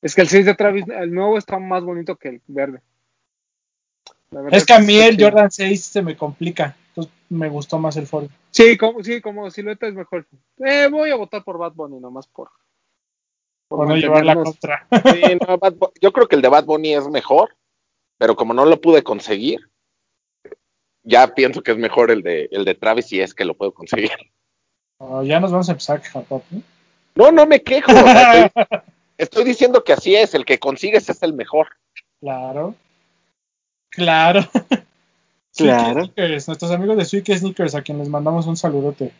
[0.01, 2.81] Es que el 6 de Travis, el nuevo está más bonito que el verde.
[4.51, 5.17] Es que a mí el.
[5.19, 6.75] Jordan 6 se me complica.
[7.35, 8.29] Me gustó más el Ford.
[8.51, 10.25] Sí, como, sí, como silueta es mejor.
[10.59, 12.49] Eh, voy a votar por Bad Bunny nomás por.
[13.67, 14.87] Por no llevar la contra.
[15.13, 17.55] Sí, no, Bad Bu- yo creo que el de Bad Bunny es mejor,
[18.17, 19.69] pero como no lo pude conseguir,
[21.03, 23.73] ya pienso que es mejor el de, el de Travis si es que lo puedo
[23.73, 24.11] conseguir.
[24.97, 26.25] Oh, ya nos vamos a empezar a quejar.
[27.15, 27.91] No, no me quejo.
[27.91, 28.65] o sea, estoy,
[29.17, 31.67] estoy diciendo que así es, el que consigues es el mejor.
[32.21, 32.75] Claro.
[33.89, 34.41] Claro.
[35.55, 36.05] Claro.
[36.05, 39.11] Sneakers, nuestros amigos de Sweet Sneakers, a quienes les mandamos un saludote,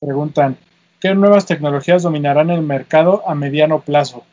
[0.00, 0.56] preguntan:
[1.00, 4.24] ¿Qué nuevas tecnologías dominarán el mercado a mediano plazo?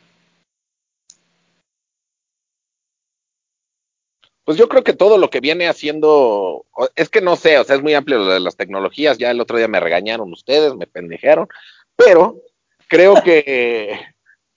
[4.44, 6.66] Pues yo creo que todo lo que viene haciendo,
[6.96, 9.40] es que no sé, o sea, es muy amplio lo de las tecnologías, ya el
[9.40, 11.46] otro día me regañaron ustedes, me pendejearon,
[11.94, 12.36] pero
[12.88, 14.00] creo que,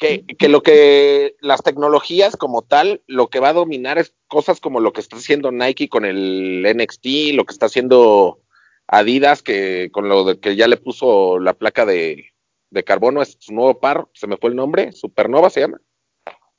[0.04, 4.60] que, que lo que las tecnologías como tal, lo que va a dominar es cosas
[4.60, 8.42] como lo que está haciendo Nike con el NXT, lo que está haciendo
[8.88, 12.34] Adidas, que con lo de que ya le puso la placa de,
[12.70, 15.80] de carbono, es su nuevo par, se me fue el nombre, Supernova se llama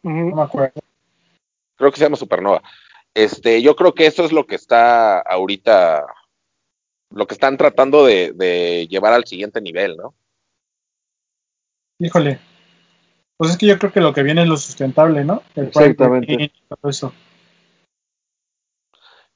[0.03, 0.81] No me acuerdo.
[1.77, 2.63] creo que se llama Supernova.
[3.13, 6.07] Este, yo creo que eso es lo que está ahorita,
[7.11, 10.15] lo que están tratando de, de llevar al siguiente nivel, ¿no?
[11.99, 12.41] Híjole.
[13.45, 15.43] Pues es que yo creo que lo que viene es lo sustentable, ¿no?
[15.55, 16.53] El Exactamente.
[16.69, 17.13] todo eso.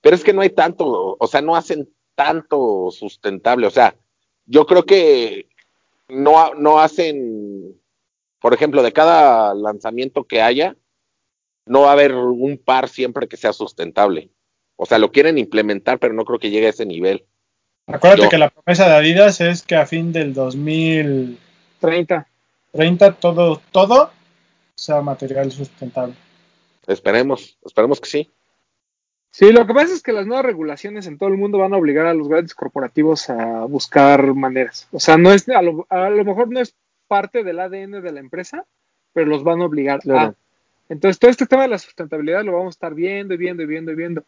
[0.00, 3.94] Pero es que no hay tanto, o sea, no hacen tanto sustentable, o sea,
[4.46, 5.48] yo creo que
[6.08, 7.78] no, no hacen,
[8.40, 10.76] por ejemplo, de cada lanzamiento que haya,
[11.66, 14.30] no va a haber un par siempre que sea sustentable.
[14.76, 17.26] O sea, lo quieren implementar, pero no creo que llegue a ese nivel.
[17.86, 22.28] Acuérdate Yo- que la promesa de Adidas es que a fin del 2030
[22.72, 23.12] 30.
[23.14, 24.10] todo, todo
[24.74, 26.14] sea material sustentable.
[26.86, 28.30] Esperemos, esperemos que sí.
[29.30, 31.76] Sí, lo que pasa es que las nuevas regulaciones en todo el mundo van a
[31.76, 34.88] obligar a los grandes corporativos a buscar maneras.
[34.90, 36.74] O sea, no es a lo, a lo mejor no es
[37.08, 38.64] parte del ADN de la empresa,
[39.12, 40.30] pero los van a obligar Claro.
[40.30, 40.34] a.
[40.88, 43.66] Entonces, todo este tema de la sustentabilidad lo vamos a estar viendo y viendo y
[43.66, 44.24] viendo y viendo.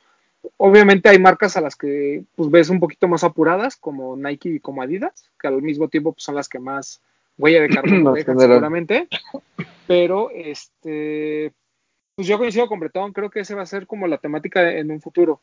[0.59, 4.61] Obviamente hay marcas a las que pues, ves un poquito más apuradas, como Nike y
[4.61, 7.01] como Adidas, que al mismo tiempo pues, son las que más
[7.41, 9.09] huella de carbono dejan seguramente.
[9.87, 11.53] Pero este
[12.21, 14.91] pues yo coincido con Bretón, creo que ese va a ser como la temática en
[14.91, 15.41] un futuro.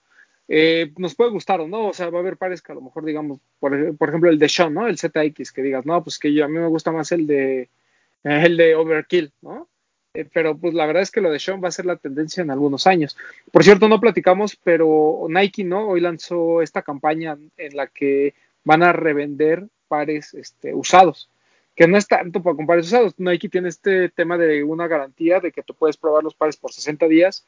[0.47, 2.81] Eh, nos puede gustar o no, o sea, va a haber pares que a lo
[2.81, 4.87] mejor digamos, por, por ejemplo, el de Sean, ¿no?
[4.87, 7.61] El ZX, que digas, no, pues que yo, a mí me gusta más el de
[7.61, 9.67] eh, el de Overkill, ¿no?
[10.13, 12.43] Eh, pero pues la verdad es que lo de Sean va a ser la tendencia
[12.43, 13.17] en algunos años.
[13.51, 15.87] Por cierto, no platicamos, pero Nike, ¿no?
[15.87, 21.29] Hoy lanzó esta campaña en la que van a revender pares este, usados
[21.77, 23.13] que no es tanto para comprar usados.
[23.17, 26.73] Nike tiene este tema de una garantía de que tú puedes probar los pares por
[26.73, 27.45] 60 días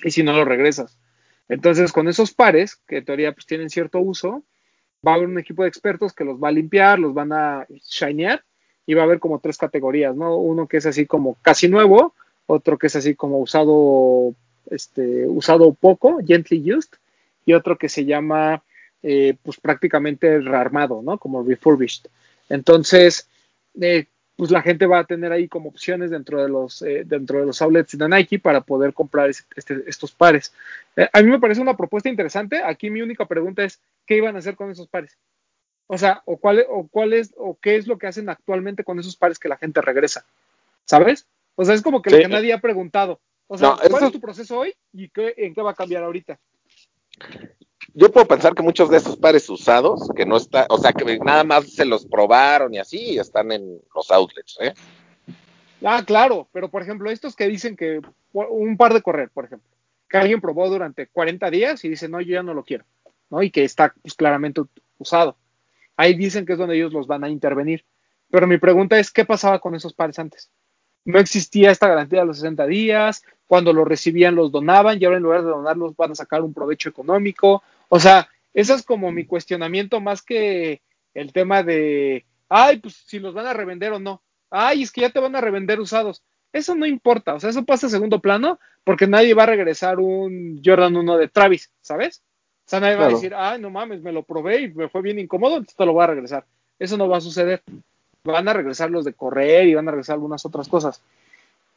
[0.00, 0.98] y si no lo regresas.
[1.48, 4.42] Entonces, con esos pares, que en teoría pues tienen cierto uso,
[5.06, 7.64] va a haber un equipo de expertos que los va a limpiar, los van a
[7.88, 8.42] shinear
[8.84, 10.36] y va a haber como tres categorías, ¿no?
[10.36, 12.14] Uno que es así como casi nuevo,
[12.46, 14.34] otro que es así como usado,
[14.70, 16.90] este, usado poco, gently used,
[17.44, 18.64] y otro que se llama,
[19.04, 21.16] eh, pues prácticamente rearmado, ¿no?
[21.18, 22.06] Como refurbished.
[22.48, 23.28] Entonces,
[23.80, 27.40] eh, pues la gente va a tener ahí como opciones dentro de los eh, dentro
[27.40, 30.52] de los outlets de Nike para poder comprar este- estos pares.
[30.94, 32.62] Eh, a mí me parece una propuesta interesante.
[32.62, 35.16] Aquí mi única pregunta es qué iban a hacer con esos pares.
[35.86, 38.98] O sea, o cuál o cuál es o qué es lo que hacen actualmente con
[38.98, 40.24] esos pares que la gente regresa.
[40.84, 41.26] ¿Sabes?
[41.54, 43.20] O sea, es como que lo que nadie ha preguntado.
[43.46, 46.02] O sea, No, ¿cuál es tu proceso hoy y qué, en qué va a cambiar
[46.02, 46.38] ahorita?
[47.98, 51.18] Yo puedo pensar que muchos de esos pares usados, que no está, o sea, que
[51.18, 54.74] nada más se los probaron y así, están en los outlets, ¿eh?
[55.82, 58.02] Ah, claro, pero por ejemplo, estos que dicen que
[58.34, 59.70] un par de correr, por ejemplo,
[60.10, 62.84] que alguien probó durante 40 días y dice, no, yo ya no lo quiero,
[63.30, 63.42] ¿no?
[63.42, 64.60] Y que está pues, claramente
[64.98, 65.38] usado.
[65.96, 67.86] Ahí dicen que es donde ellos los van a intervenir.
[68.30, 70.50] Pero mi pregunta es, ¿qué pasaba con esos pares antes?
[71.06, 75.16] No existía esta garantía de los 60 días, cuando los recibían los donaban y ahora
[75.16, 77.62] en lugar de donarlos van a sacar un provecho económico.
[77.88, 80.80] O sea, ese es como mi cuestionamiento más que
[81.14, 84.22] el tema de, ay, pues si los van a revender o no.
[84.50, 86.22] Ay, es que ya te van a revender usados.
[86.52, 89.98] Eso no importa, o sea, eso pasa a segundo plano porque nadie va a regresar
[89.98, 92.22] un Jordan 1 de Travis, ¿sabes?
[92.66, 95.02] O sea, nadie va a decir, ay, no mames, me lo probé y me fue
[95.02, 96.44] bien incómodo, entonces te lo voy a regresar.
[96.78, 97.62] Eso no va a suceder.
[98.24, 101.02] Van a regresar los de correr y van a regresar algunas otras cosas.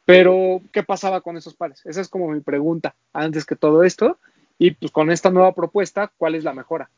[0.04, 1.84] Pero, ¿qué pasaba con esos pares?
[1.84, 4.18] Esa es como mi pregunta antes que todo esto.
[4.62, 6.90] Y pues con esta nueva propuesta, ¿cuál es la mejora?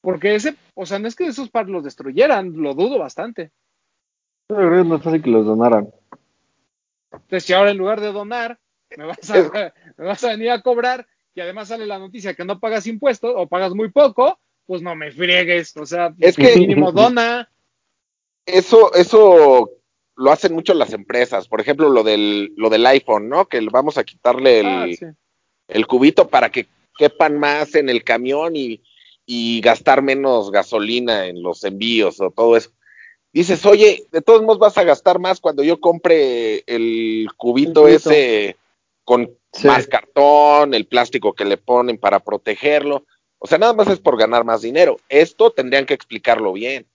[0.00, 3.50] Porque ese, o sea, no es que esos pares los destruyeran, lo dudo bastante.
[4.48, 5.92] Que es más fácil que los donaran.
[7.10, 8.60] Entonces, si ahora en lugar de donar,
[8.96, 9.34] me vas a,
[9.96, 13.32] me vas a venir a cobrar y además sale la noticia que no pagas impuestos
[13.34, 15.76] o pagas muy poco, pues no me friegues.
[15.76, 17.50] O sea, Es que- mínimo dona.
[18.46, 19.70] Eso, eso
[20.14, 21.48] lo hacen mucho las empresas.
[21.48, 23.46] Por ejemplo, lo del, lo del iPhone, ¿no?
[23.46, 25.06] Que vamos a quitarle el, Ah, sí.
[25.68, 26.66] El cubito para que
[26.96, 28.82] quepan más en el camión y,
[29.26, 32.70] y gastar menos gasolina en los envíos o todo eso.
[33.32, 37.94] Dices, oye, de todos modos vas a gastar más cuando yo compre el cubito, El
[37.96, 38.10] cubito.
[38.10, 38.56] ese
[39.04, 39.68] con Sí.
[39.68, 43.04] más cartón, el plástico que le ponen para protegerlo.
[43.38, 44.96] O sea, nada más es por ganar más dinero.
[45.08, 46.86] Esto tendrían que explicarlo bien.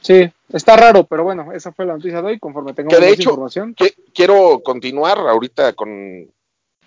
[0.00, 2.38] Sí, está raro, pero bueno, esa fue la noticia de hoy.
[2.38, 3.74] Conforme tengamos Que de más hecho- información.
[3.76, 6.30] Qui- Quiero continuar ahorita con,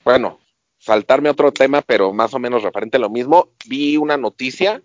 [0.03, 0.39] bueno,
[0.85, 3.49] saltarme otro tema, pero más o menos referente a lo mismo.
[3.67, 4.81] Vi una noticia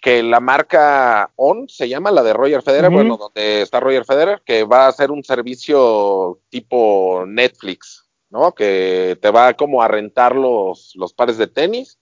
[0.00, 4.42] que la marca On se llama la de Roger Federer, bueno, donde está Roger Federer,
[4.44, 8.52] que va a hacer un servicio tipo Netflix, ¿no?
[8.52, 11.98] Que te va como a rentar los, los pares de tenis.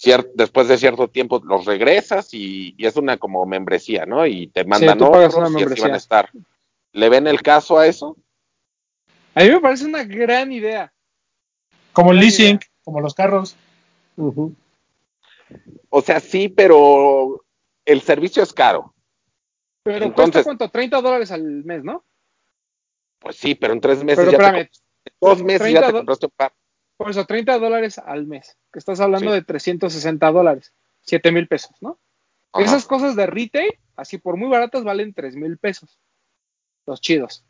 [0.00, 4.26] cier- después de cierto tiempo los regresas y, y es una como membresía, ¿no?
[4.26, 6.30] Y te mandan pagas otros y así van a estar.
[6.92, 8.16] ¿Le ven el caso a eso?
[9.34, 10.92] A mí me parece una gran idea.
[11.98, 13.56] Como el leasing, como los carros.
[15.90, 17.44] O sea, sí, pero
[17.84, 18.94] el servicio es caro.
[19.82, 20.70] Pero Entonces- cuesta cuánto?
[20.70, 22.04] 30 dólares al mes, ¿no?
[23.18, 24.70] Pues sí, pero en tres meses Pero ya espérame,
[25.02, 26.52] te, dos meses 30 ya te compraste un par.
[26.96, 28.56] por eso 30 dólares al mes.
[28.72, 29.34] Que estás hablando Sí.
[29.34, 30.72] de 360 dólares.
[31.00, 31.98] 7 mil pesos, ¿no?
[32.52, 32.64] Ajá.
[32.64, 35.98] Esas cosas de retail, así por muy baratas, valen 3 mil pesos.
[36.86, 37.44] Los chidos.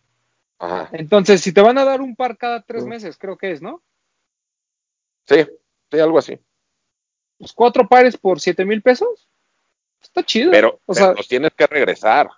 [0.58, 0.88] Ajá.
[0.92, 3.82] Entonces, si te van a dar un par cada tres meses, creo que es, ¿no?
[5.28, 5.46] Sí,
[5.90, 6.38] sí, algo así.
[7.38, 9.28] pues, cuatro pares por siete mil pesos.
[10.02, 10.50] Está chido.
[10.50, 12.28] Pero, o pero sea, los tienes que regresar.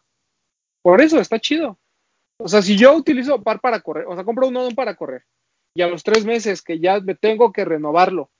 [0.82, 1.78] por eso está chido.
[2.38, 5.24] O sea, si yo utilizo par para correr, o sea, compro un para correr,
[5.74, 8.30] y a los tres meses que ya me tengo que renovarlo,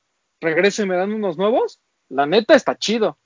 [0.41, 3.19] regreso y me dan unos nuevos, la neta está chido.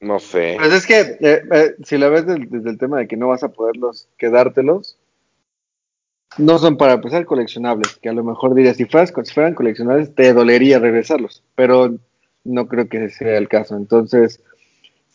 [0.00, 0.54] No sé.
[0.58, 3.28] Pues es que eh, eh, si la ves del- desde el tema de que no
[3.28, 4.97] vas a poderlos quedártelos,
[6.36, 10.14] no son para empezar coleccionables, que a lo mejor dirías, si, fueras, si fueran coleccionables
[10.14, 11.96] te dolería regresarlos, pero
[12.44, 13.76] no creo que ese sea el caso.
[13.76, 14.40] Entonces,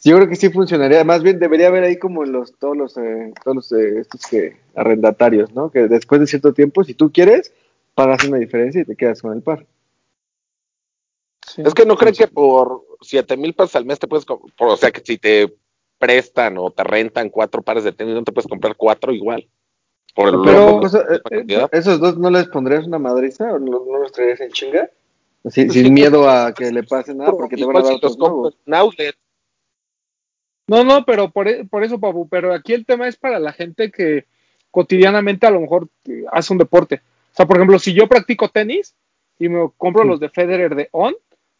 [0.04, 3.34] yo creo que sí funcionaría, más bien debería haber ahí como los todos los eh,
[3.44, 5.72] todos los eh, estos que arrendatarios, ¿no?
[5.72, 7.54] Que después de cierto tiempo, si tú quieres,
[7.96, 9.66] pagas una diferencia y te quedas con el par.
[11.58, 14.78] Es que no creen que por siete mil pesos al mes te puedes, por- o
[14.78, 15.54] sea, que si te
[16.00, 19.48] prestan o te rentan cuatro pares de tenis, no te puedes comprar cuatro igual.
[20.14, 21.00] Por el Pero- Pues, eh,
[21.32, 21.68] eh.
[21.72, 24.90] ¿Esos dos no les pondrías una madriza o no, no los traerías en chinga?
[25.46, 27.88] Así, Pues sin sí, miedo a que le pase nada, porque te van a dar
[27.90, 29.16] si otros outlet.
[30.68, 33.52] No, no, pero por, e- por eso, Papu, pero aquí el tema es para la
[33.52, 34.26] gente que
[34.72, 37.02] cotidianamente a lo mejor eh, hace un deporte.
[37.34, 38.96] O sea, por ejemplo, si yo practico tenis
[39.40, 40.08] y me compro Sí.
[40.10, 41.14] los de Federer de On,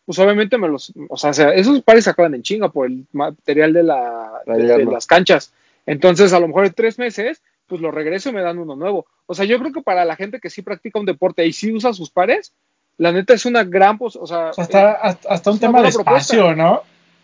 [0.06, 2.88] pues obviamente me los, o sea, o sea, esos pares se acaban en chinga por
[2.88, 5.54] el material de, la, de, de las canchas.
[5.86, 9.06] Entonces, a lo mejor en tres meses, pues lo regreso y me dan uno nuevo.
[9.26, 11.72] O sea, yo creo que para la gente que sí practica un deporte y sí
[11.74, 12.54] usa sus pares,
[12.98, 15.82] la neta es una gran, pos- o sea, O sea, hasta, hasta, hasta un tema
[15.82, 16.36] de propuesta.
[16.36, 16.82] espacio, ¿no?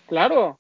[0.08, 0.60] claro.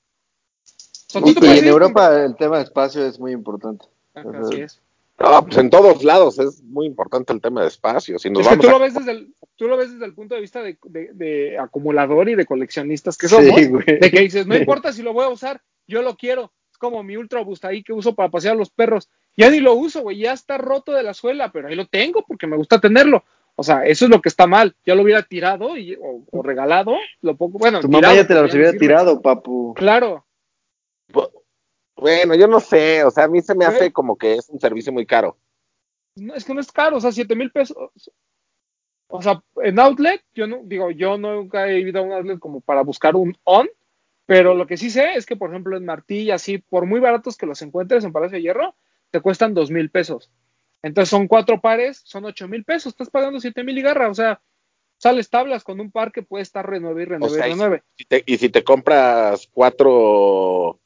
[1.11, 3.85] O sea, Y, en ir Europa el tema de espacio es muy importante.
[4.13, 4.79] Así es.
[5.19, 8.19] No, pues en todos lados es muy importante el tema de espacio.
[8.19, 10.05] Si nos Es que vamos tú a- lo ves desde el, tú lo ves desde
[10.05, 13.83] el punto de vista de, de- de acumulador y de coleccionistas que somos, Sí, güey.
[13.99, 16.51] de que dices, no importa si lo voy a usar, yo lo quiero.
[16.79, 19.09] Como mi Ultra Boost ahí que uso para pasear a los perros.
[19.37, 22.25] Ya ni lo uso, güey, ya está roto de la suela, pero ahí lo tengo
[22.27, 23.23] porque me gusta tenerlo.
[23.55, 24.75] O sea, eso es lo que está mal.
[24.85, 28.33] Ya lo hubiera tirado y, o, o regalado, lo pongo, bueno, Tu mamá ya te
[28.33, 29.73] no hubiera tirado, papu.
[29.75, 30.25] Claro,
[31.95, 34.59] Bueno, yo no sé, o sea, a mí se me hace como que es un
[34.61, 35.37] servicio muy caro.
[36.15, 37.77] no, es que no es caro, o sea, 7 mil pesos.
[39.11, 42.61] O sea, en outlet, yo no, digo, yo nunca he ido a un outlet como
[42.61, 43.67] para buscar un on,
[44.29, 47.35] pero lo que sí sé es que, por ejemplo, en Martilla, así, por muy baratos
[47.35, 48.75] que los encuentres en Palacio de Hierro,
[49.09, 50.29] te cuestan dos mil pesos.
[50.83, 54.13] Entonces son cuatro pares, son ocho mil pesos, estás pagando siete mil y garra, o
[54.13, 54.39] sea,
[54.99, 57.81] sales tablas con un par que puede estar renueve y O renueve sea, y renueve.
[57.97, 60.79] si te- y si te compras cuatro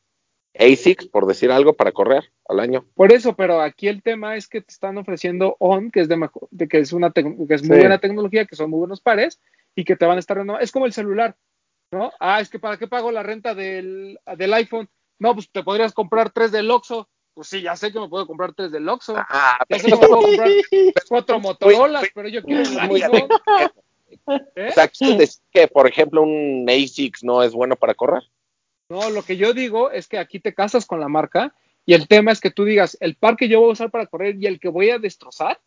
[0.57, 2.85] ASICs, por decir algo, para correr al año.
[2.95, 6.15] Por eso, pero aquí el tema es que te están ofreciendo on, que es de
[6.15, 7.81] mejor, de que es una que es muy Sí.
[7.81, 9.41] buena tecnología, que son muy buenos pares
[9.75, 10.63] y que te van a estar renovando.
[10.63, 11.35] Es como el celular,
[11.93, 12.11] ¿no?
[12.19, 14.89] Ah, es que para qué pago la renta del, del iPhone.
[15.19, 17.07] No, pues te podrías comprar tres del Oxxo.
[17.33, 19.15] Pues sí, ya sé que me puedo comprar tres del Oxxo.
[19.17, 20.49] Ah, Ya sé que me puedo comprar
[21.07, 23.29] cuatro Motorolas, pero yo quiero muy iPhone.
[24.55, 24.67] ¿Eh?
[24.69, 28.23] O sea, ¿quieres decir que, por ejemplo, un ASICS no es bueno para correr?
[28.89, 31.55] No, lo que yo digo es que aquí te casas con la marca
[31.85, 34.05] y el tema es que tú digas, el par que yo voy a usar para
[34.05, 35.59] correr y el que voy a destrozar,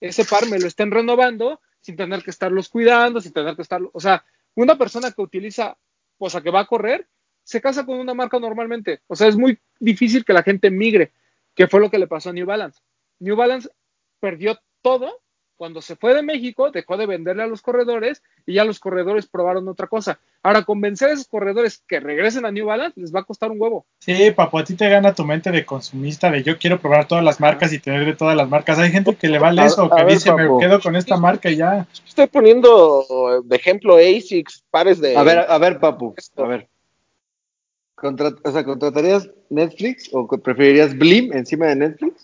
[0.00, 3.90] ese par me lo estén renovando sin tener que estarlos cuidando, sin tener que estarlo,
[3.92, 5.76] o sea, una persona que utiliza,
[6.18, 7.08] o sea, que va a correr,
[7.42, 11.12] se casa con una marca normalmente, o sea, es muy difícil que la gente migre,
[11.54, 12.80] que fue lo que le pasó a New Balance.
[13.20, 13.68] New Balance
[14.20, 15.22] perdió todo
[15.58, 19.26] cuando se fue de México, dejó de venderle a los corredores y ya los corredores
[19.26, 20.18] probaron otra cosa.
[20.42, 23.60] Ahora, convencer a esos corredores que regresen a New Balance les va a costar un
[23.60, 23.84] huevo.
[23.98, 27.24] Sí, papu, a ti te gana tu mente de consumista, de yo quiero probar todas
[27.24, 28.78] las marcas y tener de todas las marcas.
[28.78, 31.16] Hay gente que le vale A- eso, a que ver, dice, me quedo con esta
[31.18, 31.86] marca y ya.
[32.06, 33.04] Estoy poniendo
[33.44, 35.16] de ejemplo ASICs, pares de...
[35.16, 36.14] A ver, a ver, papu.
[36.36, 36.68] A ver.
[37.94, 42.17] Contra- o sea, ¿contratarías Netflix o preferirías Blim encima de Netflix?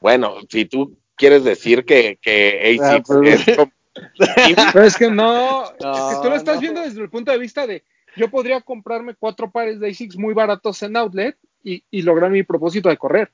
[0.00, 3.72] Bueno, si tú quieres decir que, que Ah, ASICS pues- es como-
[4.72, 6.60] Pero es que no, es que No, tú lo estás no.
[6.60, 7.82] viendo desde el punto de vista de
[8.16, 12.42] yo podría comprarme cuatro pares de ASICS muy baratos en outlet y, y lograr mi
[12.42, 13.30] propósito de correr.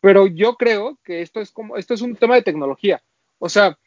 [0.00, 3.02] Pero yo creo que esto es como, esto es un tema de tecnología.
[3.38, 3.78] O sea,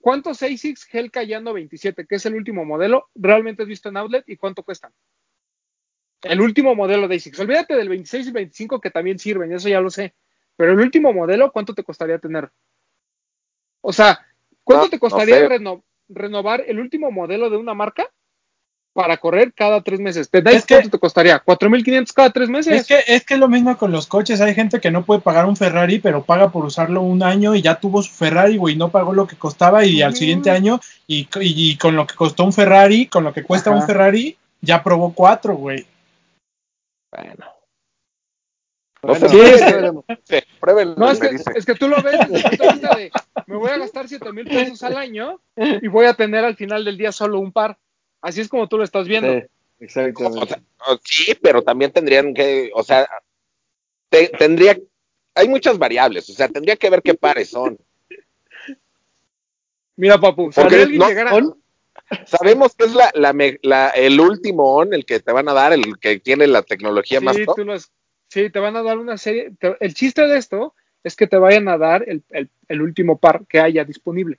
[0.00, 4.24] ¿cuántos ASICS Helka Yano 27, que es el último modelo, realmente has visto en outlet
[4.28, 4.92] y cuánto cuestan?
[6.22, 7.38] El último modelo de ASICS.
[7.40, 10.14] Olvídate del 26 y 25 que también sirven, eso ya lo sé.
[10.58, 12.50] Pero el último modelo, ¿cuánto te costaría tener?
[13.80, 14.26] O sea,
[14.64, 15.48] ¿cuánto No, te no costaría sé.
[15.48, 18.10] reno- renovar el último modelo de una marca
[18.92, 20.28] para correr cada tres meses?
[20.28, 21.38] ¿Te que- cuánto te costaría?
[21.38, 22.74] ¿4.500 cada tres meses?
[22.74, 24.40] Es que, es que es lo mismo con los coches.
[24.40, 27.62] Hay gente que no puede pagar un Ferrari, pero paga por usarlo un año y
[27.62, 31.20] ya tuvo su Ferrari, güey, no pagó lo que costaba y al siguiente año, y,
[31.40, 33.78] y- y con lo que costó un Ferrari, con lo que cuesta Ajá.
[33.78, 35.86] un Ferrari, ya probó cuatro, güey.
[37.12, 37.46] Bueno.
[39.02, 39.32] No Bueno, es
[40.28, 40.44] que-
[40.96, 41.44] No, es que, dice.
[41.54, 43.10] es que tú lo ves desde el punto de
[43.46, 46.84] me voy a gastar 7 mil pesos al año y voy a tener al final
[46.84, 47.78] del día solo un par.
[48.20, 49.32] Así es como tú lo estás viendo.
[49.32, 49.46] Sí,
[49.80, 50.38] exactamente.
[50.42, 53.08] O sea, o- sí, pero también tendrían que, o sea,
[54.08, 54.76] te- tendría,
[55.34, 57.78] hay muchas variables, o sea, tendría que ver qué pares son.
[59.96, 61.32] Mira, papu, si Porque alguien no llegara-
[62.26, 65.52] Sabemos que es la, la me- la- el último on, el que te van a
[65.52, 67.56] dar, el que tiene la tecnología más sí, top.
[67.56, 67.90] tú los-
[68.28, 69.50] sí, te van a dar una serie.
[69.58, 70.74] te- el chiste de esto
[71.04, 74.38] es que te vayan a dar el, el- el último par que haya disponible.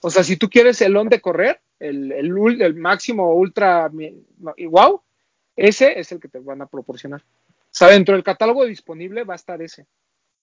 [0.00, 3.90] O sea, si tú quieres el on de correr, el, el, ul- el máximo ultra
[4.56, 5.02] y wow,
[5.56, 7.20] ese es el que te van a proporcionar.
[7.22, 9.86] O sea, dentro del catálogo disponible va a estar ese.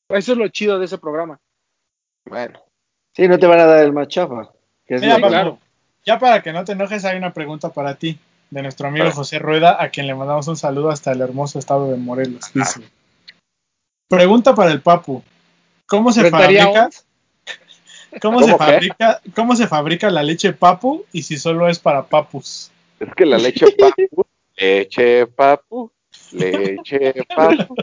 [0.09, 1.39] Eso es lo chido de ese programa.
[2.25, 2.59] Bueno,
[3.15, 4.49] Sí, no te van a dar el más chafa.
[4.87, 5.59] Que es Mira, claro.
[6.03, 8.17] ya para que no te enojes, hay una pregunta para ti,
[8.53, 9.11] de nuestro amigo.
[9.11, 12.45] José Rueda, a quien le mandamos un saludo hasta el hermoso estado de Morelos.
[12.45, 12.51] Ah.
[12.53, 12.81] Dice,
[14.07, 15.23] pregunta para el Papu.
[15.87, 16.89] ¿Cómo se ¿Rentaría fabrica?
[18.21, 19.21] ¿Cómo, ¿Cómo se fabrica?
[19.35, 22.71] ¿Cómo se fabrica la leche Papu y si solo es para papus?
[22.99, 24.25] es que la leche papu,
[24.55, 25.91] leche papu,
[26.31, 27.75] leche papu.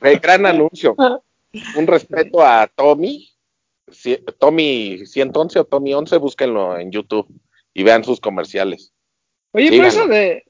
[0.00, 0.96] Gran anuncio.
[1.76, 3.30] Un respeto a Tommy,
[3.90, 7.28] si- Tommy 111 o Tommy 11, búsquenlo en YouTube
[7.74, 8.93] y vean sus comerciales.
[9.54, 10.44] Oye, pero eso de.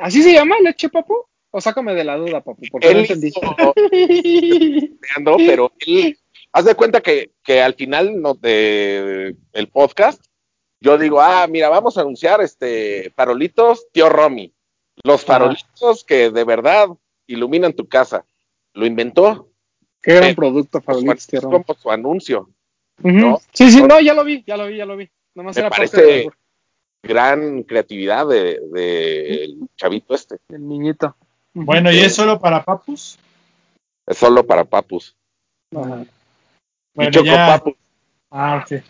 [0.00, 1.14] ¿Así se llama leche, papu?
[1.50, 3.28] O sácame de la duda, papu, porque no Él entendí.
[4.92, 6.18] hizo- pero él,
[6.52, 10.24] haz de cuenta que, que al final no, de, el podcast,
[10.80, 14.52] yo digo, ah, mira, vamos a anunciar este farolitos, tío Romy.
[15.04, 16.88] Los farolitos que de verdad
[17.26, 18.24] iluminan tu casa.
[18.74, 19.48] Lo inventó.
[20.02, 21.48] Qué gran Eh, producto, Farolitos Tierra.
[21.48, 22.50] como su anuncio.
[23.02, 23.40] ¿no?
[23.52, 25.08] Sí, sí, no, ya lo vi, ya lo vi, ya lo vi.
[25.34, 26.28] Nomás Me era parece-
[27.02, 30.36] Gran creatividad de, de el chavito este.
[30.48, 31.16] del niñito.
[31.54, 33.18] Bueno, ¿y es solo para papus?
[34.06, 35.16] Es solo para papus.
[35.74, 36.02] Ajá.
[36.02, 36.08] y
[36.94, 37.46] Bueno, choco ya.
[37.46, 37.74] papus.
[38.30, 38.82] Ah, ok.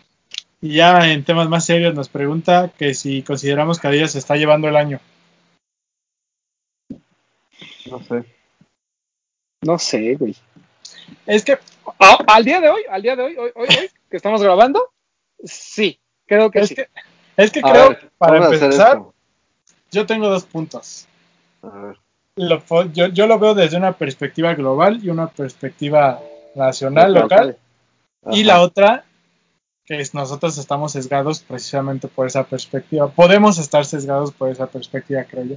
[0.61, 4.35] Y ya en temas más serios nos pregunta que si consideramos que Adidas se está
[4.35, 4.99] llevando el año.
[7.89, 8.25] No sé.
[9.61, 10.35] No sé, güey.
[11.25, 11.57] Es que
[11.99, 14.91] Ah, al día de hoy, al día de hoy, hoy, hoy, hoy, que estamos grabando,
[15.43, 16.75] sí, creo que es sí.
[16.75, 16.87] que
[17.37, 19.01] es que A creo ver, para empezar
[19.91, 21.07] yo tengo dos puntos.
[21.61, 21.97] A ver.
[22.35, 26.19] Lo po- yo, yo lo veo desde una perspectiva global y una perspectiva
[26.55, 27.57] nacional, local.
[28.31, 29.05] Y la otra,
[29.85, 33.09] que es nosotros estamos sesgados precisamente por esa perspectiva.
[33.09, 35.55] Podemos estar sesgados por esa perspectiva, creo yo.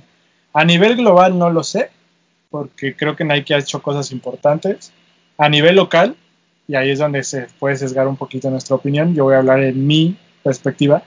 [0.52, 1.90] A nivel global no lo sé,
[2.50, 4.92] porque creo que Nike ha hecho cosas importantes.
[5.38, 6.16] A nivel local,
[6.68, 9.62] y ahí es donde se puede sesgar un poquito nuestra opinión, yo voy a hablar
[9.62, 11.02] en mi perspectiva.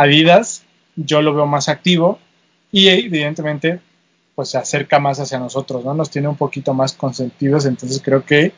[0.00, 0.62] Adidas,
[0.96, 2.18] yo lo veo más activo
[2.72, 3.80] y evidentemente
[4.34, 5.94] pues se acerca más hacia nosotros, ¿no?
[5.94, 8.52] Nos tiene un poquito más consentidos, entonces creo que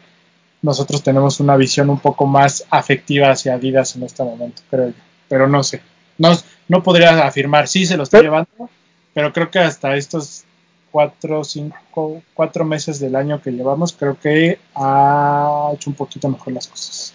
[0.61, 4.95] nosotros tenemos una visión un poco más afectiva hacia Adidas en este momento, creo yo.
[5.29, 5.81] Pero no sé.
[6.19, 6.33] No,
[6.69, 8.69] no podría afirmar si se lo está llevando,
[9.15, 10.45] pero creo que hasta estos
[10.91, 16.53] cuatro, cinco, cuatro meses del año que llevamos, creo que ha hecho un poquito mejor
[16.53, 17.15] las cosas.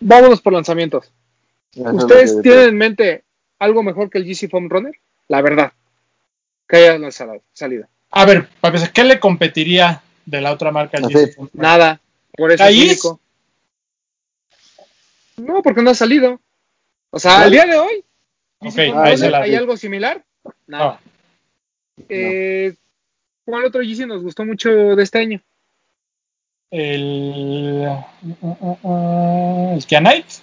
[0.00, 1.12] Vámonos por lanzamientos.
[1.74, 3.24] Eso ¿Ustedes tienen en mente
[3.58, 4.94] algo mejor que el GC Foam Runner?
[5.28, 5.72] La verdad.
[6.68, 7.86] Que haya lanzado, salido.
[8.10, 11.04] A ver, para ¿qué le competiría de la otra marca al.
[11.04, 11.50] GC Foam?
[11.52, 12.00] Nada.
[12.36, 13.02] Por eso ¿Ahí es.
[15.36, 16.40] No, porque no ha salido.
[17.10, 18.04] O sea, al día de hoy,
[18.60, 19.56] GC Ok, Foam ah, Runner, la ¿hay vi.
[19.56, 20.24] algo similar?
[20.66, 21.00] Nada.
[21.02, 21.10] No.
[22.08, 22.74] Eh,
[23.44, 25.40] ¿Cuál otro GC nos gustó mucho de este año?
[26.70, 27.88] El,
[28.22, 30.34] uh, uh, uh, el Kianite,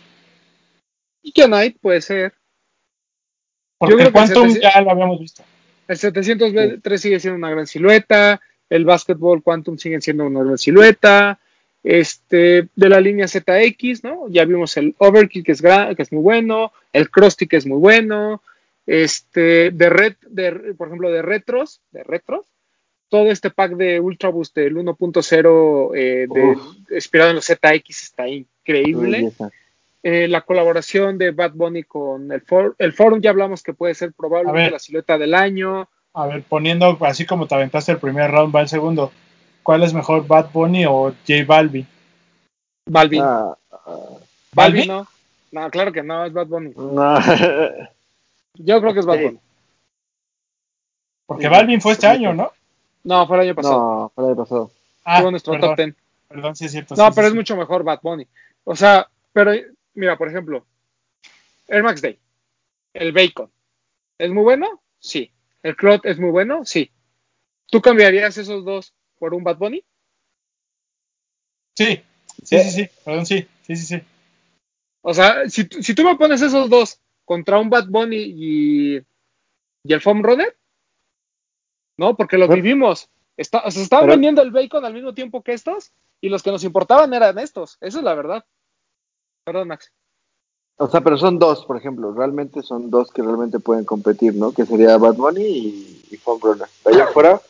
[1.27, 2.33] Y que Knight puede ser.
[3.77, 5.43] porque creo el que el Quantum 700 ya lo habíamos visto.
[5.89, 8.39] El 703 sigue siendo una gran silueta.
[8.69, 11.37] El Basketball Quantum sigue siendo una gran silueta.
[11.83, 14.29] Este, de la línea ZX, ¿no?
[14.29, 16.71] Ya vimos el Overkill que es, gran, que es muy bueno.
[16.93, 18.41] El Krusty que es muy bueno.
[18.85, 22.45] Este, de red, de, por ejemplo, de retros, de retros.
[23.09, 28.29] Todo este pack de Ultra Boost del 1.0 eh, de- inspirado en los ZX está
[28.29, 29.17] increíble.
[29.17, 29.51] Belleza.
[30.03, 33.95] Eh, la colaboración de Bad Bunny con el, for el Forum, ya hablamos que puede
[33.95, 34.71] ser probablemente ver.
[34.71, 35.89] la silueta del año.
[36.13, 39.11] A ver, poniendo así como te aventaste el primer round, va el segundo.
[39.63, 41.85] ¿Cuál es mejor, Bad Bunny o J Balvin?
[42.85, 43.21] Balvin.
[43.23, 43.55] Ah,
[44.53, 44.87] Balvin, ¿Balvin?
[44.87, 45.07] no.
[45.51, 46.73] No, claro que no, es Bad Bunny.
[46.75, 47.19] no.
[48.55, 49.19] Yo creo que es Bad.
[49.21, 49.39] Bunny.
[51.25, 52.33] Porque Sí, Balvin fue este sí, año.
[52.33, 52.51] ¿no?
[53.03, 53.79] No, fue el año pasado.
[53.79, 54.71] no, para el pasado.
[55.03, 55.95] Ah, Tuvo nuestro perdón, top 10.
[56.29, 56.95] perdón, sí es cierto.
[56.95, 57.37] No, sí, pero sí, es sí.
[57.37, 58.27] mucho mejor Bad Bunny.
[58.63, 59.51] O sea, pero
[59.97, 60.65] mira, por ejemplo,
[61.67, 62.19] Air Max Day,
[62.93, 63.51] el Bacon,
[64.17, 64.81] ¿es muy bueno?
[64.99, 65.31] Sí.
[65.63, 66.63] ¿El Clot es muy bueno?
[66.65, 66.91] Sí.
[67.69, 69.83] ¿Tú cambiarías esos dos por un Bad Bunny?
[71.75, 72.01] Sí,
[72.43, 74.01] sí, sí, sí, perdón, sí, sí, sí, sí.
[75.01, 78.97] O sea, si, tú- si tú me pones esos dos contra un Bad Bunny y,
[79.83, 80.55] y el Foam Runner,
[81.97, 82.15] ¿no?
[82.15, 83.09] Porque lo vivimos.
[83.35, 85.91] Está, o sea, estaban pero- vendiendo el bacon al mismo tiempo que estos
[86.21, 87.77] y los que nos importaban eran estos.
[87.81, 88.45] Esa es la verdad.
[89.47, 89.91] Perdón, Max.
[90.75, 94.51] O sea, pero son dos, por ejemplo, realmente son dos que realmente pueden competir, ¿no?
[94.51, 96.67] Que sería Bad Bunny y, y Runner.
[96.83, 97.41] De allá afuera,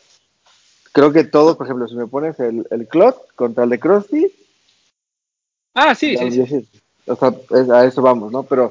[0.92, 4.32] creo que todos, por ejemplo, si me pones el, el Clot contra el de Krusty,
[5.74, 6.60] Ah, sí, sí, ya sí.
[6.60, 6.80] sí.
[7.08, 8.44] o sea, es- a eso vamos, ¿no?
[8.44, 8.70] Pero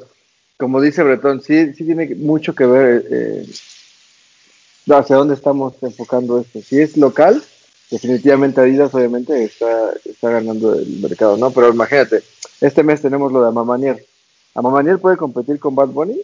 [0.58, 3.46] como dice Bretón, sí, sí tiene mucho que ver eh,
[4.90, 6.62] hacia dónde estamos enfocando esto.
[6.62, 7.44] Si es local,
[7.92, 11.52] definitivamente Adidas obviamente está, está ganando el mercado, ¿no?
[11.52, 12.24] Pero imagínate,
[12.62, 14.06] este mes tenemos lo de Amamanier.
[14.56, 16.20] ¿Amamanier puede competir con Bad Bunny?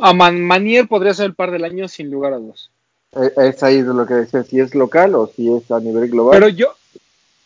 [0.00, 2.70] A Man- Manier podría ser el par del año sin lugar a dudas.
[3.16, 6.08] Eh, es ahí de lo que decía, si es local o si es a nivel
[6.10, 6.32] global.
[6.38, 6.74] Pero yo,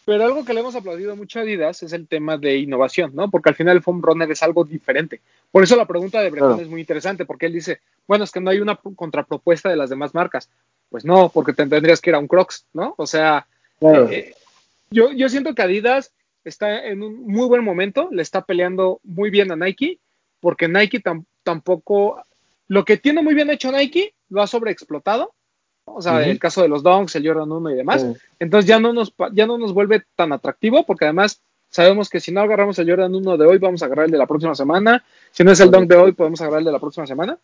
[0.04, 3.30] pero algo que le hemos aplaudido mucho a Adidas es el tema de innovación, ¿no?
[3.30, 5.20] Porque al final el foam runner es algo diferente.
[5.50, 6.56] Por eso la pregunta de Claro.
[6.60, 9.90] es muy interesante, porque él dice, bueno, es que no hay una contrapropuesta de las
[9.90, 10.48] demás marcas.
[10.90, 12.94] Pues no, porque te tendrías que ir a un Crocs, ¿no?
[12.98, 13.46] O sea,
[13.78, 14.09] Claro.
[14.10, 14.34] eh,
[14.90, 16.10] yo, yo siento que Adidas
[16.44, 19.98] está en un muy buen momento, le está peleando muy bien a Nike,
[20.40, 22.23] porque Nike tam- tampoco,
[22.69, 25.32] lo que tiene muy bien hecho Nike, lo ha sobreexplotado.
[25.85, 26.31] O sea, Ujú.
[26.31, 28.06] el caso de los Dunks, el Jordan 1 y demás.
[28.39, 31.40] Entonces ya no nos ya no nos vuelve tan atractivo porque además
[31.70, 34.19] sabemos que si no agarramos el Jordan 1 de hoy vamos a agarrar el de
[34.19, 36.78] la próxima semana, si no es el dunk de hoy podemos agarrar el de la
[36.78, 37.36] próxima semana,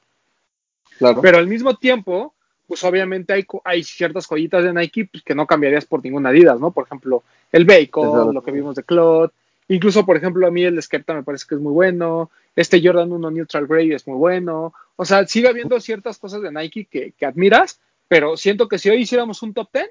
[0.99, 1.21] claro.
[1.21, 2.35] pero al mismo tiempo
[2.69, 6.71] pues obviamente hay, ciertas joyitas de Nike pues, que no cambiarías por ninguna Adidas, ¿no?
[6.71, 8.33] Por ejemplo, el Bacon, Exacto.
[8.33, 9.33] lo que vimos de Claude,
[9.69, 13.11] incluso por ejemplo a mí el Skepta me parece que es muy bueno, este Jordan
[13.11, 17.13] 1 Neutral Grey es muy bueno, o sea, sigue habiendo ciertas cosas de Nike que,
[17.13, 19.91] que admiras, pero siento que si hoy hiciéramos un top 10,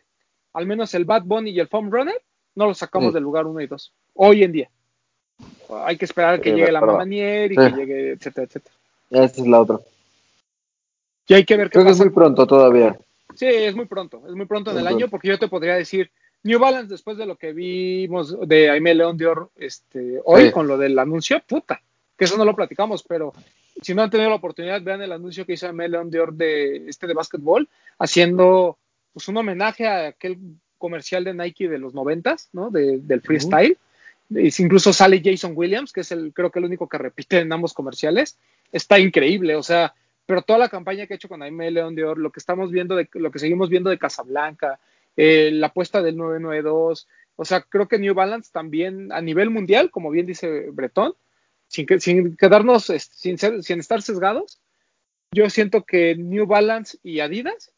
[0.54, 2.22] al menos el Bad Bunny y el Foam Runner,
[2.56, 3.14] no los sacamos Sí.
[3.16, 3.94] del lugar 1 y 2.
[4.16, 4.70] Hoy en día.
[5.86, 6.82] Hay que esperar a que Sí, llegue la.
[6.82, 7.62] Mamanier y Sí.
[7.62, 8.76] que llegue, etcétera, etcétera.
[9.12, 9.80] Esa es la otra.
[11.28, 12.06] Y hay que ver qué Creo que es pasa.
[12.06, 12.98] muy pronto todavía.
[13.36, 16.10] Sí, es muy pronto, es muy pronto en el año porque yo te podría decir
[16.44, 20.52] New Balance después de lo que vimos de Aimé León Dior este, hoy Sí.
[20.52, 21.82] con lo del anuncio, puta,
[22.18, 23.34] que eso no lo platicamos, pero
[23.82, 26.88] si no han tenido la oportunidad, vean el anuncio que hizo Aimé León Dior de
[26.90, 27.68] este de básquetbol,
[28.00, 28.78] haciendo
[29.14, 30.38] pues un homenaje a aquel
[30.78, 32.70] comercial de Nike de los noventas, ¿no?
[32.70, 33.78] De- del freestyle.
[34.30, 37.52] Y incluso sale Jason Williams, que es el, creo que el único que repite en
[37.54, 38.38] ambos comerciales.
[38.72, 39.94] Está increíble, o sea,
[40.28, 42.70] pero toda la campaña que ha hecho con Aimé León de Oro, lo que estamos
[42.70, 44.80] viendo, de, lo que seguimos viendo de Casablanca,
[45.16, 49.90] eh, la apuesta del 992, o sea, creo que New Balance también a nivel mundial,
[49.90, 51.14] como bien dice Bretón,
[51.68, 54.60] sin, que, sin quedarnos, eh, sin, ser, sin estar sesgados,
[55.32, 57.72] yo siento que New Balance y Adidas,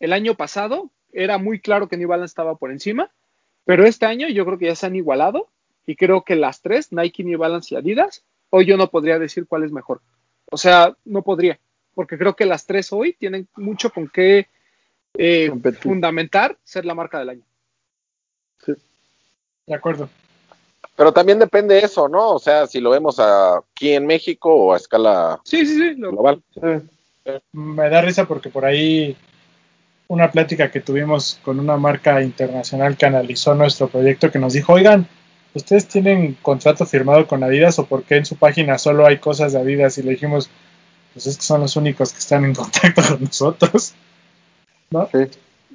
[0.00, 3.10] el año pasado era muy claro que New Balance estaba por encima,
[3.66, 5.50] pero este año yo creo que ya se han igualado
[5.86, 9.46] y creo que las tres, Nike, New Balance y Adidas, hoy yo no podría decir
[9.46, 10.00] cuál es mejor.
[10.52, 11.58] O sea, no podría,
[11.94, 14.48] porque creo que las tres hoy tienen mucho con qué
[15.14, 15.50] eh,
[15.80, 17.42] fundamentar ser la marca del año.
[19.66, 20.08] De acuerdo.
[20.96, 22.32] Pero también depende de eso, ¿no?
[22.32, 25.94] O sea, si lo vemos aquí en México o a escala Sí, sí, sí.
[25.96, 26.42] lo- global.
[26.54, 27.30] Sí.
[27.52, 29.16] Me da risa porque por ahí
[30.08, 34.74] una plática que tuvimos con una marca internacional que analizó nuestro proyecto que nos dijo,
[34.74, 35.06] oigan,
[35.54, 39.52] ¿ustedes tienen contrato firmado con Adidas o por qué en su página solo hay cosas
[39.52, 39.98] de Adidas?
[39.98, 40.50] Y le dijimos,
[41.12, 43.94] pues es que son los únicos que están en contacto con nosotros.
[44.90, 45.08] ¿No?
[45.12, 45.18] Sí.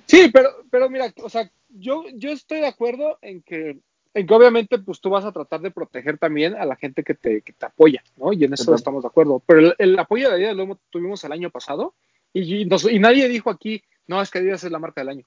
[0.05, 3.77] Sí, pero, pero mira, o sea, yo, yo estoy de acuerdo en que,
[4.13, 7.13] en que obviamente pues tú vas a tratar de proteger también a la gente que
[7.13, 8.31] te, que te apoya, ¿no?
[8.31, 8.75] Y en eso Exacto.
[8.75, 9.41] estamos de acuerdo.
[9.45, 11.93] Pero el, el apoyo de Adidas lo tuvimos el año pasado
[12.31, 15.09] y, y nos- y nadie dijo aquí, no, es que Adidas es la marca del
[15.09, 15.25] año.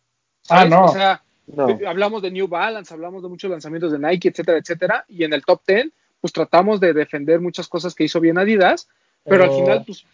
[0.49, 0.87] Ah, no.
[0.87, 1.23] O sea,
[1.55, 1.69] No.
[1.69, 5.33] Eh, hablamos de New Balance, hablamos de muchos lanzamientos de Nike, etcétera, etcétera, y en
[5.33, 5.89] el top 10,
[6.21, 8.89] pues tratamos de defender muchas cosas que hizo bien Adidas,
[9.25, 10.05] pero, al final, pues,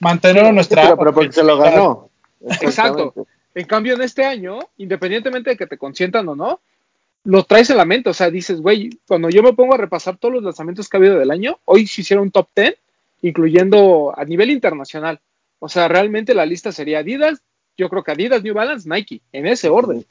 [0.00, 0.82] mantener nuestra.
[0.82, 2.08] pero, pero porque se lo ganó.
[2.60, 3.14] Exacto.
[3.54, 6.60] En cambio, en este año, independientemente de que te consientan o no,
[7.24, 10.16] lo traes en la mente, o sea, dices, güey, cuando yo me pongo a repasar
[10.16, 12.76] todos los lanzamientos que ha habido del año, hoy se hicieron un top 10,
[13.22, 15.20] incluyendo a nivel internacional,
[15.58, 17.42] o sea, realmente la lista sería Adidas,
[17.76, 20.04] yo creo que Adidas, New Balance, Nike, en ese orden.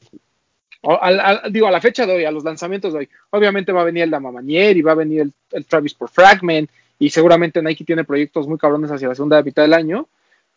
[0.89, 3.71] O- al- al- digo, a la fecha de hoy, a los lanzamientos de hoy, obviamente
[3.73, 7.09] va a venir el Damamanier y va a venir el, el Travis por Fragment y
[7.09, 10.07] seguramente Nike tiene proyectos muy cabrones hacia la segunda mitad del año,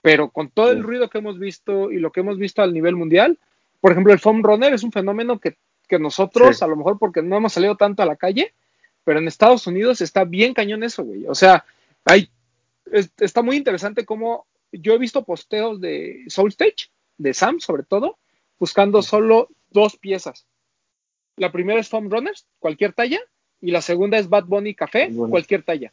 [0.02, 2.94] pero con todo el ruido que hemos visto y lo que hemos visto al nivel
[2.96, 3.38] mundial,
[3.80, 5.56] por ejemplo, el foam runner es un fenómeno que,
[5.88, 6.64] que nosotros, Sí.
[6.64, 8.52] a lo mejor porque no hemos salido tanto a la calle,
[9.04, 11.26] pero en Estados Unidos está bien cañón eso, güey.
[11.26, 11.64] O sea,
[12.04, 12.28] hay,
[12.92, 16.88] es- está muy interesante cómo yo he visto posteos de Soul Stage,
[17.18, 18.16] de Sam sobre todo,
[18.60, 20.46] buscando solo dos piezas.
[21.36, 23.20] La primera es Foam Runners, cualquier talla,
[23.60, 25.92] y la segunda es Bad Bunny Café, cualquier talla.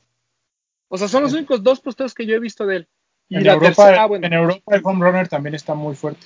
[0.89, 2.87] O sea, son los únicos dos posteos que yo he visto de él.
[3.29, 5.95] Y En la Europa, tercera, ah, bueno, en Europa el home runner también está muy
[5.95, 6.25] fuerte.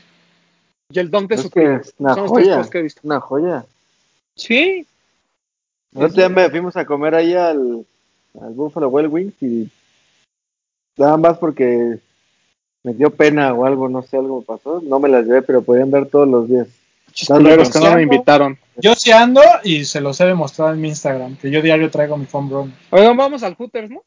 [0.90, 2.58] y el Dunk de Es que es una Son los joya.
[2.58, 3.02] posts que he visto.
[3.04, 3.66] Una joya.
[4.36, 4.86] Sí,
[5.92, 7.86] día me fuimos a comer ahí al,
[8.40, 9.70] al Buffalo Wild Wings y
[10.98, 12.00] nada más porque
[12.84, 14.82] me dio pena o algo, no sé, algo pasó.
[14.82, 16.68] No me las llevé, pero podían ver todos los días.
[17.28, 18.58] Culeros que no me invitaron.
[18.78, 22.18] Yo sí ando y se los he demostrado en mi Instagram, que yo diario traigo
[22.18, 22.74] mi home runner.
[22.90, 24.04] Oigan, vamos al Hooters, ¿no?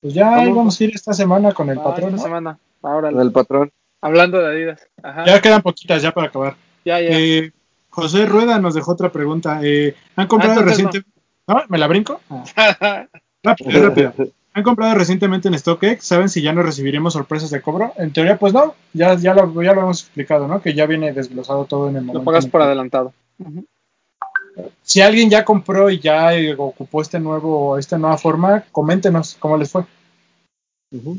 [0.00, 0.48] Pues ya Vamos.
[0.48, 2.22] íbamos a ir esta semana con el Ah, patrón, esta ¿no?
[2.22, 2.58] semana.
[2.82, 3.70] Ahora, El patrón.
[4.00, 4.88] hablando de Adidas.
[5.02, 5.24] Ajá.
[5.26, 6.56] Ya quedan poquitas ya para acabar.
[6.84, 7.08] Ya, ya.
[7.10, 7.52] Eh,
[7.90, 9.60] José Rueda nos dejó otra pregunta.
[9.62, 11.08] Eh, ¿Han comprado Ah, recientemente...
[11.46, 11.62] ¿No?
[11.68, 12.20] ¿Me la brinco?
[12.56, 13.06] Ah,
[13.42, 14.12] rápido, es rápido.
[14.54, 16.04] ¿Han comprado recientemente en StockX?
[16.04, 17.92] ¿Saben si ya no recibiremos sorpresas de cobro?
[17.96, 18.74] En teoría, pues no.
[18.92, 20.60] Ya, ya, lo, ya lo hemos explicado, ¿no?
[20.60, 22.18] Que ya viene desglosado todo en el momento.
[22.18, 23.14] Lo pagas por adelantado.
[24.82, 29.56] Si alguien ya compró y ya eh, ocupó este nuevo, esta nueva forma, coméntenos cómo
[29.56, 29.84] les fue.
[30.90, 31.18] Ujú.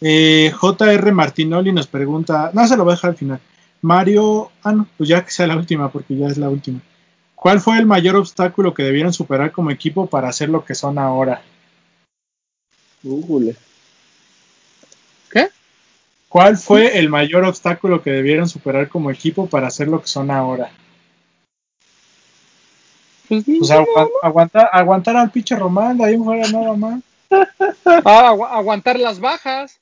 [0.00, 3.40] Eh, JR Martinoli nos pregunta, no se lo voy a dejar al final.
[3.82, 6.80] Mario, ah, no, pues ya que sea la última, porque ya es la última.
[7.34, 10.98] ¿Cuál fue el mayor obstáculo que debieron superar como equipo para ser lo que son
[10.98, 11.42] ahora?
[13.04, 13.56] Újule.
[15.30, 15.48] ¿Qué?
[16.28, 20.30] ¿Cuál fue el mayor obstáculo que debieron superar como equipo para ser lo que son
[20.30, 20.70] ahora?
[23.28, 27.02] Pues, Pues agua- aguantar, aguantar al pinche Román, de ahí fuera nada más.
[28.04, 29.80] ah, agu- aguantar las bajas.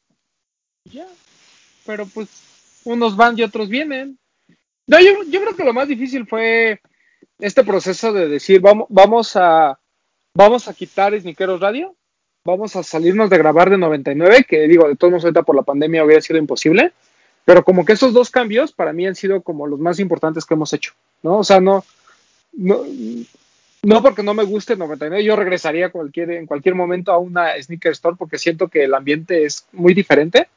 [0.84, 1.06] Ya.
[1.84, 2.28] Pero pues
[2.84, 4.18] unos van y otros vienen.
[4.86, 6.80] No, yo, yo creo que lo más difícil fue
[7.38, 9.78] este proceso de decir, vamos, vamos a
[10.34, 11.94] vamos a quitar Sniqueros Radio,
[12.44, 15.62] vamos a salirnos de grabar de 99, que digo, de todos modos ahorita por la
[15.62, 16.92] pandemia hubiera sido imposible,
[17.44, 20.54] pero como que esos dos cambios para mí han sido como los más importantes que
[20.54, 20.92] hemos hecho,
[21.22, 21.38] ¿no?
[21.38, 21.84] O sea, no,
[22.52, 22.82] no,
[23.82, 27.92] no porque no me guste 99, yo regresaría cualquier, en cualquier momento a una sneaker
[27.92, 30.48] store porque siento que el ambiente es muy diferente.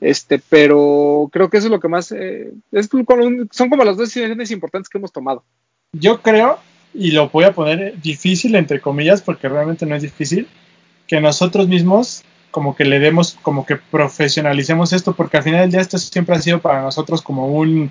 [0.00, 3.98] Este, pero creo que eso es lo que más eh, es como- son como las
[3.98, 5.44] dos decisiones importantes que hemos tomado.
[5.92, 6.58] Yo creo,
[6.94, 10.48] y lo voy a poner difícil entre comillas, porque realmente no es difícil,
[11.10, 12.22] que nosotros mismos
[12.52, 16.36] como que le demos, como que profesionalicemos esto, porque al final del día esto siempre
[16.36, 17.90] ha sido para nosotros como un,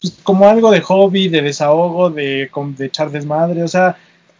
[0.00, 3.96] pues, como algo de hobby, de desahogo, de, de echar desmadre, o sea,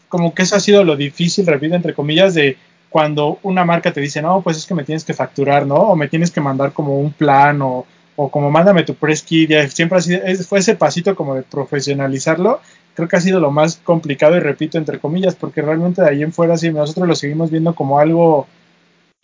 [0.09, 2.56] como que eso ha sido lo difícil, repito, entre comillas, de
[2.89, 5.77] cuando una marca te dice, no, pues es que me tienes que facturar, ¿no?
[5.77, 7.85] O me tienes que mandar como un plan, o,
[8.16, 10.01] o como mándame tu press kit, siempre
[10.48, 12.60] fue ese pasito como de profesionalizarlo,
[12.94, 16.23] creo que ha sido lo más complicado y repito entre comillas, porque realmente de ahí
[16.23, 18.47] en fuera sí, nosotros lo seguimos viendo como algo,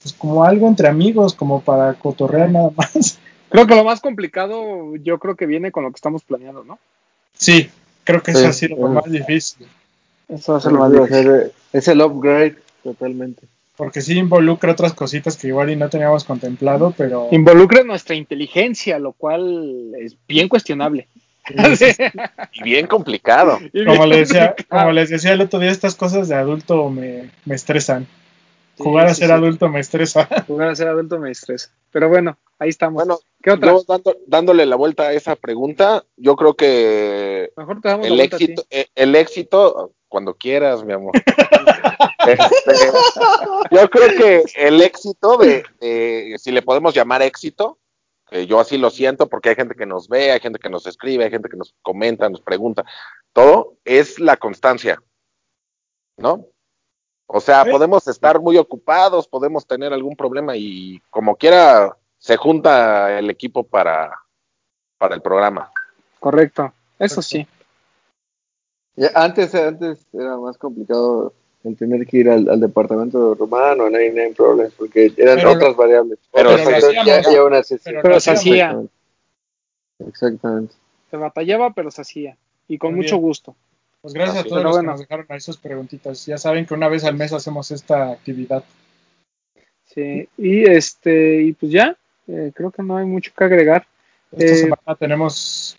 [0.02, 3.18] pues como algo entre amigos, como para cotorrear nada más.
[3.50, 6.78] Creo que lo más complicado yo creo que viene con lo que estamos planeando, ¿no?
[7.32, 7.70] Sí,
[8.04, 9.66] creo que eso ha sido lo más difícil,
[10.28, 13.46] Eso va a Sí, va a ser- Es el upgrade totalmente.
[13.76, 18.98] porque sí involucra otras cositas que igual y no teníamos contemplado, pero Involucra nuestra inteligencia,
[18.98, 21.08] lo cual es bien cuestionable.
[22.52, 23.58] Y bien complicado.
[23.72, 24.80] Y como les, decía, complicado.
[24.82, 28.06] como les decía el otro día, estas cosas de adulto me, me estresan.
[28.76, 29.32] Sí, Jugar a sí, ser sí.
[29.32, 30.28] adulto me estresa.
[30.46, 31.70] Jugar a ser adulto me estresa.
[31.90, 32.94] Pero bueno, ahí estamos.
[33.04, 33.72] Bueno, ¿Qué otra?
[33.72, 38.12] Yo dando- dándole la vuelta a esa pregunta, yo creo que Mejor te damos la
[38.12, 38.44] el vuelta a ti.
[38.44, 41.12] éxito, eh, el éxito, cuando quieras, mi amor.
[42.26, 42.74] Este,
[43.70, 47.78] yo creo que el éxito de, de- si le podemos llamar éxito,
[48.30, 50.86] que yo así lo siento, porque hay gente que nos ve, hay gente que nos
[50.86, 52.84] escribe, hay gente que nos comenta, nos pregunta,
[53.32, 55.02] todo es la constancia,
[56.16, 56.46] ¿no?
[57.26, 57.70] O sea, Sí.
[57.70, 63.64] podemos estar muy ocupados, podemos tener algún problema y como quiera se junta el equipo
[63.64, 64.18] para,
[64.96, 65.70] para el programa.
[66.18, 66.72] Correcto.
[66.98, 67.46] Eso sí.
[68.96, 71.32] Ya, antes, antes era más complicado
[71.76, 75.52] tener que ir al, al departamento romano, no hay, no hay problemas, porque eran Pero-
[75.52, 76.18] otras variables.
[76.32, 76.94] pero hacíamos.
[76.94, 77.22] ya- ya
[77.62, 77.76] sí.
[78.02, 78.64] Pero se hacía.
[78.66, 78.92] Exactamente.
[80.08, 80.74] Exactamente.
[81.10, 82.36] Se batallaba, pero se hacía.
[82.68, 83.22] Y con Muy mucho bien.
[83.22, 83.56] gusto.
[84.00, 84.88] Pues gracias a todos Pero los bueno.
[84.88, 86.24] que nos dejaron ahí sus preguntitas.
[86.26, 88.62] Ya saben que una vez al mes hacemos esta actividad.
[89.86, 90.28] Sí.
[90.36, 91.96] Y este, y pues ya,
[92.28, 93.86] eh, creo que no hay mucho que agregar.
[94.30, 95.76] Esta Eh, semana tenemos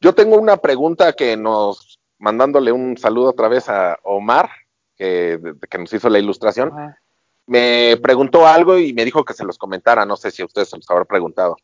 [0.00, 1.89] Yo tengo una pregunta que nos,
[2.20, 4.48] mandándole un saludo otra vez a Omar,
[4.96, 7.00] que, de- que nos hizo la ilustración, Ajá.
[7.46, 10.68] me preguntó algo y me dijo que se los comentara, no sé si a ustedes
[10.70, 11.56] se los habrá preguntado.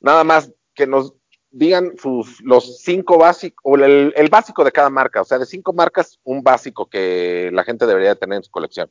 [0.00, 1.12] Nada más que nos
[1.50, 5.46] digan sus, los cinco básicos, o el, el básico de cada marca, o sea, de
[5.46, 8.90] cinco marcas, un básico que la gente debería tener en su colección.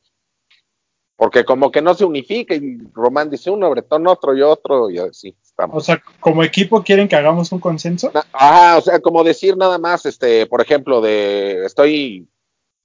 [1.15, 4.99] Porque como que no se unifica y Román dice uno, Bretón otro y otro y
[4.99, 5.35] así.
[5.57, 5.77] Vamos.
[5.77, 8.11] O sea, como equipo quieren que hagamos un consenso.
[8.31, 12.27] Ajá, o sea, como decir nada más, este, por ejemplo, de, estoy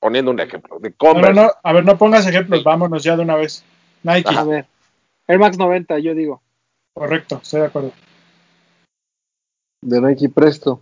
[0.00, 1.34] poniendo un ejemplo, de Converse.
[1.34, 3.62] no, no, a ver, no pongas ejemplos, vámonos ya de una vez.
[4.02, 4.66] Nike, A ver.
[5.28, 6.42] Air Max 90, yo digo.
[6.94, 7.92] correcto, estoy de acuerdo.
[9.82, 10.80] De Nike Presto.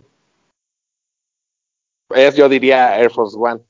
[2.15, 3.61] Es, yo diría Air Force One.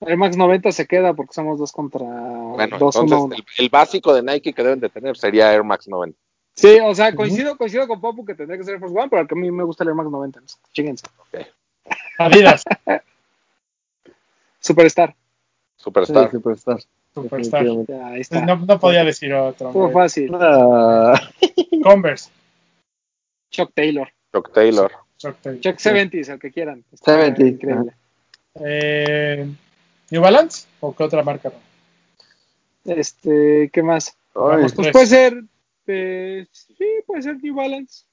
[0.00, 3.34] Air Max 90 se queda porque somos dos contra Bueno, dos, entonces uno, uno.
[3.34, 6.16] el, el básico de Nike que deben de tener sería Air Max 90.
[6.58, 9.28] Sí, o sea, coincido, coincido con Popu que tendría que ser Air Force One, pero
[9.28, 10.38] que a mí me gusta el Air Max 90.
[10.40, 11.06] entonces, Chíguense.
[12.18, 12.64] Adidas,
[14.58, 15.14] Superstar.
[15.76, 16.30] Superstar.
[16.30, 16.80] Sí, Superstar.
[17.14, 17.64] Superstar.
[18.06, 18.44] ahí está.
[18.44, 19.68] No, no podía decir otro.
[19.68, 19.92] Hombre.
[19.92, 20.34] fácil.
[20.34, 21.14] Ah,
[21.84, 22.28] Converse.
[23.52, 24.08] Chuck Taylor.
[24.32, 24.90] Chuck Taylor.
[25.16, 25.60] Chuck Taylor.
[25.60, 26.84] Chuck 70, el que quieran.
[26.92, 27.92] Está 70, Increíble.
[28.56, 29.48] Eh,
[30.10, 31.52] ¿New Balance o qué otra marca?
[32.84, 34.16] Este, ¿qué más?
[34.34, 34.58] ay.
[34.62, 34.92] Pues Tres.
[34.92, 35.44] puede ser.
[35.88, 36.74] Eh, sí,
[37.06, 38.04] puede ser New Balance.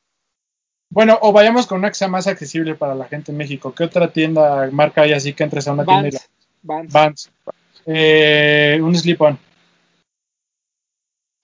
[0.90, 3.74] Bueno, o vayamos con una que sea más accesible para la gente en México.
[3.74, 6.20] ¿Qué otra tienda, marca hay así que entres a una tienda y la
[6.64, 6.94] Vans.
[6.94, 7.32] Vans.
[7.46, 7.62] Vans.
[7.86, 9.38] Eh, un slip-on.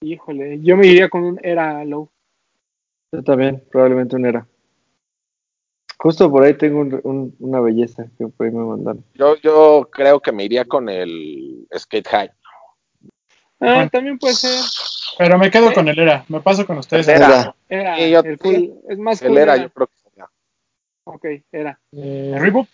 [0.03, 2.09] Híjole, yo me iría con un Era Low.
[3.11, 4.47] yo también, probablemente un era.
[5.99, 9.05] Justo por ahí tengo un- un- una belleza que por ahí me mandaron.
[9.13, 12.31] Yo, yo creo que me iría con el Skate High.
[13.59, 13.89] Ah, Bueno.
[13.91, 14.59] también puede ser.
[15.17, 16.25] Pero me quedo con el ERA.
[16.29, 17.07] Me paso con ustedes.
[17.07, 17.55] El ERA.
[17.69, 17.95] Era.
[17.95, 17.95] Era.
[17.97, 19.37] Sí, yo- el cool- es más El cool.
[19.37, 19.63] era, era.
[19.63, 20.29] yo creo que sería.
[21.05, 21.79] Ok, era.
[21.91, 22.67] Eh, Reebok.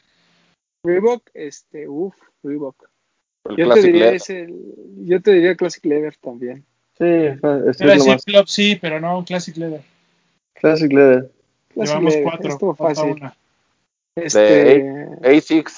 [0.83, 2.87] Reebok, este, uff, Reebok.
[3.49, 4.73] El Yo te diría ese, el-
[5.05, 6.65] yo te diría Classic Leather también.
[6.97, 7.05] Sí,
[7.41, 8.25] fa- es, lo más.
[8.25, 9.81] Club sí, pero no Classic Leather.
[10.55, 11.31] Classic Leather.
[11.73, 12.23] Classic Llevamos Leather,
[12.57, 12.75] cuatro.
[12.75, 13.11] Fácil.
[13.11, 13.35] una.
[14.15, 14.83] Este,
[15.21, 15.73] A6.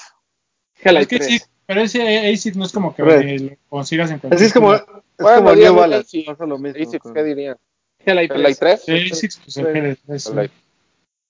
[0.82, 1.26] Hellite Es que 3.
[1.26, 4.72] sí, pero ese ASIC no es como que lo consigas en cualquier Así es como.
[5.20, 6.06] Bueno, como New Balance.
[6.06, 6.26] Asics.
[6.26, 6.78] Pasa lo mismo.
[6.78, 7.56] A6, con- ¿qué dirían?
[8.04, 8.60] ¿El 3.
[8.60, 8.84] i3?
[8.86, 9.70] De ASICS, pues el Sí.
[9.78, 10.32] Hellite, eso.
[10.32, 10.50] El i3.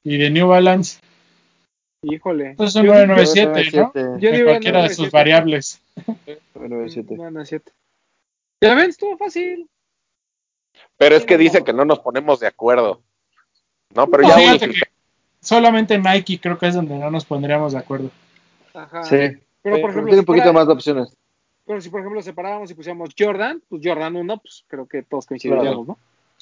[0.04, 1.00] Y de New Balance,
[2.02, 2.54] Híjole.
[2.56, 3.46] pues un Yo- 997,
[3.76, 3.92] ¿no?
[3.92, 4.94] 997, Yo diría cualquiera de 997.
[4.94, 5.80] sus variables.
[6.54, 7.16] 997.
[7.16, 7.72] No, no es cierto.
[8.62, 9.68] Ya ven, estuvo fácil.
[10.96, 13.02] Pero es que dice que no nos ponemos de acuerdo.
[13.94, 14.92] No, pero No, ya fíjate unifica- que
[15.46, 18.10] solamente Nike creo que es donde no nos pondríamos de acuerdo.
[18.72, 19.02] Ajá.
[19.04, 19.16] Sí,
[19.62, 21.16] Pero por ejemplo, tiene un poquito más de opciones.
[21.70, 25.24] Pero si por ejemplo separábamos y pusiéramos Jordan, pues Jordan 1, pues creo que todos
[25.24, 25.98] coincidiríamos, ¿no?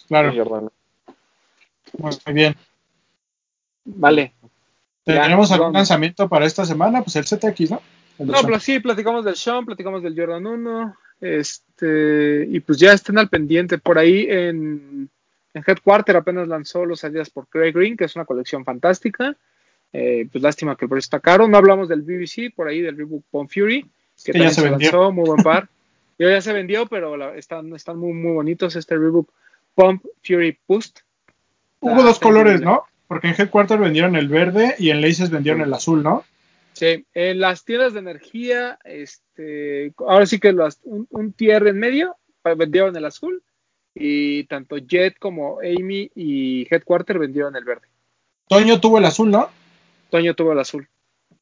[0.07, 0.71] Claro, Jordan.
[1.99, 2.57] muy bien.
[3.85, 4.33] Vale.
[5.05, 5.81] Ya, ¿Tenemos algún vamos.
[5.81, 7.03] lanzamiento para esta semana?
[7.03, 7.83] Pues el ZX, ¿no?
[8.19, 12.95] El No, pero sí, platicamos del Sean, platicamos del Jordan 1, este, y pues ya
[12.95, 13.77] estén al pendiente.
[13.77, 15.11] Por ahí en,
[15.53, 19.37] en Headquarter apenas lanzó los Adidas por Craig Green, que es una colección fantástica.
[19.93, 21.47] Eh, pues lástima que el precio está caro.
[21.49, 23.85] No hablamos del BBC, por ahí del Reebok Pump Fury,
[24.25, 25.69] que, también se lanzó, muy buen par.
[26.19, 29.31] Yo ya se vendió, pero la- están, están muy, muy bonitos este Reebok
[29.75, 31.01] Pump Fury Boost.
[31.81, 32.61] Hubo Ah, dos colores.
[32.61, 32.85] ¿no?
[33.07, 36.25] Porque en Headquarter vendieron el verde y en Laces vendieron el azul, ¿no?
[36.73, 41.79] Sí, en las tiendas de energía, este, ahora sí que las- un, un tier en
[41.79, 43.43] medio eh, vendieron el azul
[43.95, 47.87] y tanto Jet como Amy y Headquarter vendieron el verde.
[48.49, 49.49] Toño tuvo el azul, ¿no?
[50.11, 50.89] Toño tuvo el azul,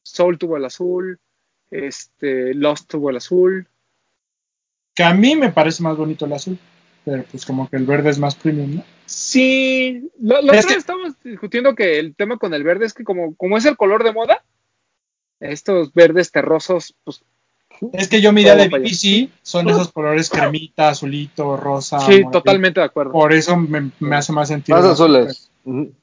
[0.03, 1.19] Soul tuvo el azul,
[1.71, 3.67] este, Lost tuvo el azul.
[4.93, 6.57] Que a mí me parece más bonito el azul.
[7.05, 8.83] Pero pues como que el verde es más premium, ¿no?
[9.05, 13.05] Sí, lo, lo Es que- estamos discutiendo que el tema con el verde es que
[13.05, 14.43] como, como es el color de moda,
[15.39, 17.23] estos verdes terrosos, pues
[17.93, 18.67] Es que yo mi idea de.
[18.67, 21.99] BBC son esos colores cremita, azulito, rosa.
[22.01, 23.13] sí, totalmente de acuerdo.
[23.13, 24.77] Por eso me, me hace más sentido.
[24.77, 25.49] Más azules.
[25.63, 25.93] Ujú.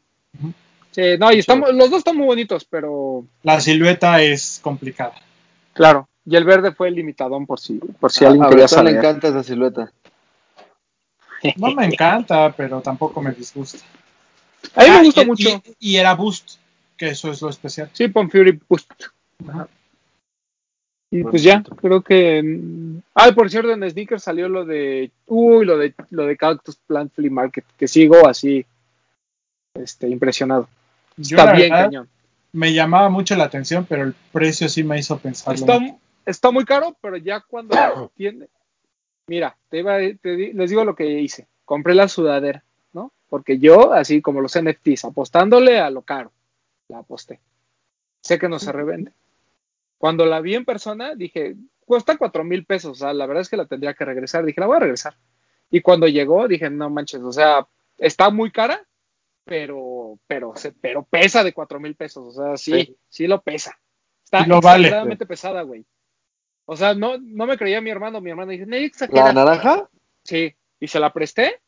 [0.92, 5.14] Sí, no, y estamos, los dos están muy bonitos, pero La silueta es complicada.
[5.74, 8.64] Claro, y el verde fue el limitadón por si, por si A- alguien a quería
[8.66, 9.04] Bretón le saber.
[9.04, 9.92] encanta esa silueta.
[11.56, 13.78] No me encanta, pero tampoco me disgusta.
[14.74, 15.48] A mí me Ah, gusta y- mucho.
[15.78, 16.52] Y, y era Boost,
[16.96, 17.90] que eso es lo especial.
[17.92, 18.90] Sí, Pon Fury Boost.
[19.46, 19.68] Ajá.
[21.10, 22.42] Y pues ya, creo que.
[22.42, 25.10] mm, Ah, por cierto, en Sneakers salió lo de.
[25.26, 28.64] Uy, lo de lo de Cactus Plant Flea Market, que sigo así.
[29.74, 30.68] Este, impresionado.
[31.16, 32.08] Yo, Está bien verdad, cañón.
[32.54, 35.54] Me llamaba mucho la atención, pero el precio sí me hizo pensarlo.
[35.54, 35.80] Está,
[36.24, 37.74] está muy caro, pero ya cuando
[38.16, 38.48] tiene.
[39.26, 41.48] Mira, te iba, te les digo lo que hice.
[41.64, 42.62] Compré la sudadera,
[42.92, 43.12] ¿no?
[43.28, 46.30] Porque yo, así como los NFTs, apostándole a lo caro,
[46.86, 47.40] la aposté.
[48.20, 49.12] Sé que no se revende.
[49.98, 52.92] Cuando la vi en persona, dije, cuesta cuatro mil pesos.
[52.92, 54.44] O sea, la verdad es que la tendría que regresar.
[54.44, 55.16] Dije, la voy a regresar.
[55.70, 57.66] Y cuando llegó, dije, no manches, o sea,
[57.98, 58.86] está muy cara,
[59.44, 62.36] pero, pero, se- pero pesa de cuatro mil pesos.
[62.36, 63.26] O sea, sí, sí, Sí.
[63.26, 63.78] lo pesa.
[64.24, 64.58] Está vale.
[64.88, 65.84] exageradamente pesada, güey.
[66.66, 68.20] O sea, no, no me creía mi hermano.
[68.20, 69.88] Mi hermano dice, no, ¿La naranja?
[70.24, 71.60] Sí, y se la presté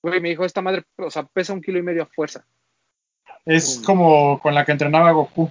[0.00, 2.46] Güey, me dijo, esta madre, o sea, pesa un kilo y medio a fuerza.
[3.44, 5.50] Es como con la que entrenaba Goku.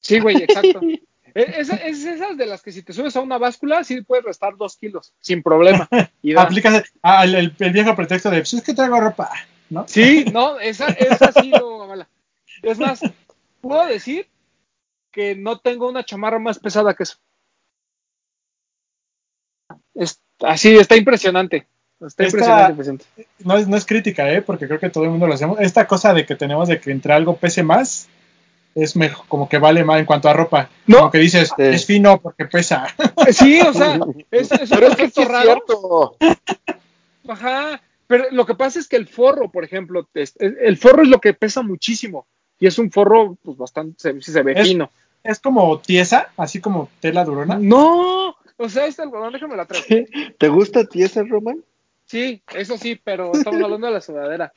[0.00, 0.80] Sí, güey, exacto.
[1.34, 4.56] es, es, esas de las que si te subes a una báscula, sí puedes restar
[4.56, 5.88] dos kilos, sin problema.
[6.20, 6.36] Y.
[6.38, 9.30] Aplicas ah, el, el- el viejo pretexto de, pues es que traigo ropa,
[9.70, 9.86] ¿no?
[9.88, 12.08] Sí, no, esa, esa sí lo mala.
[12.62, 13.00] Es más,
[13.60, 14.28] puedo decir
[15.12, 17.16] que no tengo una chamarra más pesada que eso.
[19.94, 21.66] Es, así, está impresionante.
[22.00, 23.04] Está Esta- impresionante, impresionante.
[23.40, 24.42] No es, no es crítica, ¿eh?
[24.42, 25.58] Porque creo que todo el mundo lo hacemos.
[25.60, 28.08] Esta cosa de que tenemos de que entre algo pese más,
[28.74, 30.70] es mejor, como que vale más en cuanto a ropa.
[30.86, 30.98] No.
[30.98, 31.62] Como que dices, Sí.
[31.62, 32.86] es fino porque pesa.
[33.32, 33.98] Sí, o sea,
[34.30, 35.42] es, es un Pero es que es raro.
[35.42, 36.16] cierto.
[37.26, 41.08] Ajá, pero lo que pasa es que el forro, por ejemplo, es- el forro es
[41.08, 42.26] lo que pesa muchísimo.
[42.58, 44.90] Y es un forro, pues bastante, se, se ve Es- fino.
[45.22, 47.56] es como tiesa, así como tela durona.
[47.60, 49.86] No, o sea, este algodón, déjame la traigo.
[50.38, 51.62] ¿Te gusta a ti ese, Roman?
[52.06, 54.52] Sí, eso sí, pero estamos hablando de la sudadera.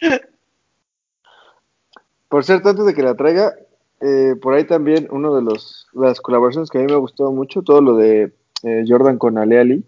[2.29, 3.53] Por cierto, antes de que la traiga,
[3.99, 7.61] eh, por ahí también uno de los las colaboraciones que a mí me gustó mucho,
[7.61, 8.31] todo lo de
[8.63, 9.83] eh, Jordan con Ale Ali.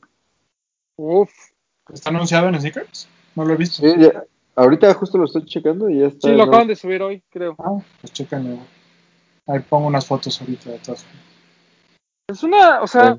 [0.98, 1.31] Uf,
[1.94, 3.07] ¿Está anunciado en sneakers?
[3.35, 3.81] No lo he visto.
[3.81, 4.23] Sí, ya-
[4.55, 6.27] ahorita justo lo estoy checando y ya está.
[6.30, 7.55] sí, lo acaban de subir hoy, creo.
[7.60, 8.60] Ah, pues chécame.
[9.47, 11.05] Ahí pongo unas fotos ahorita de todas.
[12.30, 13.18] Es una, o sea,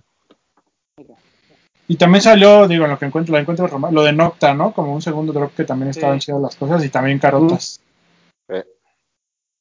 [1.86, 4.73] Y también salió, digo, lo que encuentro, la encuentro Roma- lo de Nocta, ¿no?
[4.73, 6.27] Como un segundo drop que también estaban Sí.
[6.27, 7.81] chidas las cosas y también carotas.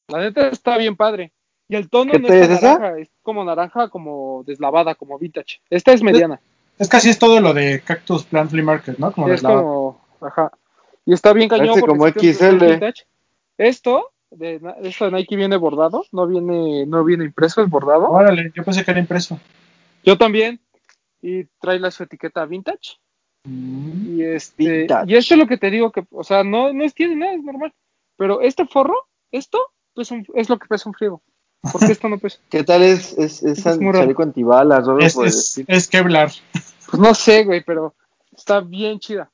[0.09, 1.31] la neta está bien padre.
[1.67, 5.59] Y el tono ¿Qué no es naranja, es como naranja, como deslavada, como vintage.
[5.69, 6.39] Esta es mediana.
[6.77, 9.11] Es casi es todo lo de Cactus Plant Flea Market, ¿no?
[9.11, 9.63] Como es deslavado.
[9.63, 9.82] como,
[10.25, 10.51] ajá.
[11.05, 12.83] Y está bien cañón Parece porque como XL.
[13.57, 18.09] Esto, de, esto de Nike viene bordado, no viene, no viene impreso, es bordado.
[18.09, 19.39] Órale, yo pensé que era impreso.
[20.03, 20.59] Yo también.
[21.21, 22.97] Y trae la su etiqueta vintage.
[23.45, 24.19] Mm.
[24.19, 25.11] Y este, Vintage.
[25.11, 27.33] y esto es lo que te digo que, o sea, no, no es tiene nada,
[27.33, 27.73] es normal.
[28.17, 28.95] Pero este forro,
[29.31, 29.59] esto,
[29.93, 31.21] pues un- es lo que pesa un friego.
[31.71, 32.39] Porque esto no pesa.
[32.49, 34.87] ¿Qué tal es, es, es, Es chaleco antibalas?
[34.87, 36.31] o algo Es, es Kevlar.
[36.89, 37.95] Pues no sé, güey, pero
[38.35, 39.31] está bien chida.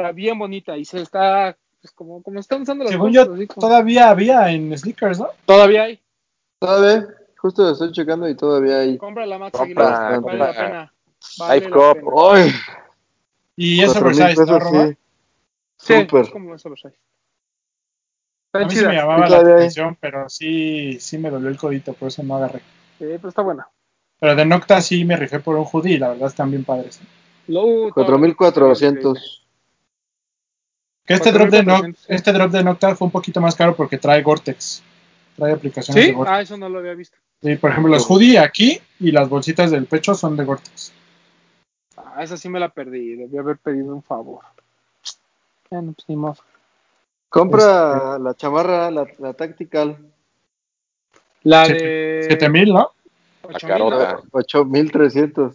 [0.00, 3.34] Está bien bonita y se está, pues como, como están usando las Según cosas, yo,
[3.34, 5.28] así como- todavía había en sneakers, ¿no?
[5.44, 6.00] Todavía hay.
[6.58, 7.06] Todavía,
[7.36, 8.96] justo lo estoy checando y todavía hay.
[8.96, 10.64] Compra la Max Compra, Aguilar, vale la compra.
[10.64, 10.92] pena.
[11.38, 11.70] Vale.
[12.32, 12.52] ¡Ay!
[13.56, 14.96] Y es oversize, ¿no, sí.
[15.76, 16.20] Sí, Súper.
[16.22, 16.68] es como sé.
[18.52, 22.08] A mí sí me llamaba la atención, pero sí, sí me dolió el codito, por
[22.08, 22.60] eso no agarré.
[22.98, 23.68] Sí, pero está buena.
[24.18, 27.00] Pero de Nocta sí me rifé por un hoodie y la verdad están bien padres.
[27.48, 29.39] Uh, 4400.
[31.06, 32.06] Que este drop, de 4400, Noc- sí.
[32.14, 34.82] este drop de Nocta fue un poquito más caro porque trae Gore-Tex.
[35.36, 36.10] Trae aplicaciones ¿Sí?
[36.10, 36.36] de Gore-Tex.
[36.36, 37.16] Ah, eso no lo había visto.
[37.42, 40.92] Sí, por ejemplo, los hoodie aquí y las bolsitas del pecho son de Gore-Tex.
[41.96, 43.16] Ah, esa sí me la perdí.
[43.16, 44.44] Debí haber pedido un favor.
[45.70, 46.36] Ya no, pues ni modo.
[47.28, 49.96] Compra la chamarra, la, la Tactical.
[51.42, 52.22] La Siete- de.
[52.28, 52.90] 7000, ¿no?
[53.44, 54.12] La 8000, carota.
[54.14, 54.22] ¿no?
[54.32, 55.54] 8300.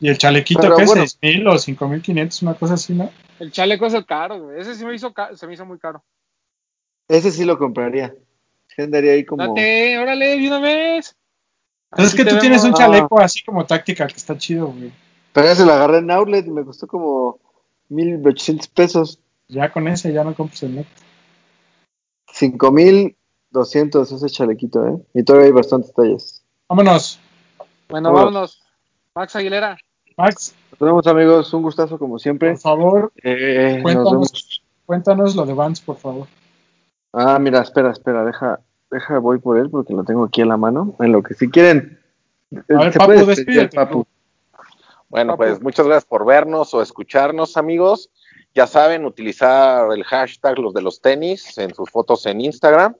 [0.00, 1.02] Y el chalequito Pero que bueno.
[1.02, 3.10] es 6000 o 5500, una cosa así, ¿no?
[3.38, 4.60] El chaleco es el caro, güey.
[4.60, 6.02] Ese sí me hizo, se me hizo muy caro.
[7.08, 8.14] Ese sí lo compraría.
[8.76, 9.46] Andaría ahí como.
[9.48, 11.16] Date, órale, de una vez.
[11.90, 14.92] Entonces es que tú tienes un chaleco así como táctica que está chido, güey.
[15.32, 17.40] Pero ya se lo agarré en Outlet y me costó como
[17.88, 19.20] 1800 pesos.
[19.48, 21.02] Ya con ese ya no compras el Nocta.
[22.32, 24.98] 5200 ese chalequito, ¿eh?
[25.14, 26.44] Y todavía hay bastantes tallas.
[26.68, 27.18] Vámonos,
[27.88, 28.12] Bueno, Vámonos.
[28.12, 28.62] vámonos.
[29.14, 29.78] Max Aguilera.
[30.18, 31.52] Max, Nos vemos, amigos.
[31.54, 32.50] Un gustazo como siempre.
[32.52, 34.62] por favor, Eh, nos Cuéntanos.
[34.84, 36.26] cuéntanos lo de Vans, por favor.
[37.12, 38.24] Ah, mira, espera, espera.
[38.24, 40.96] Deja, deja, voy por él porque lo tengo aquí en la mano.
[41.00, 41.98] En lo que si quieren.
[42.50, 43.76] eh, A ver, se Papu, puede despídete.
[43.76, 44.06] Papu.
[45.08, 45.44] Bueno, Papu.
[45.50, 48.10] pues muchas gracias por vernos o escucharnos, amigos.
[48.54, 52.94] Ya saben, utilizar el hashtag los de los tenis en sus fotos en Instagram.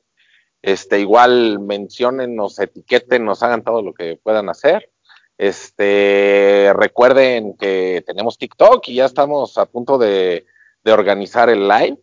[0.62, 4.90] Este, igual mencionen, nos etiqueten, nos hagan todo lo que puedan hacer.
[5.38, 10.44] Este, recuerden que tenemos TikTok y ya estamos a punto de,
[10.82, 11.98] de organizar el live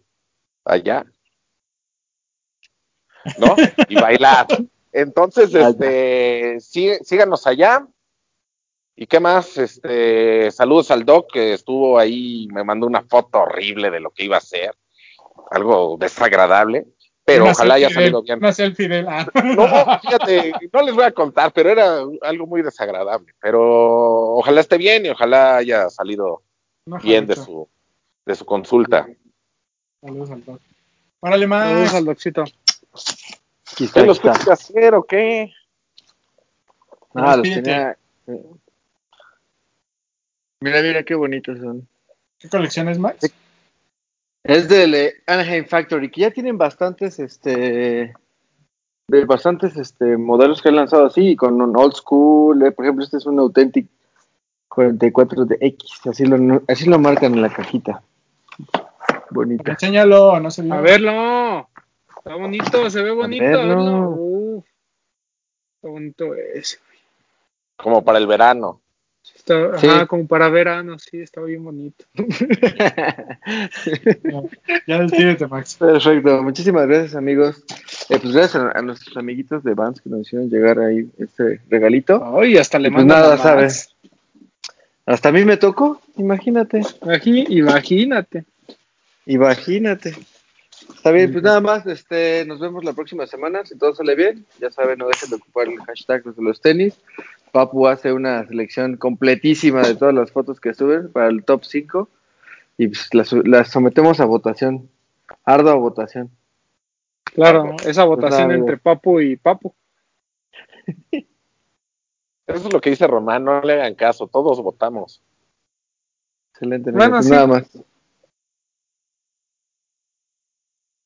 [0.64, 1.06] allá.
[3.38, 3.56] ¿No?
[3.90, 4.48] Y bailar.
[4.94, 7.86] Entonces, este, sí- síganos allá.
[8.96, 9.58] ¿Y qué más?
[9.58, 14.24] Este, saludos al Doc que estuvo ahí, me mandó una foto horrible de lo que
[14.24, 14.74] iba a hacer.
[15.52, 16.86] Algo desagradable,
[17.26, 18.38] pero Una ojalá haya salido bien.
[18.38, 19.08] Una selfie de él.
[19.10, 19.28] Ah.
[19.44, 23.34] No, fíjate, no les voy a contar, pero era algo muy desagradable.
[23.42, 26.44] Pero ojalá esté bien y ojalá haya salido
[26.86, 27.68] Una bien de su,
[28.26, 29.08] de su consulta.
[30.02, 30.62] Saludos al doc.
[31.20, 31.92] Órale, Max.
[31.92, 32.44] Saludos al
[33.84, 35.52] está, ¿Qué los fuiste a hacer o qué?
[37.16, 37.98] Ah, los tenía.
[40.60, 41.88] Mira, mira qué bonitos son.
[42.38, 43.32] ¿Qué colección es, Max?
[44.46, 48.14] Es del eh, Anaheim Factory, que ya tienen bastantes, este,
[49.08, 53.04] de bastantes, este, modelos que han lanzado así, con un old school, eh, por ejemplo,
[53.04, 53.88] este es un Authentic
[54.68, 58.04] 44 de X, así lo, así lo marcan en la cajita.
[59.32, 59.72] Bonita.
[59.72, 60.62] Enséñalo, no se.
[60.72, 61.68] A verlo.
[62.16, 63.46] Está bonito, se ve bonito.
[63.46, 63.68] A verlo.
[63.68, 64.10] verlo.
[64.10, 64.66] Uf.
[65.78, 66.78] Está bonito ese.
[67.78, 68.80] Como para el verano.
[69.48, 69.88] Está, Sí.
[69.88, 72.04] Ajá, como para verano, sí, está bien bonito.
[74.24, 74.42] Ya,
[74.88, 75.76] ya despídete, Max.
[75.76, 77.64] Perfecto, muchísimas gracias amigos.
[78.10, 81.62] Eh, pues gracias a, a nuestros amiguitos de Vans que nos hicieron llegar ahí este
[81.70, 82.40] regalito.
[82.40, 83.96] Ay, hasta le pues nada, sabes.
[85.06, 88.46] Hasta a mí me tocó, imagínate, Imagínate.
[89.28, 90.16] imagínate.
[90.96, 94.44] Está bien, pues nada más, este, nos vemos la próxima semana, si todo sale bien,
[94.60, 96.96] ya saben, no dejen de ocupar el hashtag de los tenis.
[97.56, 102.10] Papu hace una selección completísima de todas las fotos que suben para el top 5
[102.78, 104.90] y pues las, las sometemos a votación,
[105.46, 106.30] ardua votación.
[107.24, 109.74] Claro, esa votación nada, entre Papu y Papu.
[112.46, 115.22] Eso es lo que dice Román, no le hagan caso, todos votamos.
[116.52, 117.32] Excelente, amigo, Bueno, pues sí.
[117.32, 117.84] nada más.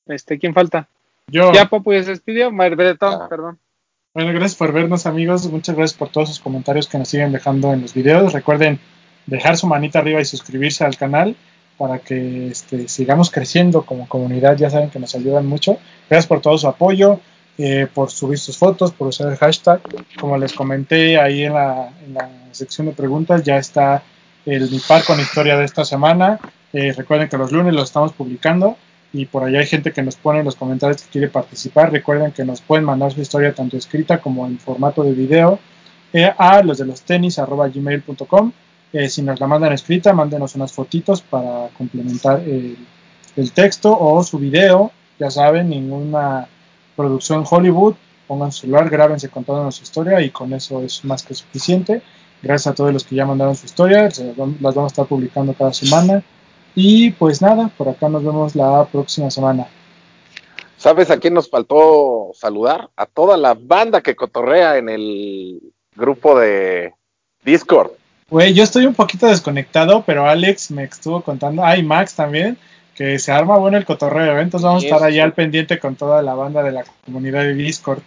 [0.07, 0.89] Este, ¿quién falta?
[1.27, 1.51] Yo.
[1.53, 2.51] Ya Papu ya se despidió.
[2.51, 3.27] Bretón, Ah.
[3.29, 3.59] perdón.
[4.11, 5.45] Bueno, gracias por vernos, amigos.
[5.51, 8.33] Muchas gracias por todos sus comentarios que nos siguen dejando en los videos.
[8.33, 8.79] Recuerden
[9.27, 11.35] dejar su manita arriba y suscribirse al canal
[11.77, 14.57] para que este, sigamos creciendo como comunidad.
[14.57, 15.77] Ya saben que nos ayudan mucho.
[16.09, 17.19] Gracias por todo su apoyo,
[17.59, 19.79] eh, por subir sus fotos, por usar el hashtag.
[20.19, 21.91] Como les comenté ahí en la,
[22.49, 24.01] sección de preguntas, ya está
[24.43, 26.39] el par con historia de esta semana.
[26.73, 28.75] Eh, recuerden que los lunes lo estamos publicando
[29.11, 31.91] y por allá hay gente que nos pone en los comentarios que quiere participar.
[31.91, 35.59] Recuerden que nos pueden mandar su historia tanto escrita como en formato de video
[36.13, 38.51] eh, a los de los tenis gmail.com.
[38.93, 42.77] Eh, si nos la mandan escrita, mándenos unas fotitos para complementar el,
[43.35, 44.91] el texto o su video.
[45.19, 46.47] Ya saben, ninguna
[46.95, 47.95] producción Hollywood.
[48.27, 52.03] Pongan su celular, grábense contándonos su historia y con eso es más que suficiente.
[52.41, 55.73] Gracias a todos los que ya mandaron su historia, las vamos a estar publicando cada
[55.73, 56.23] semana.
[56.75, 59.67] Y pues nada, por acá nos vemos la próxima semana.
[60.77, 62.89] ¿Sabes a quién nos faltó saludar?
[62.95, 65.59] A toda la banda que cotorrea en el
[65.95, 66.93] grupo de
[67.43, 67.91] Discord.
[68.29, 72.57] Güey, yo estoy un poquito desconectado, pero Alex me estuvo contando, ay, Max también,
[72.95, 76.21] que se arma bueno el cotorreo, entonces vamos a estar allá al pendiente con toda
[76.21, 77.99] la banda de la comunidad de Discord.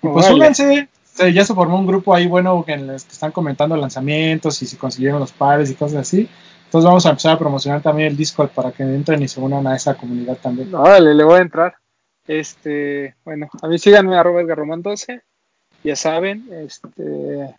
[0.00, 0.34] Pues Órale.
[0.34, 4.60] únanse, se- ya se formó un grupo ahí bueno en los que están comentando lanzamientos
[4.62, 6.28] y si consiguieron los pares y cosas así.
[6.70, 9.66] Entonces vamos a empezar a promocionar también el Discord para que entren y se unan
[9.66, 10.72] a esa comunidad también.
[10.72, 11.74] Órale, le voy a entrar.
[12.28, 15.20] Este, bueno, a mí síganme arroba Edgar Román 12.
[15.82, 17.56] Ya saben, este,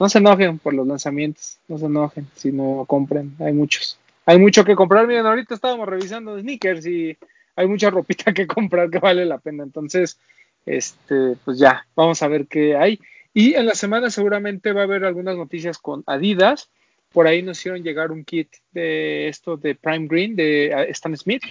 [0.00, 4.00] no se enojen por los lanzamientos, no se enojen si no compren, hay muchos.
[4.26, 7.16] Hay mucho que comprar, miren, ahorita estábamos revisando sneakers y
[7.54, 9.62] hay mucha ropita que comprar que vale la pena.
[9.62, 10.18] Entonces,
[10.66, 12.98] este, pues ya, vamos a ver qué hay.
[13.32, 16.68] Y en la semana seguramente va a haber algunas noticias con Adidas.
[17.12, 21.16] Por ahí nos hicieron llegar un kit de esto de Prime Green de eh, Stan
[21.16, 21.42] Smith.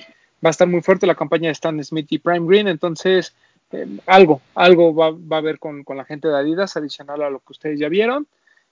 [0.43, 3.35] Va a estar muy fuerte la campaña de Stan Smith y Prime Green, entonces
[3.71, 7.29] eh, algo, algo va, va a haber con, con la gente de Adidas adicional a
[7.29, 8.27] lo que ustedes ya vieron.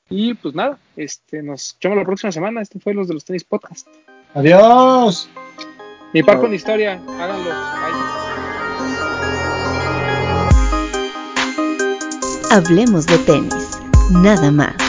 [0.10, 2.62] Y pues nada, este, nos escuchamos la próxima semana.
[2.62, 3.88] Este fue los de los tenis podcast.
[4.34, 5.30] Adiós.
[6.14, 7.50] Mi par con historia, háganlo.
[7.50, 8.18] Bye.
[12.50, 14.87] Hablemos de tenis, nada más.